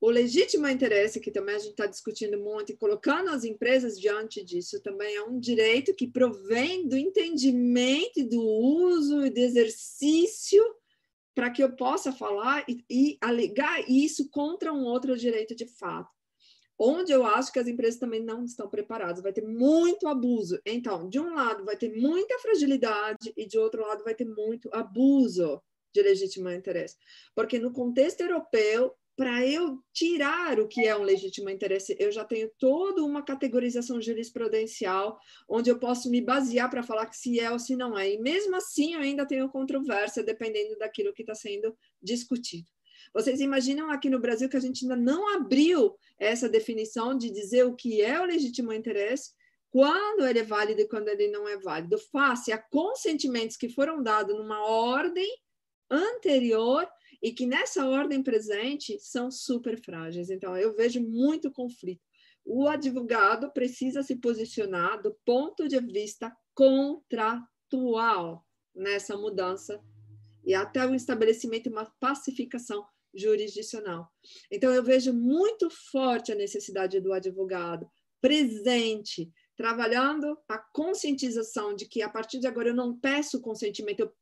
O 0.00 0.10
legítimo 0.10 0.66
interesse, 0.66 1.20
que 1.20 1.30
também 1.30 1.54
a 1.54 1.58
gente 1.58 1.72
está 1.72 1.86
discutindo 1.86 2.38
muito 2.38 2.72
e 2.72 2.76
colocando 2.76 3.28
as 3.28 3.44
empresas 3.44 4.00
diante 4.00 4.42
disso, 4.42 4.82
também 4.82 5.14
é 5.14 5.22
um 5.22 5.38
direito 5.38 5.94
que 5.94 6.08
provém 6.08 6.88
do 6.88 6.96
entendimento, 6.96 8.24
do 8.24 8.42
uso 8.42 9.24
e 9.26 9.30
do 9.30 9.38
exercício 9.38 10.64
para 11.34 11.50
que 11.50 11.62
eu 11.62 11.76
possa 11.76 12.12
falar 12.12 12.64
e, 12.68 12.84
e 12.90 13.18
alegar 13.20 13.88
isso 13.88 14.28
contra 14.30 14.72
um 14.72 14.84
outro 14.84 15.16
direito 15.16 15.54
de 15.54 15.66
fato 15.66 16.21
onde 16.82 17.12
eu 17.12 17.24
acho 17.24 17.52
que 17.52 17.60
as 17.60 17.68
empresas 17.68 18.00
também 18.00 18.20
não 18.20 18.44
estão 18.44 18.68
preparadas. 18.68 19.22
Vai 19.22 19.32
ter 19.32 19.46
muito 19.46 20.08
abuso. 20.08 20.60
Então, 20.66 21.08
de 21.08 21.20
um 21.20 21.34
lado, 21.34 21.64
vai 21.64 21.76
ter 21.76 21.94
muita 21.94 22.38
fragilidade 22.40 23.32
e 23.36 23.46
de 23.46 23.56
outro 23.56 23.82
lado, 23.82 24.02
vai 24.02 24.14
ter 24.14 24.24
muito 24.24 24.68
abuso 24.72 25.62
de 25.94 26.02
legítimo 26.02 26.50
interesse. 26.50 26.96
Porque 27.34 27.58
no 27.58 27.72
contexto 27.72 28.22
europeu, 28.22 28.94
para 29.14 29.46
eu 29.46 29.78
tirar 29.92 30.58
o 30.58 30.66
que 30.66 30.84
é 30.86 30.96
um 30.96 31.02
legítimo 31.02 31.50
interesse, 31.50 31.94
eu 32.00 32.10
já 32.10 32.24
tenho 32.24 32.50
toda 32.58 33.04
uma 33.04 33.22
categorização 33.22 34.00
jurisprudencial 34.00 35.18
onde 35.48 35.70
eu 35.70 35.78
posso 35.78 36.10
me 36.10 36.20
basear 36.20 36.68
para 36.68 36.82
falar 36.82 37.06
que 37.06 37.16
se 37.16 37.38
é 37.38 37.50
ou 37.50 37.58
se 37.58 37.76
não 37.76 37.96
é. 37.96 38.10
E 38.10 38.18
mesmo 38.18 38.56
assim, 38.56 38.94
eu 38.94 39.00
ainda 39.00 39.26
tenho 39.26 39.48
controvérsia 39.50 40.24
dependendo 40.24 40.76
daquilo 40.78 41.12
que 41.12 41.22
está 41.22 41.34
sendo 41.34 41.76
discutido. 42.02 42.66
Vocês 43.14 43.40
imaginam 43.40 43.90
aqui 43.90 44.08
no 44.08 44.20
Brasil 44.20 44.48
que 44.48 44.56
a 44.56 44.60
gente 44.60 44.84
ainda 44.84 44.96
não 44.96 45.34
abriu 45.34 45.94
essa 46.18 46.48
definição 46.48 47.16
de 47.16 47.30
dizer 47.30 47.64
o 47.64 47.74
que 47.74 48.00
é 48.00 48.20
o 48.20 48.24
legítimo 48.24 48.72
interesse, 48.72 49.32
quando 49.70 50.26
ele 50.26 50.38
é 50.38 50.44
válido 50.44 50.82
e 50.82 50.88
quando 50.88 51.08
ele 51.08 51.28
não 51.28 51.48
é 51.48 51.56
válido, 51.56 51.98
face 51.98 52.52
a 52.52 52.58
consentimentos 52.58 53.56
que 53.56 53.68
foram 53.68 54.02
dados 54.02 54.36
numa 54.36 54.62
ordem 54.64 55.28
anterior 55.90 56.86
e 57.22 57.32
que 57.32 57.46
nessa 57.46 57.86
ordem 57.86 58.22
presente 58.22 58.98
são 58.98 59.30
super 59.30 59.80
frágeis. 59.80 60.28
Então, 60.28 60.56
eu 60.56 60.74
vejo 60.74 61.00
muito 61.00 61.50
conflito. 61.50 62.02
O 62.44 62.66
advogado 62.66 63.50
precisa 63.52 64.02
se 64.02 64.16
posicionar 64.16 65.00
do 65.00 65.16
ponto 65.24 65.68
de 65.68 65.78
vista 65.80 66.34
contratual 66.54 68.44
nessa 68.74 69.16
mudança 69.16 69.80
e 70.44 70.54
até 70.54 70.84
o 70.84 70.94
estabelecimento 70.94 71.64
de 71.64 71.70
uma 71.70 71.90
pacificação 72.00 72.84
jurisdicional. 73.14 74.08
Então, 74.50 74.72
eu 74.72 74.82
vejo 74.82 75.12
muito 75.12 75.68
forte 75.90 76.32
a 76.32 76.36
necessidade 76.36 77.00
do 77.00 77.12
advogado 77.12 77.86
presente, 78.20 79.30
trabalhando 79.56 80.38
a 80.48 80.58
conscientização 80.58 81.74
de 81.74 81.86
que 81.86 82.02
a 82.02 82.08
partir 82.08 82.38
de 82.38 82.46
agora 82.46 82.68
eu 82.68 82.74
não 82.74 82.98
peço 82.98 83.40
consentimento, 83.40 84.00
eu 84.00 84.12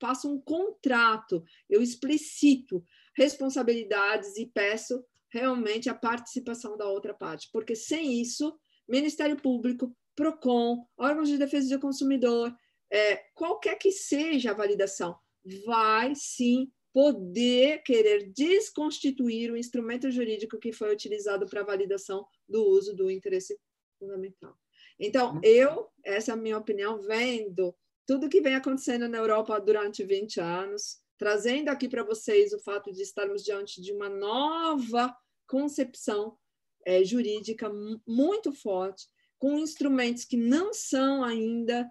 faço 0.00 0.28
um 0.28 0.40
contrato, 0.40 1.44
eu 1.68 1.82
explicito 1.82 2.84
responsabilidades 3.16 4.36
e 4.36 4.46
peço 4.46 5.04
realmente 5.32 5.88
a 5.88 5.94
participação 5.94 6.76
da 6.76 6.88
outra 6.88 7.14
parte, 7.14 7.48
porque 7.52 7.76
sem 7.76 8.20
isso, 8.20 8.58
Ministério 8.88 9.36
Público, 9.36 9.96
PROCON, 10.16 10.84
órgãos 10.98 11.28
de 11.28 11.38
defesa 11.38 11.76
do 11.76 11.80
consumidor, 11.80 12.52
é, 12.90 13.16
qualquer 13.34 13.76
que 13.76 13.92
seja 13.92 14.50
a 14.50 14.54
validação, 14.54 15.16
vai 15.64 16.14
sim 16.16 16.70
poder 16.92 17.82
querer 17.82 18.30
desconstituir 18.32 19.50
o 19.50 19.56
instrumento 19.56 20.10
jurídico 20.10 20.58
que 20.58 20.72
foi 20.72 20.92
utilizado 20.92 21.46
para 21.46 21.62
validação 21.62 22.26
do 22.48 22.64
uso 22.64 22.94
do 22.94 23.10
interesse 23.10 23.58
fundamental. 23.98 24.54
Então, 24.98 25.34
uhum. 25.34 25.40
eu, 25.42 25.88
essa 26.04 26.32
é 26.32 26.34
a 26.34 26.36
minha 26.36 26.58
opinião, 26.58 27.00
vendo 27.00 27.74
tudo 28.06 28.28
que 28.28 28.40
vem 28.40 28.54
acontecendo 28.54 29.08
na 29.08 29.18
Europa 29.18 29.58
durante 29.60 30.04
20 30.04 30.40
anos, 30.40 30.98
trazendo 31.16 31.68
aqui 31.68 31.88
para 31.88 32.02
vocês 32.02 32.52
o 32.52 32.58
fato 32.58 32.92
de 32.92 33.02
estarmos 33.02 33.44
diante 33.44 33.80
de 33.80 33.92
uma 33.92 34.08
nova 34.08 35.14
concepção 35.46 36.36
é, 36.84 37.04
jurídica 37.04 37.70
muito 38.06 38.52
forte, 38.52 39.06
com 39.38 39.58
instrumentos 39.58 40.24
que 40.24 40.36
não 40.36 40.72
são 40.72 41.24
ainda 41.24 41.90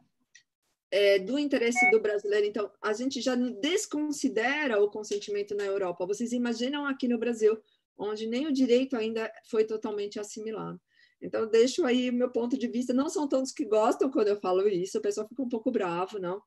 é, 0.91 1.19
do 1.19 1.37
interesse 1.37 1.89
do 1.91 2.01
brasileiro. 2.01 2.45
Então, 2.45 2.71
a 2.81 2.93
gente 2.93 3.21
já 3.21 3.35
desconsidera 3.35 4.81
o 4.81 4.89
consentimento 4.89 5.55
na 5.55 5.65
Europa. 5.65 6.05
Vocês 6.05 6.31
imaginam 6.31 6.85
aqui 6.85 7.07
no 7.07 7.19
Brasil, 7.19 7.57
onde 7.97 8.27
nem 8.27 8.47
o 8.47 8.53
direito 8.53 8.95
ainda 8.95 9.31
foi 9.49 9.65
totalmente 9.65 10.19
assimilado. 10.19 10.79
Então, 11.21 11.47
deixo 11.47 11.85
aí 11.85 12.11
meu 12.11 12.31
ponto 12.31 12.57
de 12.57 12.67
vista. 12.67 12.93
Não 12.93 13.09
são 13.09 13.27
todos 13.27 13.51
que 13.51 13.65
gostam 13.65 14.09
quando 14.09 14.29
eu 14.29 14.39
falo 14.39 14.67
isso, 14.67 14.97
o 14.97 15.01
pessoal 15.01 15.27
fica 15.27 15.43
um 15.43 15.49
pouco 15.49 15.71
bravo, 15.71 16.17
não. 16.17 16.41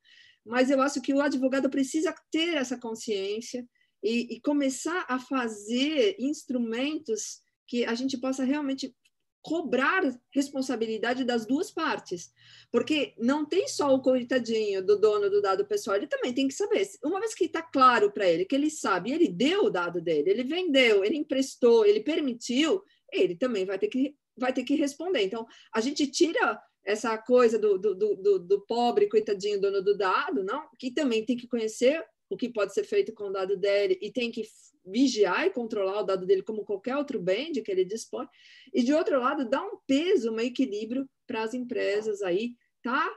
Mas 0.44 0.70
eu 0.70 0.80
acho 0.80 1.00
que 1.00 1.14
o 1.14 1.20
advogado 1.20 1.70
precisa 1.70 2.14
ter 2.30 2.56
essa 2.56 2.78
consciência 2.78 3.64
e, 4.02 4.34
e 4.34 4.40
começar 4.40 5.04
a 5.08 5.18
fazer 5.18 6.16
instrumentos 6.18 7.40
que 7.68 7.84
a 7.84 7.94
gente 7.94 8.18
possa 8.18 8.44
realmente 8.44 8.94
cobrar 9.42 10.02
responsabilidade 10.30 11.24
das 11.24 11.44
duas 11.44 11.70
partes. 11.70 12.32
Porque 12.70 13.12
não 13.18 13.44
tem 13.44 13.66
só 13.68 13.92
o 13.92 14.00
coitadinho 14.00 14.84
do 14.84 14.98
dono 14.98 15.28
do 15.28 15.42
dado 15.42 15.66
pessoal, 15.66 15.96
ele 15.96 16.06
também 16.06 16.32
tem 16.32 16.48
que 16.48 16.54
saber. 16.54 16.88
Uma 17.04 17.20
vez 17.20 17.34
que 17.34 17.44
está 17.44 17.60
claro 17.60 18.12
para 18.12 18.28
ele 18.28 18.44
que 18.44 18.54
ele 18.54 18.70
sabe, 18.70 19.12
ele 19.12 19.28
deu 19.28 19.64
o 19.64 19.70
dado 19.70 20.00
dele, 20.00 20.30
ele 20.30 20.44
vendeu, 20.44 21.04
ele 21.04 21.16
emprestou, 21.16 21.84
ele 21.84 22.00
permitiu, 22.00 22.82
ele 23.12 23.36
também 23.36 23.64
vai 23.64 23.78
ter 23.78 23.88
que 23.88 24.16
vai 24.36 24.52
ter 24.52 24.64
que 24.64 24.74
responder. 24.74 25.22
Então, 25.22 25.46
a 25.74 25.80
gente 25.80 26.06
tira 26.06 26.58
essa 26.84 27.16
coisa 27.18 27.58
do, 27.58 27.78
do, 27.78 27.94
do, 27.94 28.38
do 28.38 28.60
pobre, 28.66 29.08
coitadinho, 29.08 29.60
dono 29.60 29.82
do 29.82 29.96
dado, 29.96 30.42
não? 30.42 30.68
que 30.78 30.90
também 30.90 31.24
tem 31.24 31.36
que 31.36 31.46
conhecer 31.46 32.02
o 32.34 32.36
que 32.36 32.48
pode 32.48 32.72
ser 32.72 32.84
feito 32.84 33.12
com 33.12 33.24
o 33.24 33.32
dado 33.32 33.56
dele 33.56 33.98
e 34.00 34.10
tem 34.10 34.30
que 34.30 34.42
vigiar 34.84 35.46
e 35.46 35.50
controlar 35.50 36.00
o 36.00 36.04
dado 36.04 36.26
dele 36.26 36.42
como 36.42 36.64
qualquer 36.64 36.96
outro 36.96 37.20
bem 37.20 37.52
de 37.52 37.62
que 37.62 37.70
ele 37.70 37.84
dispõe. 37.84 38.26
E, 38.72 38.82
de 38.82 38.92
outro 38.92 39.20
lado, 39.20 39.48
dá 39.48 39.62
um 39.62 39.78
peso, 39.86 40.32
um 40.32 40.40
equilíbrio 40.40 41.08
para 41.26 41.42
as 41.42 41.54
empresas 41.54 42.22
aí, 42.22 42.54
tá? 42.82 43.08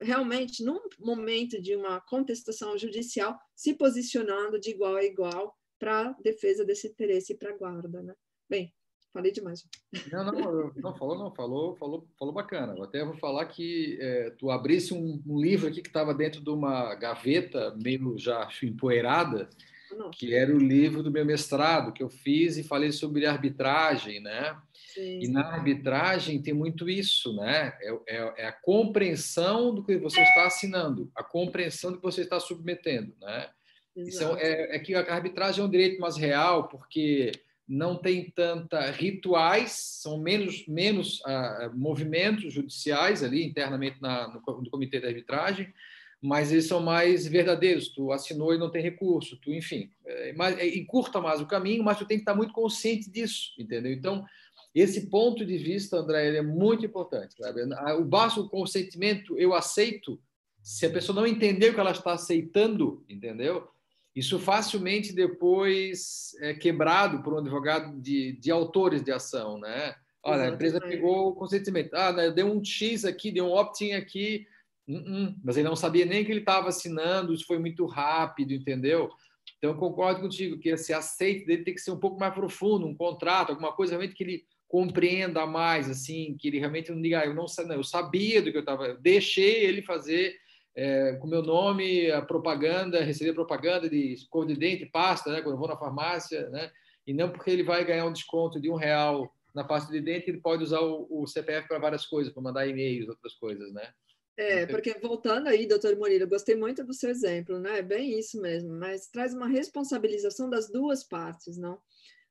Realmente, 0.00 0.62
num 0.62 0.80
momento 0.98 1.60
de 1.60 1.74
uma 1.74 2.00
contestação 2.02 2.76
judicial, 2.78 3.38
se 3.56 3.74
posicionando 3.74 4.60
de 4.60 4.70
igual 4.70 4.96
a 4.96 5.04
igual 5.04 5.56
para 5.78 6.12
defesa 6.22 6.64
desse 6.64 6.88
interesse 6.88 7.32
e 7.32 7.36
para 7.36 7.56
guarda, 7.56 8.02
né? 8.02 8.14
Bem, 8.48 8.72
Falei 9.12 9.32
demais. 9.32 9.66
Não, 10.12 10.24
não, 10.24 10.72
não 10.76 10.94
falou, 10.94 11.18
não, 11.18 11.34
falou, 11.34 11.76
falou, 11.76 12.06
falou 12.16 12.32
bacana. 12.32 12.74
Eu 12.76 12.84
até 12.84 13.04
vou 13.04 13.16
falar 13.16 13.44
que 13.46 13.98
é, 14.00 14.30
tu 14.38 14.50
abrisse 14.50 14.94
um, 14.94 15.20
um, 15.26 15.40
livro 15.40 15.66
aqui 15.66 15.82
que 15.82 15.88
estava 15.88 16.14
dentro 16.14 16.40
de 16.40 16.50
uma 16.50 16.94
gaveta 16.94 17.76
meio 17.82 18.16
já 18.16 18.48
empoeirada, 18.62 19.50
Nossa. 19.96 20.10
que 20.12 20.32
era 20.32 20.54
o 20.54 20.58
livro 20.58 21.02
do 21.02 21.10
meu 21.10 21.24
mestrado 21.24 21.92
que 21.92 22.04
eu 22.04 22.08
fiz 22.08 22.56
e 22.56 22.62
falei 22.62 22.92
sobre 22.92 23.26
arbitragem, 23.26 24.20
né? 24.20 24.56
Sim. 24.72 25.20
E 25.22 25.28
na 25.28 25.44
arbitragem 25.54 26.40
tem 26.40 26.54
muito 26.54 26.88
isso, 26.88 27.34
né? 27.34 27.76
É, 27.80 27.98
é, 28.06 28.34
é, 28.38 28.46
a 28.46 28.52
compreensão 28.52 29.74
do 29.74 29.84
que 29.84 29.96
você 29.96 30.20
está 30.20 30.46
assinando, 30.46 31.10
a 31.16 31.24
compreensão 31.24 31.90
do 31.90 31.96
que 31.98 32.04
você 32.04 32.22
está 32.22 32.38
submetendo, 32.38 33.12
né? 33.20 33.50
Isso 33.96 34.24
é, 34.36 34.76
é 34.76 34.78
que 34.78 34.94
a 34.94 35.00
arbitragem 35.12 35.62
é 35.62 35.66
um 35.66 35.70
direito 35.70 36.00
mais 36.00 36.16
real, 36.16 36.68
porque 36.68 37.32
não 37.70 37.96
tem 37.96 38.28
tanta 38.28 38.90
rituais, 38.90 39.70
são 40.02 40.18
menos, 40.18 40.66
menos 40.66 41.22
ah, 41.24 41.70
movimentos 41.72 42.52
judiciais 42.52 43.22
ali 43.22 43.44
internamente 43.44 44.02
na, 44.02 44.26
no, 44.26 44.42
no, 44.60 44.68
comitê 44.68 44.98
de 44.98 45.06
arbitragem, 45.06 45.72
mas 46.20 46.50
eles 46.50 46.66
são 46.66 46.80
mais 46.80 47.28
verdadeiros. 47.28 47.88
Tu 47.90 48.10
assinou 48.10 48.52
e 48.52 48.58
não 48.58 48.72
tem 48.72 48.82
recurso, 48.82 49.36
tu, 49.36 49.54
enfim, 49.54 49.88
é, 50.04 50.32
mais, 50.32 50.58
é, 50.58 50.66
encurta 50.66 51.20
mais 51.20 51.40
o 51.40 51.46
caminho, 51.46 51.84
mas 51.84 51.96
tu 51.96 52.04
tem 52.04 52.16
que 52.16 52.22
estar 52.22 52.34
muito 52.34 52.52
consciente 52.52 53.08
disso, 53.08 53.52
entendeu? 53.56 53.92
Então, 53.92 54.26
esse 54.74 55.08
ponto 55.08 55.46
de 55.46 55.56
vista, 55.56 55.98
André, 55.98 56.36
é 56.36 56.42
muito 56.42 56.84
importante. 56.84 57.36
Sabe? 57.38 57.62
O 58.00 58.04
básico 58.04 58.48
consentimento, 58.48 59.38
eu 59.38 59.54
aceito, 59.54 60.20
se 60.60 60.86
a 60.86 60.90
pessoa 60.90 61.14
não 61.14 61.26
entender 61.26 61.70
o 61.70 61.74
que 61.74 61.80
ela 61.80 61.92
está 61.92 62.14
aceitando, 62.14 63.04
entendeu? 63.08 63.68
Isso 64.14 64.38
facilmente 64.38 65.12
depois 65.12 66.32
é 66.40 66.52
quebrado 66.52 67.22
por 67.22 67.34
um 67.34 67.38
advogado 67.38 68.00
de, 68.00 68.32
de 68.32 68.50
autores 68.50 69.02
de 69.02 69.12
ação, 69.12 69.58
né? 69.58 69.94
Olha, 70.22 70.44
a 70.44 70.48
empresa 70.48 70.80
pegou 70.80 71.28
o 71.28 71.34
consentimento. 71.34 71.94
Ah, 71.94 72.12
né, 72.12 72.30
deu 72.30 72.46
um 72.46 72.62
X 72.62 73.04
aqui, 73.04 73.30
deu 73.30 73.46
um 73.46 73.52
opt-in 73.52 73.92
aqui, 73.92 74.46
uh 74.86 74.92
-uh. 74.92 75.34
mas 75.42 75.56
ele 75.56 75.68
não 75.68 75.76
sabia 75.76 76.04
nem 76.04 76.24
que 76.24 76.30
ele 76.30 76.40
estava 76.40 76.68
assinando, 76.68 77.32
isso 77.32 77.46
foi 77.46 77.58
muito 77.58 77.86
rápido, 77.86 78.52
entendeu? 78.52 79.08
Então, 79.56 79.76
concordo 79.76 80.20
contigo 80.20 80.58
que 80.58 80.70
esse 80.70 80.92
aceite 80.92 81.46
dele 81.46 81.64
tem 81.64 81.74
que 81.74 81.80
ser 81.80 81.90
um 81.90 81.98
pouco 81.98 82.18
mais 82.18 82.34
profundo, 82.34 82.86
um 82.86 82.94
contrato, 82.94 83.50
alguma 83.50 83.72
coisa 83.72 83.92
realmente 83.92 84.14
que 84.14 84.24
ele 84.24 84.44
compreenda 84.68 85.46
mais, 85.46 85.88
assim, 85.90 86.36
que 86.38 86.48
ele 86.48 86.58
realmente 86.58 86.92
não 86.92 87.00
diga, 87.00 87.20
ah, 87.20 87.26
eu 87.26 87.34
não, 87.34 87.46
não 87.66 87.74
eu 87.74 87.84
sabia 87.84 88.40
do 88.40 88.50
que 88.50 88.56
eu 88.56 88.60
estava, 88.60 88.94
deixei 88.94 89.64
ele 89.64 89.82
fazer 89.82 90.34
é, 90.74 91.14
com 91.14 91.26
meu 91.26 91.42
nome, 91.42 92.10
a 92.10 92.22
propaganda, 92.22 93.02
receber 93.02 93.32
propaganda 93.32 93.88
de 93.88 94.12
escova 94.12 94.46
de 94.46 94.56
dente, 94.56 94.86
pasta, 94.86 95.30
né, 95.32 95.42
quando 95.42 95.54
eu 95.54 95.58
vou 95.58 95.68
na 95.68 95.76
farmácia, 95.76 96.48
né, 96.50 96.70
e 97.06 97.12
não 97.12 97.30
porque 97.30 97.50
ele 97.50 97.62
vai 97.62 97.84
ganhar 97.84 98.06
um 98.06 98.12
desconto 98.12 98.60
de 98.60 98.70
um 98.70 98.76
real 98.76 99.32
na 99.54 99.64
pasta 99.64 99.90
de 99.92 100.00
dente, 100.00 100.30
ele 100.30 100.40
pode 100.40 100.62
usar 100.62 100.80
o, 100.80 101.06
o 101.10 101.26
CPF 101.26 101.66
para 101.66 101.78
várias 101.78 102.06
coisas, 102.06 102.32
para 102.32 102.42
mandar 102.42 102.66
e-mails, 102.66 103.08
outras 103.08 103.34
coisas, 103.34 103.72
né? 103.72 103.92
É, 104.36 104.64
porque 104.64 104.94
voltando 104.94 105.48
aí, 105.48 105.66
doutor 105.66 105.94
Murilo, 105.96 106.26
gostei 106.26 106.56
muito 106.56 106.82
do 106.82 106.94
seu 106.94 107.10
exemplo, 107.10 107.58
né? 107.58 107.80
É 107.80 107.82
bem 107.82 108.18
isso 108.18 108.40
mesmo, 108.40 108.72
mas 108.72 109.06
traz 109.08 109.34
uma 109.34 109.46
responsabilização 109.46 110.48
das 110.48 110.70
duas 110.70 111.04
partes, 111.04 111.58
não? 111.58 111.78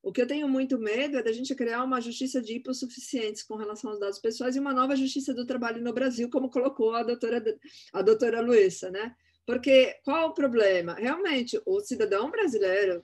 O 0.02 0.14
que 0.14 0.22
eu 0.22 0.28
tenho 0.28 0.47
muito 0.47 0.80
medo 0.80 1.18
é 1.18 1.24
da 1.24 1.32
gente 1.32 1.54
criar 1.54 1.84
uma 1.84 2.00
justiça 2.00 2.41
de 2.41 2.56
hipossuficientes 2.56 3.43
com 3.43 3.56
relação 3.56 3.91
aos 3.91 4.00
dados 4.00 4.20
pessoais 4.20 4.56
e 4.56 4.60
uma 4.60 4.74
nova 4.74 4.95
justiça 4.95 5.34
do 5.34 5.45
trabalho 5.45 5.82
no 5.82 5.93
Brasil, 5.93 6.30
como 6.30 6.50
colocou 6.50 6.93
a 6.93 7.04
doutora, 7.04 7.43
a 7.93 8.02
doutora 8.02 8.41
Luísa, 8.41 8.89
né? 8.89 9.14
Porque 9.45 9.97
qual 10.04 10.30
o 10.30 10.34
problema? 10.34 10.93
Realmente, 10.93 11.60
o 11.66 11.80
cidadão 11.82 12.32
brasileiro, 12.32 13.04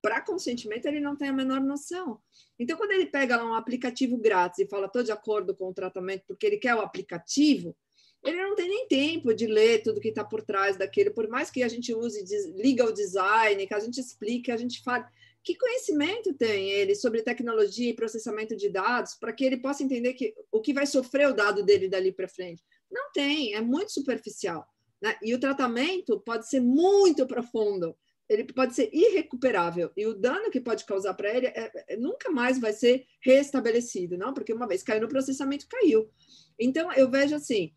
para 0.00 0.20
consentimento, 0.20 0.86
ele 0.86 1.00
não 1.00 1.16
tem 1.16 1.30
a 1.30 1.32
menor 1.32 1.60
noção. 1.60 2.20
Então, 2.58 2.76
quando 2.76 2.92
ele 2.92 3.06
pega 3.06 3.36
lá 3.36 3.44
um 3.44 3.54
aplicativo 3.54 4.16
grátis 4.18 4.58
e 4.58 4.68
fala, 4.68 4.86
estou 4.86 5.02
de 5.02 5.10
acordo 5.10 5.56
com 5.56 5.68
o 5.68 5.74
tratamento 5.74 6.24
porque 6.28 6.46
ele 6.46 6.58
quer 6.58 6.74
o 6.74 6.80
aplicativo, 6.80 7.74
ele 8.22 8.42
não 8.42 8.54
tem 8.54 8.68
nem 8.68 8.86
tempo 8.86 9.34
de 9.34 9.46
ler 9.46 9.82
tudo 9.82 10.00
que 10.00 10.08
está 10.08 10.24
por 10.24 10.42
trás 10.42 10.76
daquele, 10.76 11.10
por 11.10 11.28
mais 11.28 11.50
que 11.50 11.62
a 11.62 11.68
gente 11.68 11.94
use 11.94 12.22
legal 12.54 12.92
design, 12.92 13.66
que 13.66 13.74
a 13.74 13.80
gente 13.80 13.98
explique, 13.98 14.44
que 14.44 14.52
a 14.52 14.56
gente 14.56 14.82
fale 14.82 15.04
que 15.44 15.56
conhecimento 15.56 16.32
tem 16.34 16.70
ele 16.70 16.94
sobre 16.94 17.22
tecnologia 17.22 17.90
e 17.90 17.94
processamento 17.94 18.56
de 18.56 18.70
dados 18.70 19.14
para 19.14 19.32
que 19.32 19.44
ele 19.44 19.58
possa 19.58 19.82
entender 19.82 20.14
que 20.14 20.34
o 20.50 20.60
que 20.60 20.72
vai 20.72 20.86
sofrer 20.86 21.28
o 21.28 21.34
dado 21.34 21.62
dele 21.62 21.88
dali 21.88 22.10
para 22.10 22.26
frente? 22.26 22.62
Não 22.90 23.12
tem, 23.12 23.54
é 23.54 23.60
muito 23.60 23.92
superficial. 23.92 24.66
Né? 25.02 25.14
E 25.22 25.34
o 25.34 25.38
tratamento 25.38 26.18
pode 26.20 26.48
ser 26.48 26.60
muito 26.60 27.26
profundo, 27.26 27.94
ele 28.26 28.44
pode 28.44 28.74
ser 28.74 28.88
irrecuperável 28.90 29.92
e 29.94 30.06
o 30.06 30.14
dano 30.14 30.50
que 30.50 30.60
pode 30.60 30.86
causar 30.86 31.12
para 31.12 31.28
ele 31.28 31.46
é, 31.48 31.70
é, 31.88 31.96
nunca 31.98 32.30
mais 32.30 32.58
vai 32.58 32.72
ser 32.72 33.04
restabelecido, 33.20 34.16
não? 34.16 34.32
Porque 34.32 34.52
uma 34.52 34.66
vez 34.66 34.82
caiu 34.82 35.02
no 35.02 35.08
processamento, 35.08 35.68
caiu. 35.68 36.10
Então 36.58 36.90
eu 36.94 37.10
vejo 37.10 37.34
assim, 37.34 37.74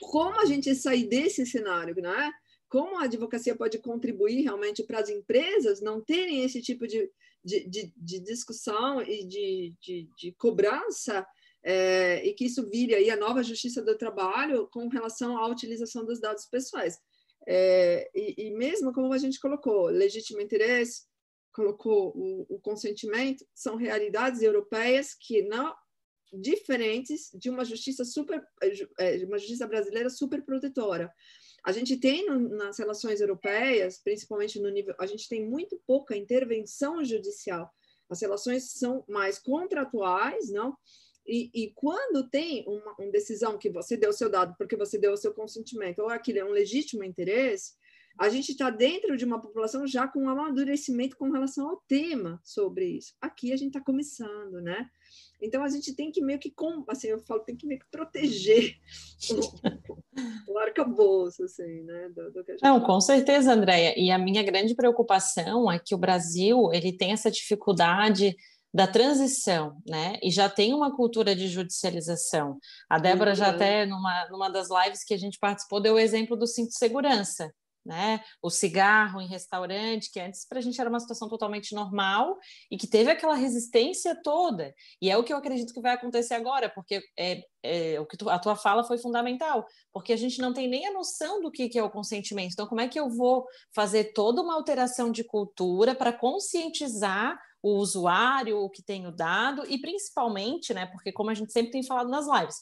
como 0.00 0.40
a 0.40 0.46
gente 0.46 0.74
sair 0.74 1.06
desse 1.06 1.44
cenário, 1.44 1.94
né? 2.00 2.32
Como 2.68 2.98
a 2.98 3.04
advocacia 3.04 3.56
pode 3.56 3.78
contribuir 3.78 4.42
realmente 4.42 4.82
para 4.82 5.00
as 5.00 5.08
empresas 5.08 5.80
não 5.80 6.00
terem 6.00 6.44
esse 6.44 6.60
tipo 6.60 6.86
de, 6.86 7.10
de, 7.44 7.68
de, 7.68 7.92
de 7.96 8.20
discussão 8.20 9.02
e 9.02 9.24
de, 9.24 9.74
de, 9.80 10.08
de 10.16 10.32
cobrança 10.32 11.26
é, 11.62 12.24
e 12.26 12.34
que 12.34 12.44
isso 12.44 12.68
vire 12.68 12.94
aí 12.94 13.10
a 13.10 13.16
nova 13.16 13.42
justiça 13.42 13.82
do 13.82 13.96
trabalho 13.96 14.68
com 14.68 14.88
relação 14.88 15.36
à 15.36 15.46
utilização 15.48 16.04
dos 16.04 16.20
dados 16.20 16.46
pessoais. 16.46 16.98
É, 17.46 18.10
e, 18.14 18.48
e, 18.48 18.50
mesmo 18.50 18.92
como 18.92 19.12
a 19.12 19.18
gente 19.18 19.40
colocou, 19.40 19.86
legítimo 19.86 20.40
interesse, 20.40 21.06
colocou 21.52 22.12
o, 22.14 22.46
o 22.48 22.60
consentimento, 22.60 23.44
são 23.54 23.76
realidades 23.76 24.42
europeias 24.42 25.14
que 25.14 25.42
não 25.42 25.74
diferentes 26.32 27.30
de 27.34 27.48
uma 27.48 27.64
justiça 27.64 28.04
super, 28.04 28.42
é, 28.98 29.16
de 29.16 29.24
uma 29.24 29.38
justiça 29.38 29.66
brasileira 29.66 30.10
super 30.10 30.44
protetora. 30.44 31.10
A 31.64 31.72
gente 31.72 31.96
tem 31.96 32.26
no, 32.26 32.38
nas 32.38 32.78
relações 32.78 33.20
europeias, 33.20 33.98
principalmente 34.02 34.60
no 34.60 34.68
nível, 34.68 34.94
a 34.98 35.06
gente 35.06 35.28
tem 35.28 35.44
muito 35.44 35.80
pouca 35.86 36.16
intervenção 36.16 37.04
judicial. 37.04 37.70
As 38.08 38.20
relações 38.20 38.70
são 38.72 39.04
mais 39.08 39.38
contratuais, 39.38 40.50
não? 40.50 40.76
E, 41.26 41.50
e 41.52 41.72
quando 41.74 42.26
tem 42.28 42.64
uma, 42.66 42.94
uma, 42.98 43.12
decisão 43.12 43.58
que 43.58 43.68
você 43.68 43.98
deu 43.98 44.14
seu 44.14 44.30
dado 44.30 44.54
porque 44.56 44.76
você 44.76 44.96
deu 44.96 45.12
o 45.12 45.16
seu 45.16 45.34
consentimento, 45.34 45.98
ou 45.98 46.08
aquilo 46.08 46.38
é 46.38 46.44
um 46.44 46.50
legítimo 46.50 47.04
interesse, 47.04 47.74
a 48.18 48.30
gente 48.30 48.52
está 48.52 48.70
dentro 48.70 49.16
de 49.16 49.24
uma 49.24 49.40
população 49.40 49.86
já 49.86 50.08
com 50.08 50.28
amadurecimento 50.28 51.16
com 51.16 51.30
relação 51.30 51.68
ao 51.68 51.76
tema 51.86 52.40
sobre 52.42 52.86
isso. 52.86 53.14
Aqui 53.20 53.52
a 53.52 53.56
gente 53.56 53.68
está 53.68 53.80
começando, 53.80 54.60
né? 54.62 54.90
Então 55.40 55.62
a 55.62 55.68
gente 55.68 55.94
tem 55.94 56.10
que 56.10 56.20
meio 56.20 56.38
que, 56.38 56.52
assim, 56.88 57.08
eu 57.08 57.20
falo, 57.20 57.40
tem 57.40 57.56
que 57.56 57.66
meio 57.66 57.80
que 57.80 57.86
proteger 57.90 58.74
o, 60.48 60.52
o 60.52 60.58
arcabouço, 60.58 61.44
assim, 61.44 61.82
né? 61.82 62.08
Do, 62.08 62.32
do 62.32 62.44
Não, 62.62 62.80
com 62.80 63.00
certeza, 63.00 63.52
Andréia. 63.52 63.94
E 63.96 64.10
a 64.10 64.18
minha 64.18 64.42
grande 64.42 64.74
preocupação 64.74 65.70
é 65.70 65.78
que 65.78 65.94
o 65.94 65.98
Brasil 65.98 66.70
ele 66.72 66.92
tem 66.92 67.12
essa 67.12 67.30
dificuldade 67.30 68.36
da 68.72 68.86
transição, 68.86 69.80
né? 69.86 70.18
E 70.22 70.30
já 70.30 70.48
tem 70.48 70.74
uma 70.74 70.94
cultura 70.94 71.34
de 71.34 71.48
judicialização. 71.48 72.58
A 72.88 72.98
Débora 72.98 73.30
uhum. 73.30 73.36
já 73.36 73.48
até 73.48 73.86
numa, 73.86 74.28
numa 74.30 74.48
das 74.50 74.68
lives 74.70 75.02
que 75.04 75.14
a 75.14 75.18
gente 75.18 75.38
participou 75.38 75.80
deu 75.80 75.94
o 75.94 75.98
exemplo 75.98 76.36
do 76.36 76.46
cinto 76.46 76.68
de 76.68 76.78
segurança, 76.78 77.50
né? 77.88 78.20
O 78.42 78.50
cigarro 78.50 79.18
em 79.18 79.26
restaurante, 79.26 80.12
que 80.12 80.20
antes 80.20 80.46
para 80.46 80.58
a 80.58 80.60
gente 80.60 80.78
era 80.78 80.90
uma 80.90 81.00
situação 81.00 81.26
totalmente 81.26 81.74
normal 81.74 82.36
e 82.70 82.76
que 82.76 82.86
teve 82.86 83.10
aquela 83.10 83.34
resistência 83.34 84.14
toda. 84.22 84.74
E 85.00 85.10
é 85.10 85.16
o 85.16 85.24
que 85.24 85.32
eu 85.32 85.38
acredito 85.38 85.72
que 85.72 85.80
vai 85.80 85.94
acontecer 85.94 86.34
agora, 86.34 86.68
porque 86.68 87.00
é, 87.18 87.42
é 87.62 87.98
o 87.98 88.04
que 88.04 88.18
tu, 88.18 88.28
a 88.28 88.38
tua 88.38 88.54
fala 88.54 88.84
foi 88.84 88.98
fundamental, 88.98 89.66
porque 89.90 90.12
a 90.12 90.16
gente 90.16 90.38
não 90.38 90.52
tem 90.52 90.68
nem 90.68 90.86
a 90.86 90.92
noção 90.92 91.40
do 91.40 91.50
que, 91.50 91.70
que 91.70 91.78
é 91.78 91.82
o 91.82 91.90
consentimento. 91.90 92.52
Então, 92.52 92.66
como 92.66 92.82
é 92.82 92.88
que 92.88 93.00
eu 93.00 93.08
vou 93.08 93.46
fazer 93.74 94.12
toda 94.12 94.42
uma 94.42 94.54
alteração 94.54 95.10
de 95.10 95.24
cultura 95.24 95.94
para 95.94 96.12
conscientizar 96.12 97.40
o 97.62 97.76
usuário, 97.78 98.58
o 98.58 98.70
que 98.70 98.82
tem 98.82 99.06
o 99.06 99.10
dado, 99.10 99.64
e 99.66 99.80
principalmente, 99.80 100.72
né, 100.74 100.86
porque 100.86 101.10
como 101.10 101.30
a 101.30 101.34
gente 101.34 101.52
sempre 101.52 101.72
tem 101.72 101.82
falado 101.82 102.08
nas 102.08 102.26
lives, 102.28 102.56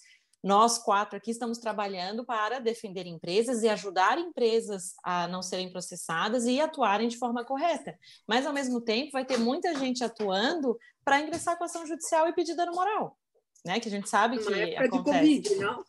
nós 0.47 0.79
quatro 0.79 1.17
aqui 1.17 1.33
estamos 1.33 1.59
trabalhando 1.59 2.25
para 2.25 2.61
defender 2.61 3.05
empresas 3.05 3.65
e 3.65 3.69
ajudar 3.69 4.17
empresas 4.17 4.95
a 5.03 5.27
não 5.27 5.43
serem 5.43 5.73
processadas 5.73 6.45
e 6.45 6.61
atuarem 6.61 7.09
de 7.09 7.19
forma 7.19 7.45
correta. 7.45 7.99
Mas, 8.29 8.47
ao 8.47 8.53
mesmo 8.53 8.81
tempo, 8.81 9.11
vai 9.11 9.25
ter 9.25 9.39
muita 9.39 9.75
gente 9.75 10.05
atuando 10.05 10.79
para 11.05 11.21
ingressar 11.21 11.59
com 11.59 11.65
ação 11.65 11.85
judicial 11.85 12.29
e 12.29 12.33
pedir 12.33 12.55
dano 12.55 12.71
moral, 12.77 13.19
né? 13.65 13.81
Que 13.81 13.89
a 13.89 13.91
gente 13.91 14.09
sabe 14.09 14.39
que 14.39 14.55
é 14.55 14.79
acontece. 14.79 15.43
De 15.43 15.49
COVID, 15.49 15.57
não? 15.57 15.85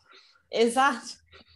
Exato. 0.49 1.05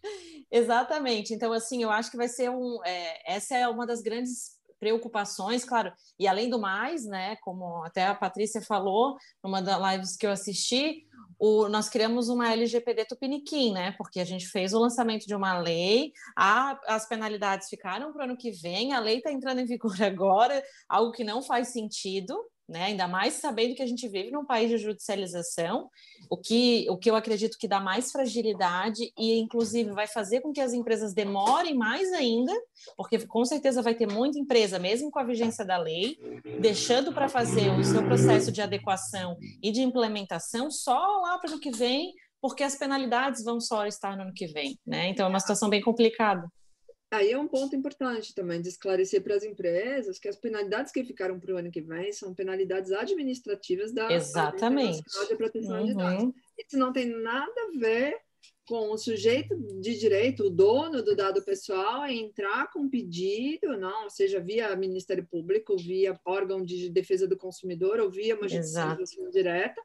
Exatamente. 0.52 1.34
Então, 1.34 1.52
assim, 1.54 1.82
eu 1.82 1.90
acho 1.90 2.12
que 2.12 2.18
vai 2.18 2.28
ser 2.28 2.52
um. 2.52 2.86
É, 2.86 3.34
essa 3.34 3.58
é 3.58 3.68
uma 3.68 3.88
das 3.88 4.04
grandes 4.04 4.61
preocupações, 4.82 5.64
claro, 5.64 5.94
e 6.20 6.28
além 6.28 6.50
do 6.50 6.60
mais, 6.60 7.06
né, 7.06 7.36
como 7.38 7.84
até 7.84 8.08
a 8.08 8.16
Patrícia 8.16 8.64
falou, 8.64 9.16
numa 9.44 9.62
das 9.62 9.80
lives 9.80 10.18
que 10.18 10.26
eu 10.26 10.32
assisti, 10.32 11.06
o, 11.38 11.70
nós 11.70 11.88
criamos 11.88 12.30
uma 12.30 12.52
LGPD 12.52 13.06
Tupiniquim, 13.06 13.74
né, 13.74 13.94
porque 13.96 14.20
a 14.20 14.26
gente 14.26 14.48
fez 14.48 14.74
o 14.74 14.80
lançamento 14.80 15.28
de 15.28 15.36
uma 15.36 15.60
lei, 15.60 16.12
a, 16.36 16.80
as 16.88 17.08
penalidades 17.08 17.70
ficaram 17.70 18.12
para 18.12 18.22
o 18.22 18.24
ano 18.26 18.38
que 18.38 18.50
vem, 18.50 18.92
a 18.92 19.00
lei 19.00 19.18
está 19.18 19.32
entrando 19.32 19.60
em 19.60 19.66
vigor 19.66 19.96
agora, 20.02 20.64
algo 20.90 21.12
que 21.12 21.24
não 21.24 21.44
faz 21.44 21.68
sentido, 21.68 22.36
né? 22.72 22.86
Ainda 22.86 23.08
mais 23.08 23.34
sabendo 23.34 23.76
que 23.76 23.84
a 23.84 23.86
gente 23.86 24.08
vive 24.08 24.32
num 24.32 24.46
país 24.46 24.70
de 24.70 24.78
judicialização, 24.78 25.90
o 26.30 26.38
que, 26.38 26.88
o 26.90 26.98
que 26.98 27.10
eu 27.10 27.16
acredito 27.16 27.58
que 27.60 27.68
dá 27.68 27.82
mais 27.82 28.12
fragilidade 28.12 29.12
e, 29.18 29.38
inclusive, 29.38 29.92
vai 29.92 30.08
fazer 30.08 30.40
com 30.40 30.54
que 30.54 30.62
as 30.62 30.72
empresas 30.72 31.14
demorem 31.14 31.76
mais 31.76 32.12
ainda, 32.14 32.54
porque 32.96 33.20
com 33.28 33.44
certeza 33.44 33.82
vai 33.82 33.94
ter 33.94 34.08
muita 34.12 34.40
empresa, 34.40 34.80
mesmo 34.80 35.12
com 35.12 35.20
a 35.20 35.26
vigência 35.26 35.66
da 35.66 35.78
lei, 35.78 36.18
deixando 36.60 37.12
para 37.12 37.28
fazer 37.28 37.70
o 37.72 37.84
seu 37.84 38.02
processo 38.04 38.52
de 38.52 38.62
adequação 38.62 39.38
e 39.62 39.72
de 39.72 39.82
implementação 39.82 40.72
só 40.72 41.20
lá 41.22 41.38
para 41.38 41.50
o 41.50 41.54
ano 41.54 41.62
que 41.62 41.72
vem, 41.72 42.14
porque 42.42 42.64
as 42.64 42.76
penalidades 42.76 43.44
vão 43.44 43.60
só 43.60 43.86
estar 43.86 44.16
no 44.16 44.24
ano 44.24 44.34
que 44.34 44.48
vem, 44.48 44.80
né? 44.88 45.10
Então 45.10 45.26
é 45.26 45.30
uma 45.30 45.40
situação 45.40 45.70
bem 45.70 45.82
complicada. 45.82 46.48
Aí 47.12 47.34
é 47.34 47.38
um 47.38 47.48
ponto 47.48 47.76
importante 47.76 48.34
também 48.34 48.62
de 48.62 48.70
esclarecer 48.70 49.22
para 49.22 49.36
as 49.36 49.44
empresas 49.44 50.18
que 50.18 50.30
as 50.30 50.38
penalidades 50.38 50.94
que 50.94 51.04
ficaram 51.04 51.38
para 51.38 51.54
o 51.54 51.58
ano 51.58 51.70
que 51.70 51.82
vem 51.82 52.14
são 52.14 52.34
penalidades 52.34 52.94
administrativas 52.94 53.92
da 53.92 54.10
Exatamente. 54.14 55.04
de 55.28 55.36
Proteção 55.36 55.82
uhum. 55.82 55.86
de 55.88 55.94
Dados. 55.94 56.34
Isso 56.58 56.78
não 56.78 56.94
tem 56.94 57.06
nada 57.08 57.54
a 57.68 57.78
ver 57.78 58.18
com 58.66 58.92
o 58.92 58.98
sujeito 58.98 59.58
de 59.82 60.00
direito, 60.00 60.46
o 60.46 60.50
dono 60.50 61.04
do 61.04 61.14
dado 61.14 61.44
pessoal, 61.44 62.08
entrar 62.08 62.72
com 62.72 62.90
pedido, 62.90 63.78
não, 63.78 64.10
seja 64.10 64.40
via 64.40 64.74
Ministério 64.78 65.28
Público, 65.30 65.76
via 65.76 66.18
órgão 66.24 66.64
de 66.64 66.90
defesa 66.90 67.28
do 67.28 67.36
consumidor 67.36 68.00
ou 68.00 68.10
via 68.10 68.38
uma 68.38 68.48
justiça 68.48 68.98
direta, 69.30 69.82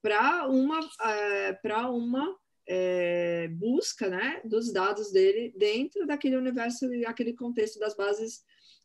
para 0.00 0.46
uma, 0.46 0.78
é, 1.00 1.52
para 1.54 1.90
uma 1.90 2.36
é, 2.68 3.48
busca 3.48 4.08
né, 4.08 4.40
dos 4.44 4.72
dados 4.72 5.10
dele 5.10 5.52
dentro 5.56 6.06
daquele 6.06 6.36
universo 6.36 6.92
e 6.94 7.04
aquele 7.04 7.32
contexto 7.32 7.78
das 7.78 7.96
bases 7.96 8.42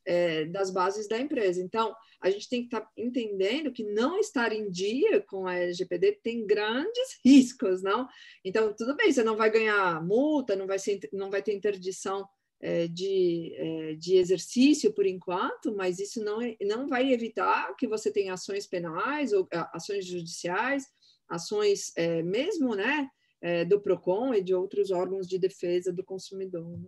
é, 0.08 0.46
das 0.46 0.72
bases 0.72 1.06
da 1.08 1.20
empresa. 1.20 1.62
Então, 1.62 1.94
a 2.22 2.30
gente 2.30 2.48
tem 2.48 2.62
que 2.62 2.68
estar 2.68 2.80
tá 2.80 2.92
entendendo 2.98 3.74
que 3.74 3.84
não 3.84 4.18
estar 4.18 4.54
em 4.54 4.72
dia 4.72 5.22
com 5.22 5.46
a 5.46 5.56
LGPD 5.56 6.20
tem 6.24 6.48
grandes 6.48 7.20
riscos, 7.24 7.84
não? 7.84 8.08
Então, 8.44 8.74
tudo 8.74 8.96
bem, 8.96 9.12
você 9.12 9.22
não 9.22 9.36
vai 9.36 9.52
ganhar 9.52 10.02
multa, 10.04 10.56
não 10.56 10.66
vai, 10.66 10.80
ser, 10.80 11.02
não 11.12 11.30
vai 11.30 11.44
ter 11.44 11.54
interdição 11.54 12.26
é, 12.60 12.88
de, 12.88 13.54
é, 13.56 13.96
de 13.96 14.16
exercício 14.16 14.94
por 14.94 15.06
enquanto, 15.06 15.76
mas 15.76 16.00
isso 16.00 16.24
não, 16.24 16.40
não 16.62 16.88
vai 16.88 17.12
evitar 17.12 17.76
que 17.76 17.86
você 17.86 18.10
tenha 18.10 18.34
ações 18.34 18.66
penais 18.66 19.34
ou 19.34 19.48
ações 19.74 20.06
judiciais, 20.06 20.86
ações 21.28 21.92
é, 21.98 22.24
mesmo, 22.24 22.76
né? 22.76 23.10
É, 23.42 23.66
do 23.66 23.80
PROCON 23.80 24.34
e 24.34 24.42
de 24.42 24.54
outros 24.54 24.92
órgãos 24.92 25.28
de 25.28 25.38
defesa 25.38 25.92
do 25.92 26.04
consumidor. 26.04 26.78
Né? 26.78 26.88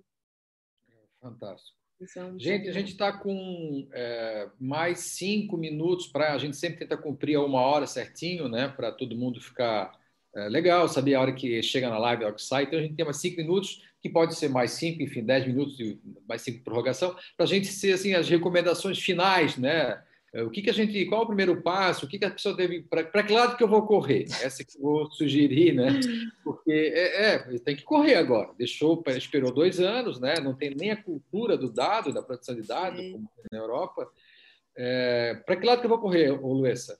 Fantástico. 1.21 1.77
É 2.01 2.39
gente, 2.39 2.69
a 2.69 2.71
gente 2.71 2.91
está 2.93 3.11
com 3.11 3.87
é, 3.91 4.49
mais 4.57 4.99
cinco 4.99 5.57
minutos 5.57 6.07
para. 6.07 6.33
A 6.33 6.37
gente 6.37 6.55
sempre 6.55 6.79
tenta 6.79 6.95
cumprir 6.95 7.35
a 7.35 7.43
uma 7.43 7.59
hora 7.59 7.85
certinho, 7.85 8.47
né? 8.47 8.69
Para 8.69 8.89
todo 8.89 9.17
mundo 9.17 9.41
ficar 9.41 9.99
é, 10.33 10.47
legal, 10.47 10.87
saber 10.87 11.15
a 11.15 11.21
hora 11.21 11.33
que 11.33 11.61
chega 11.61 11.89
na 11.89 11.97
live, 11.97 12.23
a 12.23 12.27
hora 12.27 12.35
que 12.35 12.41
sai. 12.41 12.63
Então 12.63 12.79
a 12.79 12.81
gente 12.81 12.95
tem 12.95 13.03
mais 13.03 13.17
cinco 13.17 13.37
minutos, 13.37 13.83
que 14.01 14.07
pode 14.07 14.35
ser 14.35 14.47
mais 14.47 14.71
cinco, 14.71 15.01
enfim, 15.01 15.25
dez 15.25 15.45
minutos 15.45 15.77
mais 16.25 16.41
cinco 16.41 16.59
de 16.59 16.63
prorrogação, 16.63 17.13
para 17.35 17.43
a 17.43 17.45
gente 17.45 17.67
ser 17.67 17.91
assim, 17.91 18.13
as 18.13 18.29
recomendações 18.29 18.97
finais, 18.97 19.57
né? 19.57 20.01
É, 20.33 20.43
o 20.43 20.49
que, 20.49 20.61
que 20.61 20.69
a 20.69 20.73
gente, 20.73 21.05
qual 21.05 21.21
é 21.21 21.23
o 21.23 21.27
primeiro 21.27 21.61
passo? 21.61 22.05
O 22.05 22.09
que, 22.09 22.19
que 22.19 22.25
a 22.25 22.31
pessoa 22.31 22.55
deve, 22.55 22.83
para 22.83 23.23
que 23.23 23.33
lado 23.33 23.57
que 23.57 23.63
eu 23.63 23.67
vou 23.67 23.85
correr? 23.87 24.25
Essa 24.41 24.63
que 24.63 24.77
eu 24.77 24.81
vou 24.81 25.11
sugerir, 25.11 25.73
né? 25.73 25.87
Porque 26.43 26.71
é, 26.71 27.35
é 27.35 27.59
tem 27.59 27.75
que 27.75 27.83
correr 27.83 28.15
agora. 28.15 28.53
Deixou, 28.57 29.03
esperou 29.07 29.51
dois 29.51 29.79
anos, 29.79 30.19
né? 30.19 30.35
Não 30.39 30.53
tem 30.53 30.75
nem 30.75 30.91
a 30.91 31.03
cultura 31.03 31.57
do 31.57 31.71
dado, 31.71 32.13
da 32.13 32.21
produção 32.21 32.55
de 32.55 32.61
dados, 32.61 33.01
como 33.11 33.29
na 33.51 33.57
Europa. 33.57 34.07
É, 34.77 35.35
para 35.45 35.55
que 35.55 35.65
lado 35.65 35.79
que 35.79 35.85
eu 35.85 35.89
vou 35.89 35.99
correr, 35.99 36.29
Luessa? 36.31 36.99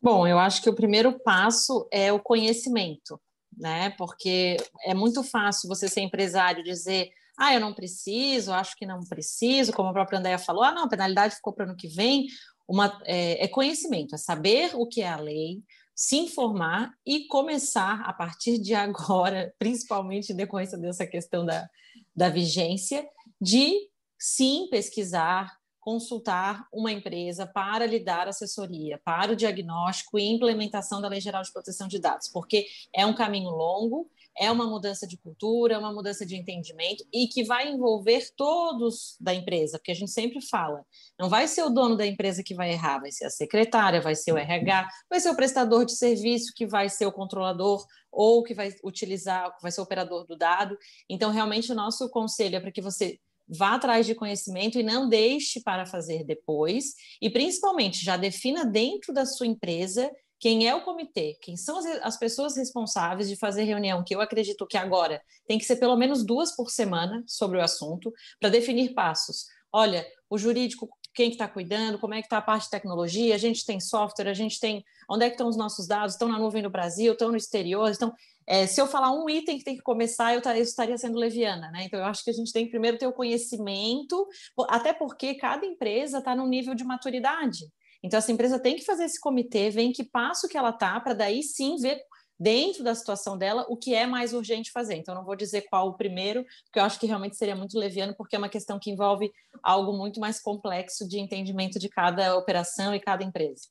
Bom, 0.00 0.26
eu 0.26 0.38
acho 0.38 0.62
que 0.62 0.70
o 0.70 0.74
primeiro 0.74 1.18
passo 1.18 1.88
é 1.90 2.12
o 2.12 2.20
conhecimento, 2.20 3.20
né? 3.56 3.90
Porque 3.98 4.56
é 4.84 4.94
muito 4.94 5.24
fácil 5.24 5.68
você 5.68 5.88
ser 5.88 6.02
empresário 6.02 6.62
dizer 6.62 7.10
ah, 7.36 7.54
eu 7.54 7.60
não 7.60 7.74
preciso, 7.74 8.52
acho 8.52 8.76
que 8.76 8.86
não 8.86 9.00
preciso, 9.00 9.72
como 9.72 9.88
a 9.88 9.92
própria 9.92 10.18
Andréia 10.18 10.38
falou, 10.38 10.62
ah, 10.62 10.72
não, 10.72 10.84
a 10.84 10.88
penalidade 10.88 11.36
ficou 11.36 11.52
para 11.52 11.66
o 11.66 11.68
ano 11.68 11.76
que 11.76 11.88
vem. 11.88 12.26
Uma, 12.66 12.98
é, 13.04 13.44
é 13.44 13.48
conhecimento, 13.48 14.14
é 14.14 14.18
saber 14.18 14.70
o 14.74 14.86
que 14.86 15.02
é 15.02 15.08
a 15.08 15.16
lei, 15.16 15.62
se 15.94 16.16
informar 16.16 16.90
e 17.04 17.26
começar 17.26 18.00
a 18.00 18.12
partir 18.12 18.58
de 18.58 18.74
agora, 18.74 19.54
principalmente 19.58 20.32
em 20.32 20.36
decorrência 20.36 20.78
dessa 20.78 21.06
questão 21.06 21.44
da, 21.44 21.68
da 22.14 22.28
vigência, 22.28 23.06
de 23.40 23.72
sim 24.18 24.68
pesquisar, 24.70 25.52
consultar 25.84 26.66
uma 26.72 26.90
empresa 26.90 27.46
para 27.46 27.84
lhe 27.84 28.00
dar 28.02 28.26
assessoria, 28.26 28.98
para 29.04 29.32
o 29.32 29.36
diagnóstico 29.36 30.18
e 30.18 30.24
implementação 30.24 30.98
da 30.98 31.08
Lei 31.08 31.20
Geral 31.20 31.42
de 31.42 31.52
Proteção 31.52 31.86
de 31.86 31.98
Dados, 31.98 32.26
porque 32.32 32.66
é 32.94 33.04
um 33.04 33.14
caminho 33.14 33.50
longo, 33.50 34.10
é 34.36 34.50
uma 34.50 34.66
mudança 34.66 35.06
de 35.06 35.18
cultura, 35.18 35.74
é 35.74 35.78
uma 35.78 35.92
mudança 35.92 36.24
de 36.24 36.36
entendimento 36.36 37.04
e 37.12 37.28
que 37.28 37.44
vai 37.44 37.68
envolver 37.68 38.30
todos 38.34 39.14
da 39.20 39.34
empresa, 39.34 39.78
porque 39.78 39.92
a 39.92 39.94
gente 39.94 40.10
sempre 40.10 40.40
fala, 40.40 40.82
não 41.20 41.28
vai 41.28 41.46
ser 41.46 41.62
o 41.62 41.68
dono 41.70 41.98
da 41.98 42.06
empresa 42.06 42.42
que 42.42 42.54
vai 42.54 42.72
errar, 42.72 43.00
vai 43.00 43.12
ser 43.12 43.26
a 43.26 43.30
secretária, 43.30 44.00
vai 44.00 44.14
ser 44.14 44.32
o 44.32 44.38
RH, 44.38 44.88
vai 45.10 45.20
ser 45.20 45.28
o 45.28 45.36
prestador 45.36 45.84
de 45.84 45.92
serviço 45.92 46.54
que 46.56 46.66
vai 46.66 46.88
ser 46.88 47.04
o 47.04 47.12
controlador 47.12 47.84
ou 48.10 48.42
que 48.42 48.54
vai 48.54 48.72
utilizar, 48.82 49.54
vai 49.60 49.70
ser 49.70 49.80
o 49.80 49.84
operador 49.84 50.24
do 50.24 50.36
dado. 50.36 50.78
Então, 51.10 51.30
realmente, 51.30 51.70
o 51.70 51.74
nosso 51.74 52.08
conselho 52.08 52.56
é 52.56 52.60
para 52.60 52.72
que 52.72 52.80
você 52.80 53.18
vá 53.48 53.74
atrás 53.74 54.06
de 54.06 54.14
conhecimento 54.14 54.78
e 54.78 54.82
não 54.82 55.08
deixe 55.08 55.60
para 55.60 55.86
fazer 55.86 56.24
depois, 56.24 56.94
e 57.20 57.28
principalmente 57.30 58.04
já 58.04 58.16
defina 58.16 58.64
dentro 58.64 59.12
da 59.12 59.26
sua 59.26 59.46
empresa 59.46 60.10
quem 60.40 60.68
é 60.68 60.74
o 60.74 60.82
comitê, 60.82 61.38
quem 61.40 61.56
são 61.56 61.78
as, 61.78 61.86
as, 62.02 62.18
pessoas 62.18 62.56
responsáveis 62.56 63.28
de 63.28 63.36
fazer 63.36 63.64
reunião, 63.64 64.04
que 64.04 64.14
eu 64.14 64.20
acredito 64.20 64.66
que 64.66 64.76
agora 64.76 65.22
tem 65.46 65.58
que 65.58 65.64
ser 65.64 65.76
pelo 65.76 65.96
menos 65.96 66.24
duas 66.24 66.54
por 66.54 66.70
semana 66.70 67.24
sobre 67.26 67.58
o 67.58 67.62
assunto, 67.62 68.12
para 68.38 68.50
definir 68.50 68.92
passos. 68.92 69.46
Olha, 69.72 70.06
o 70.28 70.36
jurídico, 70.36 70.88
quem 71.14 71.30
está 71.30 71.44
que 71.44 71.50
tá 71.50 71.54
cuidando, 71.54 71.98
como 71.98 72.14
é 72.14 72.20
que 72.20 72.26
está 72.26 72.38
a 72.38 72.42
parte 72.42 72.64
de 72.64 72.70
tecnologia, 72.70 73.34
a 73.34 73.38
gente 73.38 73.64
tem 73.64 73.80
software, 73.80 74.28
a 74.28 74.34
gente 74.34 74.58
tem. 74.58 74.84
Onde 75.08 75.24
é 75.24 75.28
que 75.28 75.34
estão 75.34 75.48
os 75.48 75.56
nossos 75.56 75.86
dados? 75.86 76.14
Estão 76.14 76.28
na 76.28 76.38
nuvem 76.38 76.62
no 76.62 76.70
Brasil, 76.70 77.12
estão 77.12 77.30
no 77.30 77.36
exterior, 77.36 77.90
então. 77.90 78.12
É, 78.46 78.66
se 78.66 78.78
eu 78.78 78.86
falar 78.86 79.10
um 79.10 79.30
item 79.30 79.56
que 79.56 79.64
tem 79.64 79.74
que 79.74 79.82
começar, 79.82 80.34
eu, 80.34 80.42
eu 80.44 80.62
estaria 80.62 80.98
sendo 80.98 81.18
leviana, 81.18 81.70
né? 81.70 81.84
Então, 81.84 81.98
eu 81.98 82.04
acho 82.04 82.22
que 82.22 82.28
a 82.28 82.32
gente 82.32 82.52
tem 82.52 82.66
que 82.66 82.70
primeiro 82.70 82.98
ter 82.98 83.06
o 83.06 83.12
conhecimento, 83.12 84.28
até 84.68 84.92
porque 84.92 85.34
cada 85.36 85.64
empresa 85.64 86.18
está 86.18 86.36
num 86.36 86.46
nível 86.46 86.74
de 86.74 86.84
maturidade. 86.84 87.64
Então, 88.02 88.18
essa 88.18 88.30
empresa 88.30 88.58
tem 88.58 88.76
que 88.76 88.84
fazer 88.84 89.04
esse 89.04 89.18
comitê, 89.18 89.70
ver 89.70 89.82
em 89.82 89.92
que 89.92 90.04
passo 90.04 90.46
que 90.46 90.58
ela 90.58 90.68
está, 90.68 91.00
para 91.00 91.14
daí 91.14 91.42
sim 91.42 91.76
ver 91.76 91.98
dentro 92.38 92.82
da 92.82 92.94
situação 92.94 93.38
dela 93.38 93.64
o 93.68 93.76
que 93.76 93.94
é 93.94 94.06
mais 94.06 94.32
urgente 94.32 94.72
fazer. 94.72 94.94
Então, 94.94 95.14
não 95.14 95.24
vou 95.24 95.36
dizer 95.36 95.62
qual 95.62 95.88
o 95.88 95.96
primeiro, 95.96 96.44
porque 96.64 96.78
eu 96.78 96.84
acho 96.84 96.98
que 96.98 97.06
realmente 97.06 97.36
seria 97.36 97.56
muito 97.56 97.78
leviano, 97.78 98.14
porque 98.14 98.36
é 98.36 98.38
uma 98.38 98.48
questão 98.48 98.78
que 98.78 98.90
envolve 98.90 99.32
algo 99.62 99.92
muito 99.92 100.20
mais 100.20 100.40
complexo 100.40 101.08
de 101.08 101.18
entendimento 101.18 101.78
de 101.78 101.88
cada 101.88 102.36
operação 102.36 102.94
e 102.94 103.00
cada 103.00 103.24
empresa. 103.24 103.68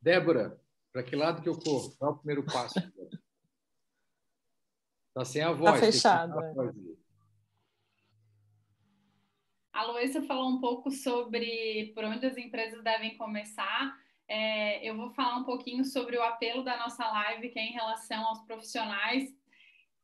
Débora, 0.00 0.60
para 0.92 1.02
que 1.02 1.16
lado 1.16 1.42
que 1.42 1.48
eu 1.48 1.58
corro? 1.58 1.94
Qual 1.98 2.12
é 2.12 2.14
o 2.14 2.18
primeiro 2.18 2.44
passo? 2.44 2.78
Está 5.08 5.24
sem 5.24 5.42
a 5.42 5.52
voz. 5.52 5.74
Está 5.74 5.86
fechado. 5.86 6.34
A 9.72 9.84
Luísa 9.86 10.22
falou 10.22 10.50
um 10.50 10.60
pouco 10.60 10.90
sobre 10.90 11.92
por 11.94 12.04
onde 12.04 12.24
as 12.26 12.36
empresas 12.36 12.82
devem 12.84 13.16
começar. 13.16 14.03
É, 14.28 14.88
eu 14.88 14.96
vou 14.96 15.10
falar 15.10 15.36
um 15.36 15.44
pouquinho 15.44 15.84
sobre 15.84 16.16
o 16.16 16.22
apelo 16.22 16.62
da 16.62 16.76
nossa 16.78 17.06
live, 17.06 17.50
que 17.50 17.58
é 17.58 17.64
em 17.64 17.72
relação 17.72 18.26
aos 18.26 18.40
profissionais. 18.42 19.32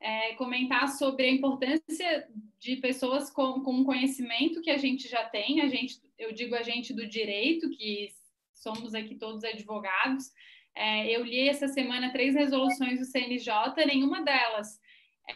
É, 0.03 0.35
comentar 0.35 0.89
sobre 0.89 1.27
a 1.27 1.31
importância 1.31 2.27
de 2.59 2.77
pessoas 2.77 3.31
com, 3.31 3.63
com 3.63 3.85
conhecimento 3.85 4.63
que 4.63 4.71
a 4.71 4.79
gente 4.79 5.07
já 5.07 5.25
tem, 5.29 5.61
a 5.61 5.69
gente, 5.69 6.01
eu 6.19 6.33
digo 6.33 6.55
a 6.55 6.63
gente 6.63 6.95
do 6.95 7.07
direito, 7.07 7.69
que 7.69 8.09
somos 8.55 8.95
aqui 8.95 9.15
todos 9.15 9.45
advogados. 9.45 10.33
É, 10.75 11.15
eu 11.15 11.23
li 11.23 11.47
essa 11.49 11.69
semana 11.69 12.13
três 12.13 12.35
resoluções 12.35 12.99
do 12.99 13.05
CNJ, 13.05 13.53
nenhuma 13.87 14.23
delas 14.23 14.80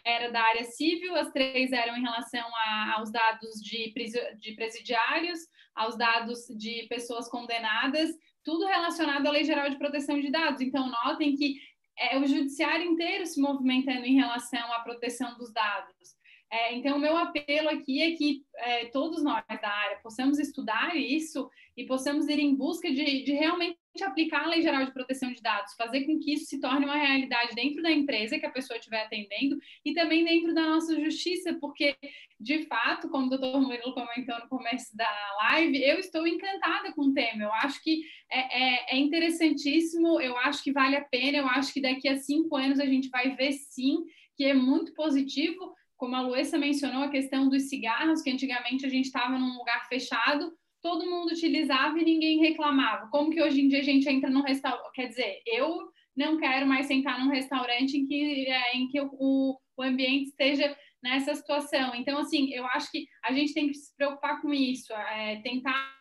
era 0.05 0.31
da 0.31 0.43
área 0.43 0.65
civil, 0.65 1.15
as 1.15 1.31
três 1.31 1.73
eram 1.73 1.97
em 1.97 2.03
relação 2.03 2.47
a, 2.55 2.95
aos 2.97 3.11
dados 3.11 3.61
de, 3.61 3.93
de 4.39 4.53
presidiários, 4.55 5.41
aos 5.75 5.97
dados 5.97 6.47
de 6.57 6.87
pessoas 6.89 7.29
condenadas, 7.29 8.11
tudo 8.45 8.67
relacionado 8.67 9.27
à 9.27 9.31
Lei 9.31 9.45
Geral 9.45 9.69
de 9.69 9.79
Proteção 9.79 10.21
de 10.21 10.31
Dados. 10.31 10.61
Então, 10.61 10.91
notem 10.91 11.35
que 11.35 11.57
é 11.99 12.19
o 12.19 12.27
judiciário 12.27 12.85
inteiro 12.85 13.27
se 13.27 13.41
movimentando 13.41 14.05
em 14.05 14.15
relação 14.15 14.73
à 14.73 14.81
proteção 14.81 15.37
dos 15.37 15.53
dados. 15.53 16.15
É, 16.51 16.75
então, 16.75 16.97
o 16.97 17.01
meu 17.01 17.17
apelo 17.17 17.69
aqui 17.69 18.03
é 18.03 18.13
que 18.13 18.45
é, 18.57 18.85
todos 18.87 19.23
nós 19.23 19.45
da 19.49 19.69
área 19.69 19.99
possamos 20.03 20.39
estudar 20.39 20.95
isso 20.95 21.51
e 21.77 21.85
possamos 21.85 22.29
ir 22.29 22.39
em 22.39 22.55
busca 22.55 22.89
de, 22.89 23.25
de 23.25 23.33
realmente 23.33 23.79
aplicar 24.03 24.45
a 24.45 24.49
Lei 24.49 24.63
Geral 24.63 24.85
de 24.85 24.93
Proteção 24.93 25.33
de 25.33 25.41
Dados, 25.41 25.75
fazer 25.75 26.05
com 26.05 26.19
que 26.19 26.33
isso 26.33 26.47
se 26.47 26.61
torne 26.61 26.85
uma 26.85 26.97
realidade 26.97 27.55
dentro 27.55 27.83
da 27.83 27.91
empresa 27.91 28.39
que 28.39 28.47
a 28.47 28.51
pessoa 28.51 28.79
estiver 28.79 29.03
atendendo 29.03 29.57
e 29.85 29.93
também 29.93 30.25
dentro 30.25 30.53
da 30.53 30.63
nossa 30.63 30.99
justiça, 30.99 31.57
porque, 31.61 31.95
de 32.41 32.65
fato, 32.65 33.09
como 33.09 33.27
o 33.27 33.31
doutor 33.31 33.61
Murilo 33.61 33.95
comentou 33.95 34.39
no 34.41 34.49
começo 34.49 34.97
da 34.97 35.09
live, 35.43 35.81
eu 35.83 35.99
estou 35.99 36.27
encantada 36.27 36.93
com 36.93 37.03
o 37.03 37.15
tema. 37.15 37.45
Eu 37.45 37.53
acho 37.53 37.83
que 37.83 38.03
é, 38.31 38.63
é, 38.63 38.97
é 38.97 38.99
interessantíssimo, 38.99 40.21
eu 40.21 40.37
acho 40.39 40.65
que 40.65 40.73
vale 40.73 40.97
a 40.97 41.05
pena, 41.05 41.39
eu 41.39 41.47
acho 41.47 41.73
que 41.73 41.81
daqui 41.81 42.09
a 42.09 42.17
cinco 42.17 42.57
anos 42.57 42.81
a 42.81 42.87
gente 42.87 43.09
vai 43.11 43.37
ver 43.37 43.53
sim 43.53 43.99
que 44.37 44.45
é 44.45 44.55
muito 44.55 44.93
positivo. 44.95 45.75
Como 45.97 46.17
a 46.17 46.21
Luessa 46.21 46.59
mencionou, 46.59 47.05
a 47.05 47.11
questão 47.11 47.49
dos 47.49 47.69
cigarros, 47.69 48.21
que 48.21 48.31
antigamente 48.31 48.85
a 48.85 48.89
gente 48.89 49.07
estava 49.07 49.39
num 49.39 49.57
lugar 49.57 49.87
fechado, 49.89 50.53
todo 50.85 51.09
mundo 51.09 51.33
utilizava 51.33 51.99
e 51.99 52.05
ninguém 52.05 52.41
reclamava. 52.41 53.09
Como 53.09 53.31
que 53.31 53.43
hoje 53.43 53.63
em 53.63 53.69
dia 53.69 53.81
a 53.81 53.83
gente 53.83 54.07
entra 54.07 54.29
num 54.29 54.43
restaurante? 54.43 54.93
Quer 54.93 55.09
dizer, 55.09 55.43
eu 55.47 55.89
não 56.15 56.37
quero 56.37 56.67
mais 56.67 56.85
sentar 56.85 57.19
num 57.19 57.31
restaurante 57.31 57.97
em 57.97 58.07
que, 58.07 58.47
é, 58.47 58.77
em 58.77 58.87
que 58.89 59.01
o, 59.01 59.59
o 59.79 59.83
ambiente 59.83 60.29
esteja 60.29 60.77
nessa 61.03 61.35
situação. 61.35 61.95
Então, 61.95 62.19
assim, 62.19 62.53
eu 62.53 62.67
acho 62.67 62.91
que 62.91 63.07
a 63.25 63.33
gente 63.33 63.55
tem 63.55 63.69
que 63.69 63.75
se 63.75 63.97
preocupar 63.97 64.43
com 64.43 64.53
isso, 64.53 64.93
é, 64.93 65.37
tentar 65.37 65.97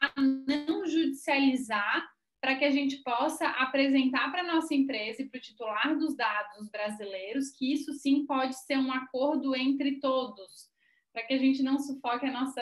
não 0.45 0.85
judicializar 0.85 2.05
para 2.41 2.55
que 2.57 2.65
a 2.65 2.71
gente 2.71 2.97
possa 3.03 3.47
apresentar 3.51 4.29
para 4.31 4.41
a 4.41 4.53
nossa 4.53 4.75
empresa 4.75 5.21
e 5.21 5.29
para 5.29 5.37
o 5.37 5.41
titular 5.41 5.97
dos 5.97 6.13
dados 6.13 6.69
brasileiros 6.69 7.51
que 7.51 7.71
isso 7.71 7.93
sim 7.93 8.25
pode 8.25 8.53
ser 8.65 8.77
um 8.77 8.91
acordo 8.91 9.55
entre 9.55 10.01
todos, 10.01 10.69
para 11.13 11.23
que 11.23 11.35
a 11.35 11.37
gente 11.37 11.63
não 11.63 11.79
sufoque 11.79 12.25
a 12.25 12.31
nossa, 12.33 12.61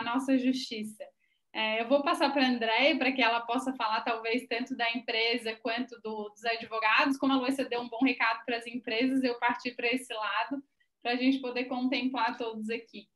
a 0.00 0.04
nossa 0.04 0.38
justiça. 0.38 1.04
É, 1.52 1.82
eu 1.82 1.88
vou 1.88 2.02
passar 2.02 2.32
para 2.32 2.46
a 2.46 2.48
Andréia 2.48 2.96
para 2.96 3.10
que 3.10 3.20
ela 3.20 3.40
possa 3.40 3.72
falar, 3.74 4.02
talvez, 4.02 4.46
tanto 4.48 4.76
da 4.76 4.90
empresa 4.92 5.56
quanto 5.56 6.00
do, 6.00 6.28
dos 6.28 6.44
advogados. 6.44 7.16
Como 7.16 7.32
a 7.32 7.36
Luísa 7.36 7.64
deu 7.64 7.80
um 7.80 7.88
bom 7.88 8.04
recado 8.04 8.44
para 8.44 8.56
as 8.56 8.66
empresas, 8.66 9.24
eu 9.24 9.38
parti 9.38 9.72
para 9.72 9.88
esse 9.88 10.12
lado, 10.12 10.62
para 11.02 11.12
a 11.12 11.16
gente 11.16 11.38
poder 11.40 11.64
contemplar 11.64 12.36
todos 12.36 12.70
aqui. 12.70 13.08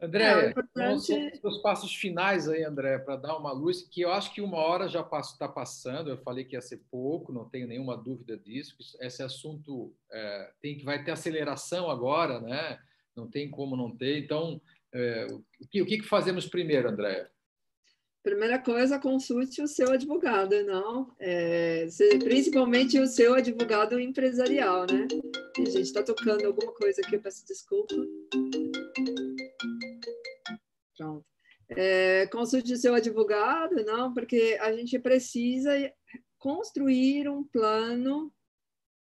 André, 0.00 0.24
é 0.24 0.50
importante... 0.50 1.40
os 1.44 1.58
passos 1.58 1.94
finais 1.94 2.48
aí, 2.48 2.64
André, 2.64 2.98
para 2.98 3.14
dar 3.14 3.36
uma 3.36 3.52
luz, 3.52 3.82
que 3.82 4.00
eu 4.00 4.12
acho 4.12 4.34
que 4.34 4.40
uma 4.40 4.58
hora 4.58 4.88
já 4.88 5.02
está 5.02 5.48
passando, 5.48 6.10
eu 6.10 6.18
falei 6.18 6.44
que 6.44 6.56
ia 6.56 6.60
ser 6.60 6.82
pouco, 6.90 7.32
não 7.32 7.48
tenho 7.48 7.68
nenhuma 7.68 7.96
dúvida 7.96 8.36
disso, 8.36 8.76
esse 9.00 9.22
assunto 9.22 9.94
é, 10.10 10.52
tem 10.60 10.76
que 10.76 10.84
vai 10.84 11.04
ter 11.04 11.12
aceleração 11.12 11.88
agora, 11.88 12.40
né? 12.40 12.80
não 13.14 13.28
tem 13.28 13.50
como 13.50 13.76
não 13.76 13.94
ter, 13.94 14.18
então 14.18 14.60
é, 14.92 15.26
o, 15.32 15.68
que, 15.68 15.82
o 15.82 15.86
que 15.86 16.02
fazemos 16.02 16.46
primeiro, 16.46 16.88
Andréia? 16.88 17.30
Primeira 18.22 18.58
coisa, 18.58 19.00
consulte 19.00 19.60
o 19.60 19.66
seu 19.66 19.90
advogado, 19.90 20.62
não? 20.64 21.12
É, 21.18 21.88
principalmente 22.22 23.00
o 23.00 23.06
seu 23.06 23.34
advogado 23.34 23.98
empresarial, 23.98 24.86
né? 24.86 25.08
A 25.58 25.64
gente 25.64 25.80
está 25.80 26.04
tocando 26.04 26.46
alguma 26.46 26.72
coisa 26.72 27.00
aqui, 27.00 27.16
eu 27.16 27.20
peço 27.20 27.44
desculpa. 27.44 27.96
Pronto. 30.96 31.26
É, 31.68 32.26
consulte 32.28 32.72
o 32.72 32.76
seu 32.76 32.94
advogado, 32.94 33.82
não? 33.84 34.14
Porque 34.14 34.56
a 34.60 34.72
gente 34.72 34.98
precisa 35.00 35.72
construir 36.38 37.28
um 37.28 37.42
plano 37.42 38.32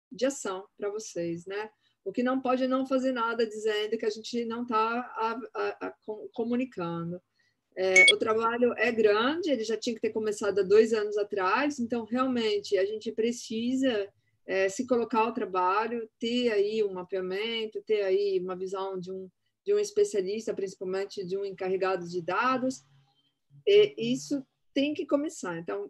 de 0.09 0.25
ação 0.27 0.65
para 0.77 0.89
vocês, 0.89 1.45
né? 1.45 1.69
O 2.05 2.11
que 2.11 2.23
não 2.23 2.41
pode 2.41 2.63
é 2.63 2.67
não 2.67 2.85
fazer 2.85 3.11
nada 3.11 3.45
dizendo 3.45 3.97
que 3.97 4.05
a 4.05 4.09
gente 4.09 4.45
não 4.45 4.63
está 4.63 5.95
comunicando. 6.33 7.21
É, 7.75 8.05
o 8.13 8.17
trabalho 8.17 8.73
é 8.77 8.91
grande, 8.91 9.49
ele 9.49 9.63
já 9.63 9.75
tinha 9.75 9.95
que 9.95 10.01
ter 10.01 10.11
começado 10.11 10.59
há 10.59 10.63
dois 10.63 10.93
anos 10.93 11.17
atrás, 11.17 11.79
então 11.79 12.05
realmente 12.05 12.77
a 12.77 12.85
gente 12.85 13.11
precisa 13.11 14.07
é, 14.45 14.69
se 14.69 14.85
colocar 14.85 15.21
ao 15.21 15.33
trabalho, 15.33 16.07
ter 16.19 16.51
aí 16.51 16.83
um 16.83 16.93
mapeamento, 16.93 17.81
ter 17.81 18.03
aí 18.03 18.39
uma 18.39 18.55
visão 18.55 18.99
de 18.99 19.11
um, 19.11 19.27
de 19.65 19.73
um 19.73 19.79
especialista, 19.79 20.53
principalmente 20.53 21.25
de 21.25 21.35
um 21.35 21.43
encarregado 21.43 22.07
de 22.07 22.21
dados, 22.21 22.83
e 23.65 23.95
isso 23.97 24.45
tem 24.73 24.93
que 24.93 25.05
começar. 25.05 25.57
Então, 25.57 25.89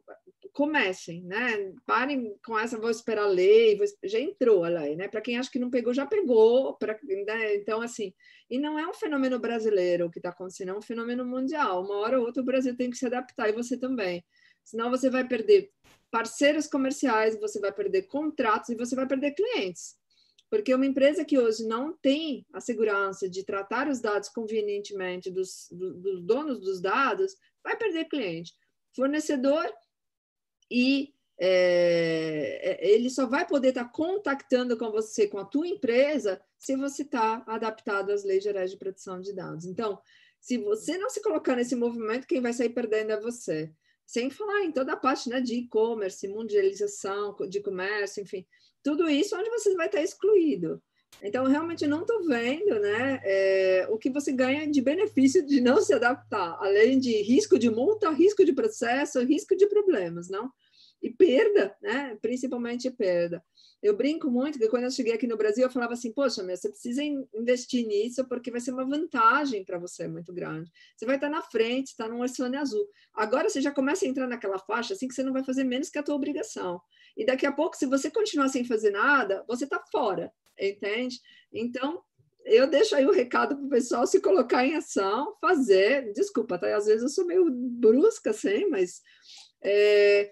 comecem, 0.52 1.24
né? 1.24 1.74
Parem 1.86 2.36
com 2.46 2.58
essa, 2.58 2.78
vou 2.78 2.90
esperar 2.90 3.24
a 3.24 3.28
lei, 3.28 3.78
vou... 3.78 3.86
já 4.04 4.20
entrou 4.20 4.64
a 4.64 4.70
lei, 4.70 4.96
né? 4.96 5.08
Para 5.08 5.22
quem 5.22 5.38
acha 5.38 5.50
que 5.50 5.60
não 5.60 5.70
pegou, 5.70 5.94
já 5.94 6.06
pegou. 6.06 6.76
Pra... 6.76 6.98
Né? 7.04 7.56
Então, 7.56 7.82
assim, 7.82 8.14
e 8.50 8.60
não 8.60 8.78
é 8.78 8.88
um 8.88 8.94
fenômeno 8.94 9.40
brasileiro 9.40 10.10
que 10.10 10.20
está 10.20 10.30
acontecendo, 10.30 10.70
é 10.70 10.78
um 10.78 10.82
fenômeno 10.82 11.26
mundial. 11.26 11.84
Uma 11.84 11.98
hora 11.98 12.20
ou 12.20 12.26
outra 12.26 12.42
o 12.42 12.46
Brasil 12.46 12.76
tem 12.76 12.90
que 12.90 12.98
se 12.98 13.06
adaptar 13.06 13.50
e 13.50 13.54
você 13.54 13.78
também. 13.78 14.24
Senão 14.64 14.90
você 14.90 15.10
vai 15.10 15.28
perder 15.28 15.72
parceiros 16.12 16.68
comerciais, 16.68 17.40
você 17.40 17.60
vai 17.60 17.72
perder 17.72 18.04
contratos 18.04 18.70
e 18.70 18.76
você 18.76 18.96
vai 18.96 19.08
perder 19.08 19.32
clientes. 19.32 19.96
Porque 20.50 20.74
uma 20.76 20.86
empresa 20.86 21.26
que 21.26 21.40
hoje 21.40 21.66
não 21.66 21.98
tem 21.98 22.46
a 22.54 22.62
segurança 22.62 23.28
de 23.28 23.44
tratar 23.44 23.90
os 23.90 24.00
dados 24.00 24.30
convenientemente 24.30 25.32
dos, 25.32 25.68
dos 25.72 26.22
donos 26.22 26.60
dos 26.60 26.80
dados, 26.80 27.36
vai 27.64 27.76
perder 27.76 28.06
cliente. 28.06 28.54
Fornecedor 28.96 29.68
e 30.70 31.14
é, 31.40 32.60
é, 32.62 32.90
ele 32.92 33.10
só 33.10 33.26
vai 33.26 33.46
poder 33.46 33.70
estar 33.70 33.86
tá 33.86 33.90
contactando 33.90 34.78
com 34.78 34.92
você, 34.92 35.28
com 35.28 35.40
a 35.40 35.46
tua 35.46 35.68
empresa, 35.68 36.42
se 36.58 36.76
você 36.76 37.02
está 37.02 37.44
adaptado 37.48 38.12
às 38.12 38.24
leis 38.24 38.44
gerais 38.44 38.72
de 38.72 38.78
proteção 38.78 39.20
de 39.20 39.34
dados. 39.34 39.66
Então, 39.66 40.00
se 40.40 40.58
você 40.58 40.98
não 40.98 41.10
se 41.10 41.22
colocar 41.22 41.56
nesse 41.56 41.76
movimento, 41.76 42.28
quem 42.28 42.42
vai 42.42 42.54
sair 42.54 42.70
perdendo 42.70 43.12
é 43.12 43.20
você. 43.20 43.72
Sem 44.06 44.30
falar 44.30 44.64
em 44.64 44.72
toda 44.72 44.94
a 44.94 44.98
parte 44.98 45.30
né, 45.30 45.40
de 45.42 45.56
e-commerce, 45.56 46.28
mundialização 46.28 47.36
de 47.50 47.62
comércio, 47.62 48.22
enfim, 48.22 48.46
tudo 48.84 49.10
isso 49.10 49.36
onde 49.38 49.50
você 49.50 49.74
vai 49.76 49.88
estar 49.88 50.02
excluído. 50.02 50.82
Então, 51.22 51.46
realmente 51.46 51.88
não 51.88 52.02
estou 52.02 52.26
vendo 52.26 52.80
né, 52.80 53.20
é, 53.24 53.88
o 53.90 53.98
que 53.98 54.10
você 54.10 54.32
ganha 54.32 54.70
de 54.70 54.82
benefício 54.82 55.46
de 55.46 55.62
não 55.62 55.82
se 55.82 55.94
adaptar, 55.94 56.58
além 56.60 57.00
de 57.00 57.22
risco 57.22 57.58
de 57.58 57.70
multa, 57.70 58.10
risco 58.10 58.44
de 58.44 58.54
processo, 58.54 59.24
risco 59.24 59.56
de 59.56 59.68
problemas, 59.68 60.30
não? 60.30 60.52
E 61.02 61.10
perda, 61.10 61.76
né? 61.82 62.18
principalmente 62.22 62.90
perda. 62.90 63.44
Eu 63.84 63.98
brinco 63.98 64.32
muito 64.32 64.58
que 64.58 64.70
quando 64.70 64.86
eu 64.86 64.92
cheguei 64.92 65.12
aqui 65.12 65.28
no 65.28 65.36
Brasil, 65.36 65.66
eu 65.66 65.70
falava 65.70 65.92
assim: 65.92 66.14
Poxa, 66.14 66.42
meu, 66.42 66.56
você 66.56 66.70
precisa 66.70 67.04
investir 67.04 67.86
nisso 67.86 68.26
porque 68.30 68.50
vai 68.50 68.62
ser 68.62 68.72
uma 68.72 68.86
vantagem 68.86 69.66
para 69.66 69.78
você 69.78 70.08
muito 70.08 70.32
grande. 70.32 70.72
Você 70.96 71.06
vai 71.06 71.16
estar 71.16 71.30
na 71.30 71.42
frente, 71.42 71.88
está 71.88 72.08
num 72.08 72.22
oceano 72.22 72.58
azul. 72.58 72.88
Agora 73.14 73.50
você 73.50 73.60
já 73.60 73.72
começa 73.72 74.06
a 74.06 74.08
entrar 74.08 74.26
naquela 74.26 74.58
faixa 74.58 74.94
assim 74.94 75.06
que 75.06 75.14
você 75.14 75.22
não 75.22 75.34
vai 75.34 75.44
fazer 75.44 75.66
menos 75.66 75.90
que 75.90 76.00
a 76.00 76.04
tua 76.04 76.16
obrigação. 76.16 76.80
E 77.18 77.26
daqui 77.26 77.46
a 77.46 77.52
pouco, 77.52 77.76
se 77.76 77.86
você 77.86 78.10
continuar 78.10 78.48
sem 78.48 78.64
fazer 78.64 78.92
nada, 78.92 79.44
você 79.46 79.66
está 79.66 79.84
fora 79.92 80.32
entende? 80.60 81.20
Então, 81.52 82.02
eu 82.46 82.68
deixo 82.68 82.96
aí 82.96 83.06
o 83.06 83.12
recado 83.12 83.56
para 83.56 83.66
o 83.66 83.70
pessoal 83.70 84.06
se 84.06 84.20
colocar 84.20 84.66
em 84.66 84.76
ação, 84.76 85.36
fazer. 85.40 86.12
Desculpa, 86.14 86.58
tá? 86.58 86.76
às 86.76 86.86
vezes 86.86 87.04
eu 87.04 87.10
sou 87.10 87.26
meio 87.26 87.50
brusca, 87.52 88.32
assim, 88.32 88.68
mas 88.70 89.02
é, 89.64 90.32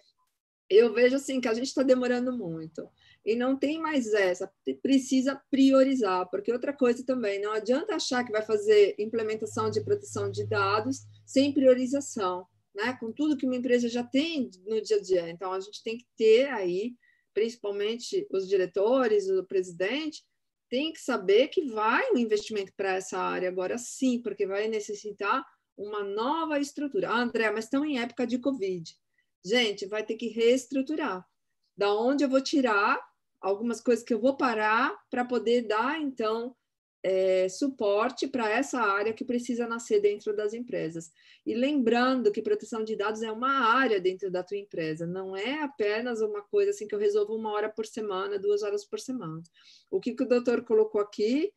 eu 0.70 0.94
vejo 0.94 1.16
assim 1.16 1.40
que 1.40 1.48
a 1.48 1.54
gente 1.54 1.68
está 1.68 1.84
demorando 1.84 2.38
muito. 2.38 2.90
E 3.24 3.36
não 3.36 3.56
tem 3.56 3.80
mais 3.80 4.14
essa, 4.14 4.52
precisa 4.82 5.40
priorizar, 5.52 6.28
porque 6.30 6.52
outra 6.52 6.74
coisa 6.74 7.06
também, 7.06 7.40
não 7.40 7.52
adianta 7.52 7.96
achar 7.96 8.24
que 8.24 8.32
vai 8.32 8.42
fazer 8.42 8.96
implementação 8.98 9.70
de 9.70 9.82
proteção 9.82 10.32
de 10.32 10.46
dados 10.48 11.02
sem 11.24 11.54
priorização, 11.54 12.48
né? 12.74 12.98
Com 13.00 13.12
tudo 13.12 13.38
que 13.38 13.46
uma 13.46 13.56
empresa 13.56 13.88
já 13.88 14.04
tem 14.04 14.50
no 14.66 14.82
dia 14.82 14.98
a 14.98 15.02
dia. 15.02 15.30
Então, 15.30 15.54
a 15.54 15.60
gente 15.60 15.84
tem 15.84 15.98
que 15.98 16.06
ter 16.18 16.48
aí 16.50 16.96
principalmente 17.34 18.28
os 18.32 18.48
diretores, 18.48 19.30
o 19.30 19.44
presidente, 19.46 20.24
tem 20.70 20.94
que 20.94 21.02
saber 21.02 21.50
que 21.50 21.66
vai 21.66 22.12
um 22.12 22.18
investimento 22.18 22.72
para 22.76 22.94
essa 22.94 23.20
área 23.20 23.50
agora 23.50 23.78
sim, 23.78 24.22
porque 24.22 24.48
vai 24.48 24.68
necessitar 24.68 25.46
uma 25.78 26.04
nova 26.04 26.60
estrutura. 26.60 27.10
Ah, 27.10 27.22
André, 27.22 27.52
mas 27.52 27.66
estão 27.66 27.86
em 27.86 28.00
época 28.00 28.26
de 28.26 28.40
Covid. 28.40 28.96
Gente, 29.44 29.86
vai 29.86 30.06
ter 30.06 30.16
que 30.16 30.28
reestruturar. 30.28 31.26
Da 31.76 31.94
onde 31.94 32.24
eu 32.24 32.30
vou 32.30 32.42
tirar 32.42 33.00
algumas 33.42 33.82
coisas 33.82 34.04
que 34.04 34.14
eu 34.14 34.22
vou 34.22 34.38
parar 34.38 34.96
para 35.10 35.26
poder 35.26 35.64
dar, 35.64 36.00
então, 36.00 36.56
é, 37.04 37.50
suporte 37.50 38.28
para 38.28 38.50
essa 38.50 38.80
área 38.80 39.14
que 39.14 39.26
precisa 39.26 39.68
nascer 39.68 40.00
dentro 40.00 40.36
das 40.36 40.54
empresas. 40.54 41.12
E 41.46 41.54
lembrando 41.56 42.32
que 42.32 42.42
proteção 42.42 42.84
de 42.84 42.96
dados 42.96 43.24
é 43.24 43.32
uma 43.32 43.74
área 43.74 44.00
dentro 44.00 44.30
da 44.30 44.44
tua 44.44 44.58
empresa, 44.58 45.08
não 45.08 45.36
é 45.36 45.64
apenas 45.64 46.22
uma 46.22 46.42
coisa 46.42 46.72
assim 46.72 46.88
que 46.88 46.94
eu 46.94 47.00
resolvo 47.00 47.36
uma 47.36 47.52
hora 47.52 47.70
por 47.70 47.86
semana, 47.86 48.38
duas 48.38 48.62
horas 48.62 48.86
por 48.86 49.00
semana. 49.00 49.42
O 49.90 50.00
que, 50.00 50.14
que 50.14 50.24
o 50.24 50.28
doutor 50.28 50.64
colocou 50.64 51.02
aqui, 51.02 51.52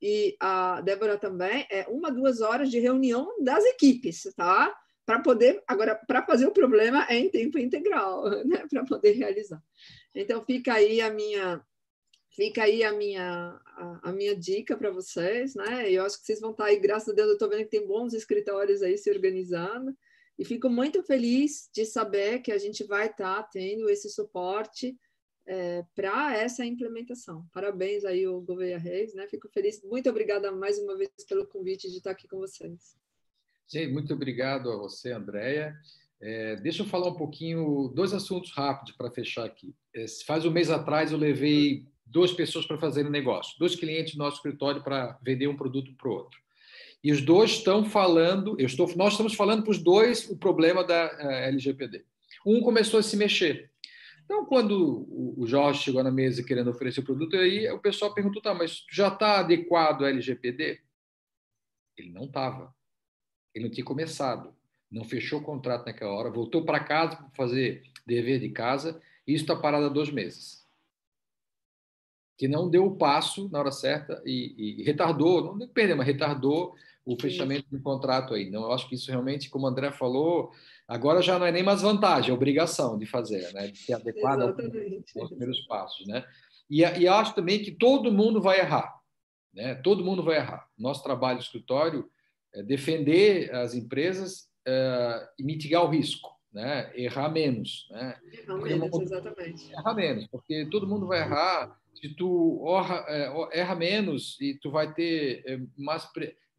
e 0.00 0.36
a 0.40 0.80
Débora 0.80 1.16
também, 1.16 1.66
é 1.70 1.86
uma, 1.88 2.10
duas 2.10 2.40
horas 2.40 2.70
de 2.70 2.80
reunião 2.80 3.40
das 3.40 3.64
equipes, 3.64 4.24
tá? 4.36 4.76
Para 5.06 5.20
poder, 5.20 5.62
agora, 5.66 5.94
para 5.94 6.24
fazer 6.24 6.46
o 6.46 6.52
problema 6.52 7.06
é 7.08 7.16
em 7.16 7.30
tempo 7.30 7.58
integral, 7.58 8.24
né? 8.44 8.66
Para 8.68 8.84
poder 8.84 9.12
realizar. 9.12 9.62
Então, 10.14 10.42
fica 10.42 10.74
aí 10.74 11.00
a 11.00 11.10
minha 11.10 11.64
fica 12.32 12.64
aí 12.64 12.82
a 12.82 12.92
minha, 12.92 13.60
a, 13.66 14.10
a 14.10 14.12
minha 14.12 14.34
dica 14.34 14.76
para 14.76 14.90
vocês, 14.90 15.54
né? 15.54 15.90
Eu 15.90 16.04
acho 16.04 16.18
que 16.18 16.26
vocês 16.26 16.40
vão 16.40 16.50
estar 16.50 16.64
tá 16.64 16.70
aí, 16.70 16.78
graças 16.78 17.08
a 17.08 17.12
Deus, 17.12 17.28
eu 17.28 17.34
estou 17.34 17.48
vendo 17.48 17.64
que 17.64 17.70
tem 17.70 17.86
bons 17.86 18.12
escritórios 18.14 18.82
aí 18.82 18.96
se 18.96 19.10
organizando. 19.10 19.96
E 20.38 20.44
fico 20.44 20.68
muito 20.68 21.02
feliz 21.02 21.68
de 21.72 21.84
saber 21.84 22.40
que 22.40 22.50
a 22.50 22.58
gente 22.58 22.84
vai 22.84 23.06
estar 23.06 23.42
tá 23.42 23.42
tendo 23.42 23.88
esse 23.88 24.08
suporte 24.08 24.96
é, 25.46 25.84
para 25.94 26.34
essa 26.36 26.64
implementação. 26.64 27.46
Parabéns 27.52 28.04
aí, 28.04 28.26
o 28.26 28.40
Gouveia 28.40 28.78
Reis, 28.78 29.14
né? 29.14 29.26
Fico 29.28 29.48
feliz. 29.48 29.82
Muito 29.82 30.08
obrigada 30.08 30.50
mais 30.50 30.78
uma 30.78 30.96
vez 30.96 31.10
pelo 31.28 31.46
convite 31.46 31.90
de 31.90 31.98
estar 31.98 32.12
aqui 32.12 32.26
com 32.26 32.38
vocês. 32.38 32.96
Sim, 33.66 33.88
muito 33.88 34.12
obrigado 34.14 34.70
a 34.70 34.76
você, 34.76 35.12
Andréia. 35.12 35.76
É, 36.20 36.56
deixa 36.56 36.82
eu 36.82 36.86
falar 36.86 37.08
um 37.08 37.16
pouquinho, 37.16 37.88
dois 37.94 38.12
assuntos 38.12 38.52
rápidos 38.52 38.96
para 38.96 39.10
fechar 39.10 39.44
aqui. 39.44 39.74
É, 39.94 40.06
faz 40.26 40.44
um 40.46 40.50
mês 40.50 40.70
atrás 40.70 41.12
eu 41.12 41.18
levei 41.18 41.84
duas 42.06 42.32
pessoas 42.32 42.66
para 42.66 42.78
fazerem 42.78 43.10
negócio, 43.10 43.58
dois 43.58 43.74
clientes 43.74 44.14
do 44.14 44.18
nosso 44.18 44.36
escritório 44.36 44.82
para 44.82 45.18
vender 45.22 45.46
um 45.46 45.56
produto 45.56 45.92
para 45.94 46.08
o 46.08 46.12
outro. 46.12 46.40
E 47.02 47.10
os 47.10 47.20
dois 47.20 47.52
estão 47.52 47.84
falando, 47.84 48.54
eu 48.58 48.66
estou, 48.66 48.94
nós 48.96 49.14
estamos 49.14 49.34
falando 49.34 49.62
para 49.62 49.72
os 49.72 49.78
dois 49.78 50.28
o 50.30 50.36
problema 50.36 50.84
da 50.84 51.16
eh, 51.18 51.48
LGPD. 51.48 52.04
Um 52.46 52.60
começou 52.60 53.00
a 53.00 53.02
se 53.02 53.16
mexer. 53.16 53.70
Então, 54.24 54.46
quando 54.46 55.04
o 55.36 55.44
Jorge 55.46 55.82
chegou 55.82 56.02
na 56.02 56.12
mesa 56.12 56.44
querendo 56.44 56.70
oferecer 56.70 57.00
o 57.00 57.04
produto, 57.04 57.36
aí 57.36 57.68
o 57.70 57.80
pessoal 57.80 58.14
perguntou: 58.14 58.40
tá, 58.40 58.54
mas 58.54 58.84
já 58.90 59.08
está 59.08 59.40
adequado 59.40 60.02
ao 60.02 60.08
LGPD? 60.08 60.80
Ele 61.98 62.10
não 62.10 62.24
estava. 62.24 62.72
Ele 63.52 63.64
não 63.64 63.72
tinha 63.72 63.84
começado. 63.84 64.54
Não 64.90 65.04
fechou 65.04 65.40
o 65.40 65.42
contrato 65.42 65.86
naquela 65.86 66.12
hora, 66.12 66.30
voltou 66.30 66.64
para 66.64 66.78
casa 66.78 67.16
para 67.16 67.30
fazer 67.30 67.82
dever 68.06 68.38
de 68.38 68.50
casa, 68.50 69.00
e 69.26 69.34
isso 69.34 69.44
está 69.44 69.56
parado 69.56 69.86
há 69.86 69.88
dois 69.88 70.10
meses 70.10 70.61
que 72.36 72.48
não 72.48 72.68
deu 72.68 72.86
o 72.86 72.96
passo 72.96 73.48
na 73.50 73.58
hora 73.58 73.70
certa 73.70 74.20
e, 74.24 74.80
e 74.80 74.82
retardou, 74.82 75.56
não 75.56 75.68
perdeu, 75.68 75.96
mas 75.96 76.06
retardou 76.06 76.74
o 77.04 77.20
fechamento 77.20 77.66
do 77.70 77.80
contrato 77.80 78.34
aí. 78.34 78.50
Não, 78.50 78.62
eu 78.62 78.72
acho 78.72 78.88
que 78.88 78.94
isso 78.94 79.10
realmente, 79.10 79.50
como 79.50 79.66
o 79.66 79.68
André 79.68 79.90
falou, 79.90 80.52
agora 80.86 81.20
já 81.20 81.38
não 81.38 81.46
é 81.46 81.52
nem 81.52 81.62
mais 81.62 81.82
vantagem, 81.82 82.30
é 82.30 82.34
obrigação 82.34 82.98
de 82.98 83.06
fazer, 83.06 83.52
né? 83.52 83.68
de 83.68 83.78
ser 83.78 83.94
adequado 83.94 84.42
aos 84.42 85.28
primeiros 85.28 85.60
passos. 85.66 86.06
Né? 86.06 86.24
E, 86.70 86.80
e 86.80 87.08
acho 87.08 87.34
também 87.34 87.62
que 87.62 87.72
todo 87.72 88.12
mundo 88.12 88.40
vai 88.40 88.60
errar. 88.60 88.94
Né? 89.52 89.74
Todo 89.76 90.04
mundo 90.04 90.22
vai 90.22 90.36
errar. 90.36 90.68
Nosso 90.78 91.02
trabalho 91.02 91.36
no 91.36 91.42
escritório 91.42 92.08
é 92.54 92.62
defender 92.62 93.52
as 93.54 93.74
empresas 93.74 94.48
é, 94.66 95.28
e 95.38 95.44
mitigar 95.44 95.84
o 95.84 95.88
risco. 95.88 96.30
Né? 96.52 96.92
Errar 96.94 97.30
menos. 97.30 97.88
Né? 97.90 98.16
Errar 98.32 98.58
menos, 98.58 99.00
exatamente. 99.00 99.72
Errar 99.72 99.94
menos, 99.94 100.26
porque 100.28 100.66
todo 100.70 100.86
mundo 100.86 101.06
vai 101.06 101.20
errar 101.20 101.76
se 101.94 102.08
tu 102.14 102.60
orra, 102.62 103.04
é, 103.08 103.60
erra 103.60 103.74
menos 103.74 104.40
e 104.40 104.54
tu 104.54 104.70
vai 104.70 104.92
ter 104.92 105.42
é, 105.46 105.60
mais 105.76 106.08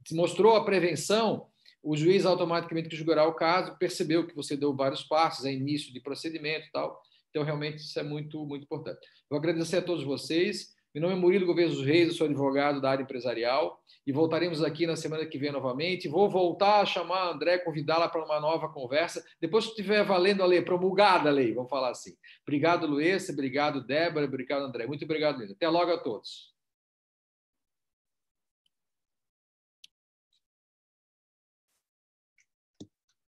se 0.06 0.16
mostrou 0.16 0.56
a 0.56 0.66
prevenção, 0.66 1.48
o 1.82 1.96
juiz 1.96 2.26
automaticamente 2.26 2.90
que 2.90 2.96
julgará 2.96 3.28
o 3.28 3.34
caso 3.34 3.78
percebeu 3.78 4.26
que 4.28 4.36
você 4.36 4.56
deu 4.56 4.76
vários 4.76 5.04
passos, 5.04 5.46
é 5.46 5.52
início 5.52 5.94
de 5.94 6.00
procedimento 6.00 6.68
e 6.68 6.72
tal. 6.72 7.02
Então, 7.30 7.44
realmente, 7.44 7.78
isso 7.78 8.00
é 8.00 8.04
muito, 8.04 8.46
muito 8.46 8.64
importante. 8.64 9.00
Vou 9.30 9.40
agradecer 9.40 9.78
a 9.78 9.82
todos 9.82 10.04
vocês. 10.04 10.74
Meu 10.94 11.02
nome 11.02 11.16
é 11.16 11.18
Murilo 11.18 11.48
Gomes 11.48 11.72
dos 11.72 11.84
Reis, 11.84 12.10
eu 12.10 12.14
sou 12.14 12.28
advogado 12.28 12.80
da 12.80 12.91
área 12.91 13.02
empresarial 13.02 13.82
e 14.06 14.12
voltaremos 14.12 14.64
aqui 14.64 14.86
na 14.86 14.96
semana 14.96 15.26
que 15.26 15.39
vem 15.39 15.52
novamente. 15.52 16.08
Vou 16.08 16.30
voltar 16.30 16.82
a 16.82 16.86
chamar 16.86 17.18
a 17.18 17.32
André, 17.32 17.58
convidá-la 17.58 18.08
para 18.08 18.24
uma 18.24 18.39
nova 18.39 18.70
conversa. 18.70 19.26
Depois 19.41 19.66
que 19.66 19.72
estiver 19.72 20.06
valendo 20.06 20.44
a 20.44 20.46
lei, 20.46 20.62
promulgada 20.62 21.30
a 21.30 21.32
lei, 21.32 21.52
vamos 21.52 21.72
falar 21.72 21.89
assim. 21.89 22.12
Obrigado, 22.44 22.86
Luiz, 22.86 23.28
obrigado, 23.28 23.84
Débora, 23.84 24.28
obrigado, 24.28 24.66
André. 24.66 24.86
Muito 24.86 25.04
obrigado, 25.04 25.38
Luiz. 25.38 25.50
Até 25.50 25.68
logo 25.68 25.91
a 25.91 25.98
todos. 25.98 26.53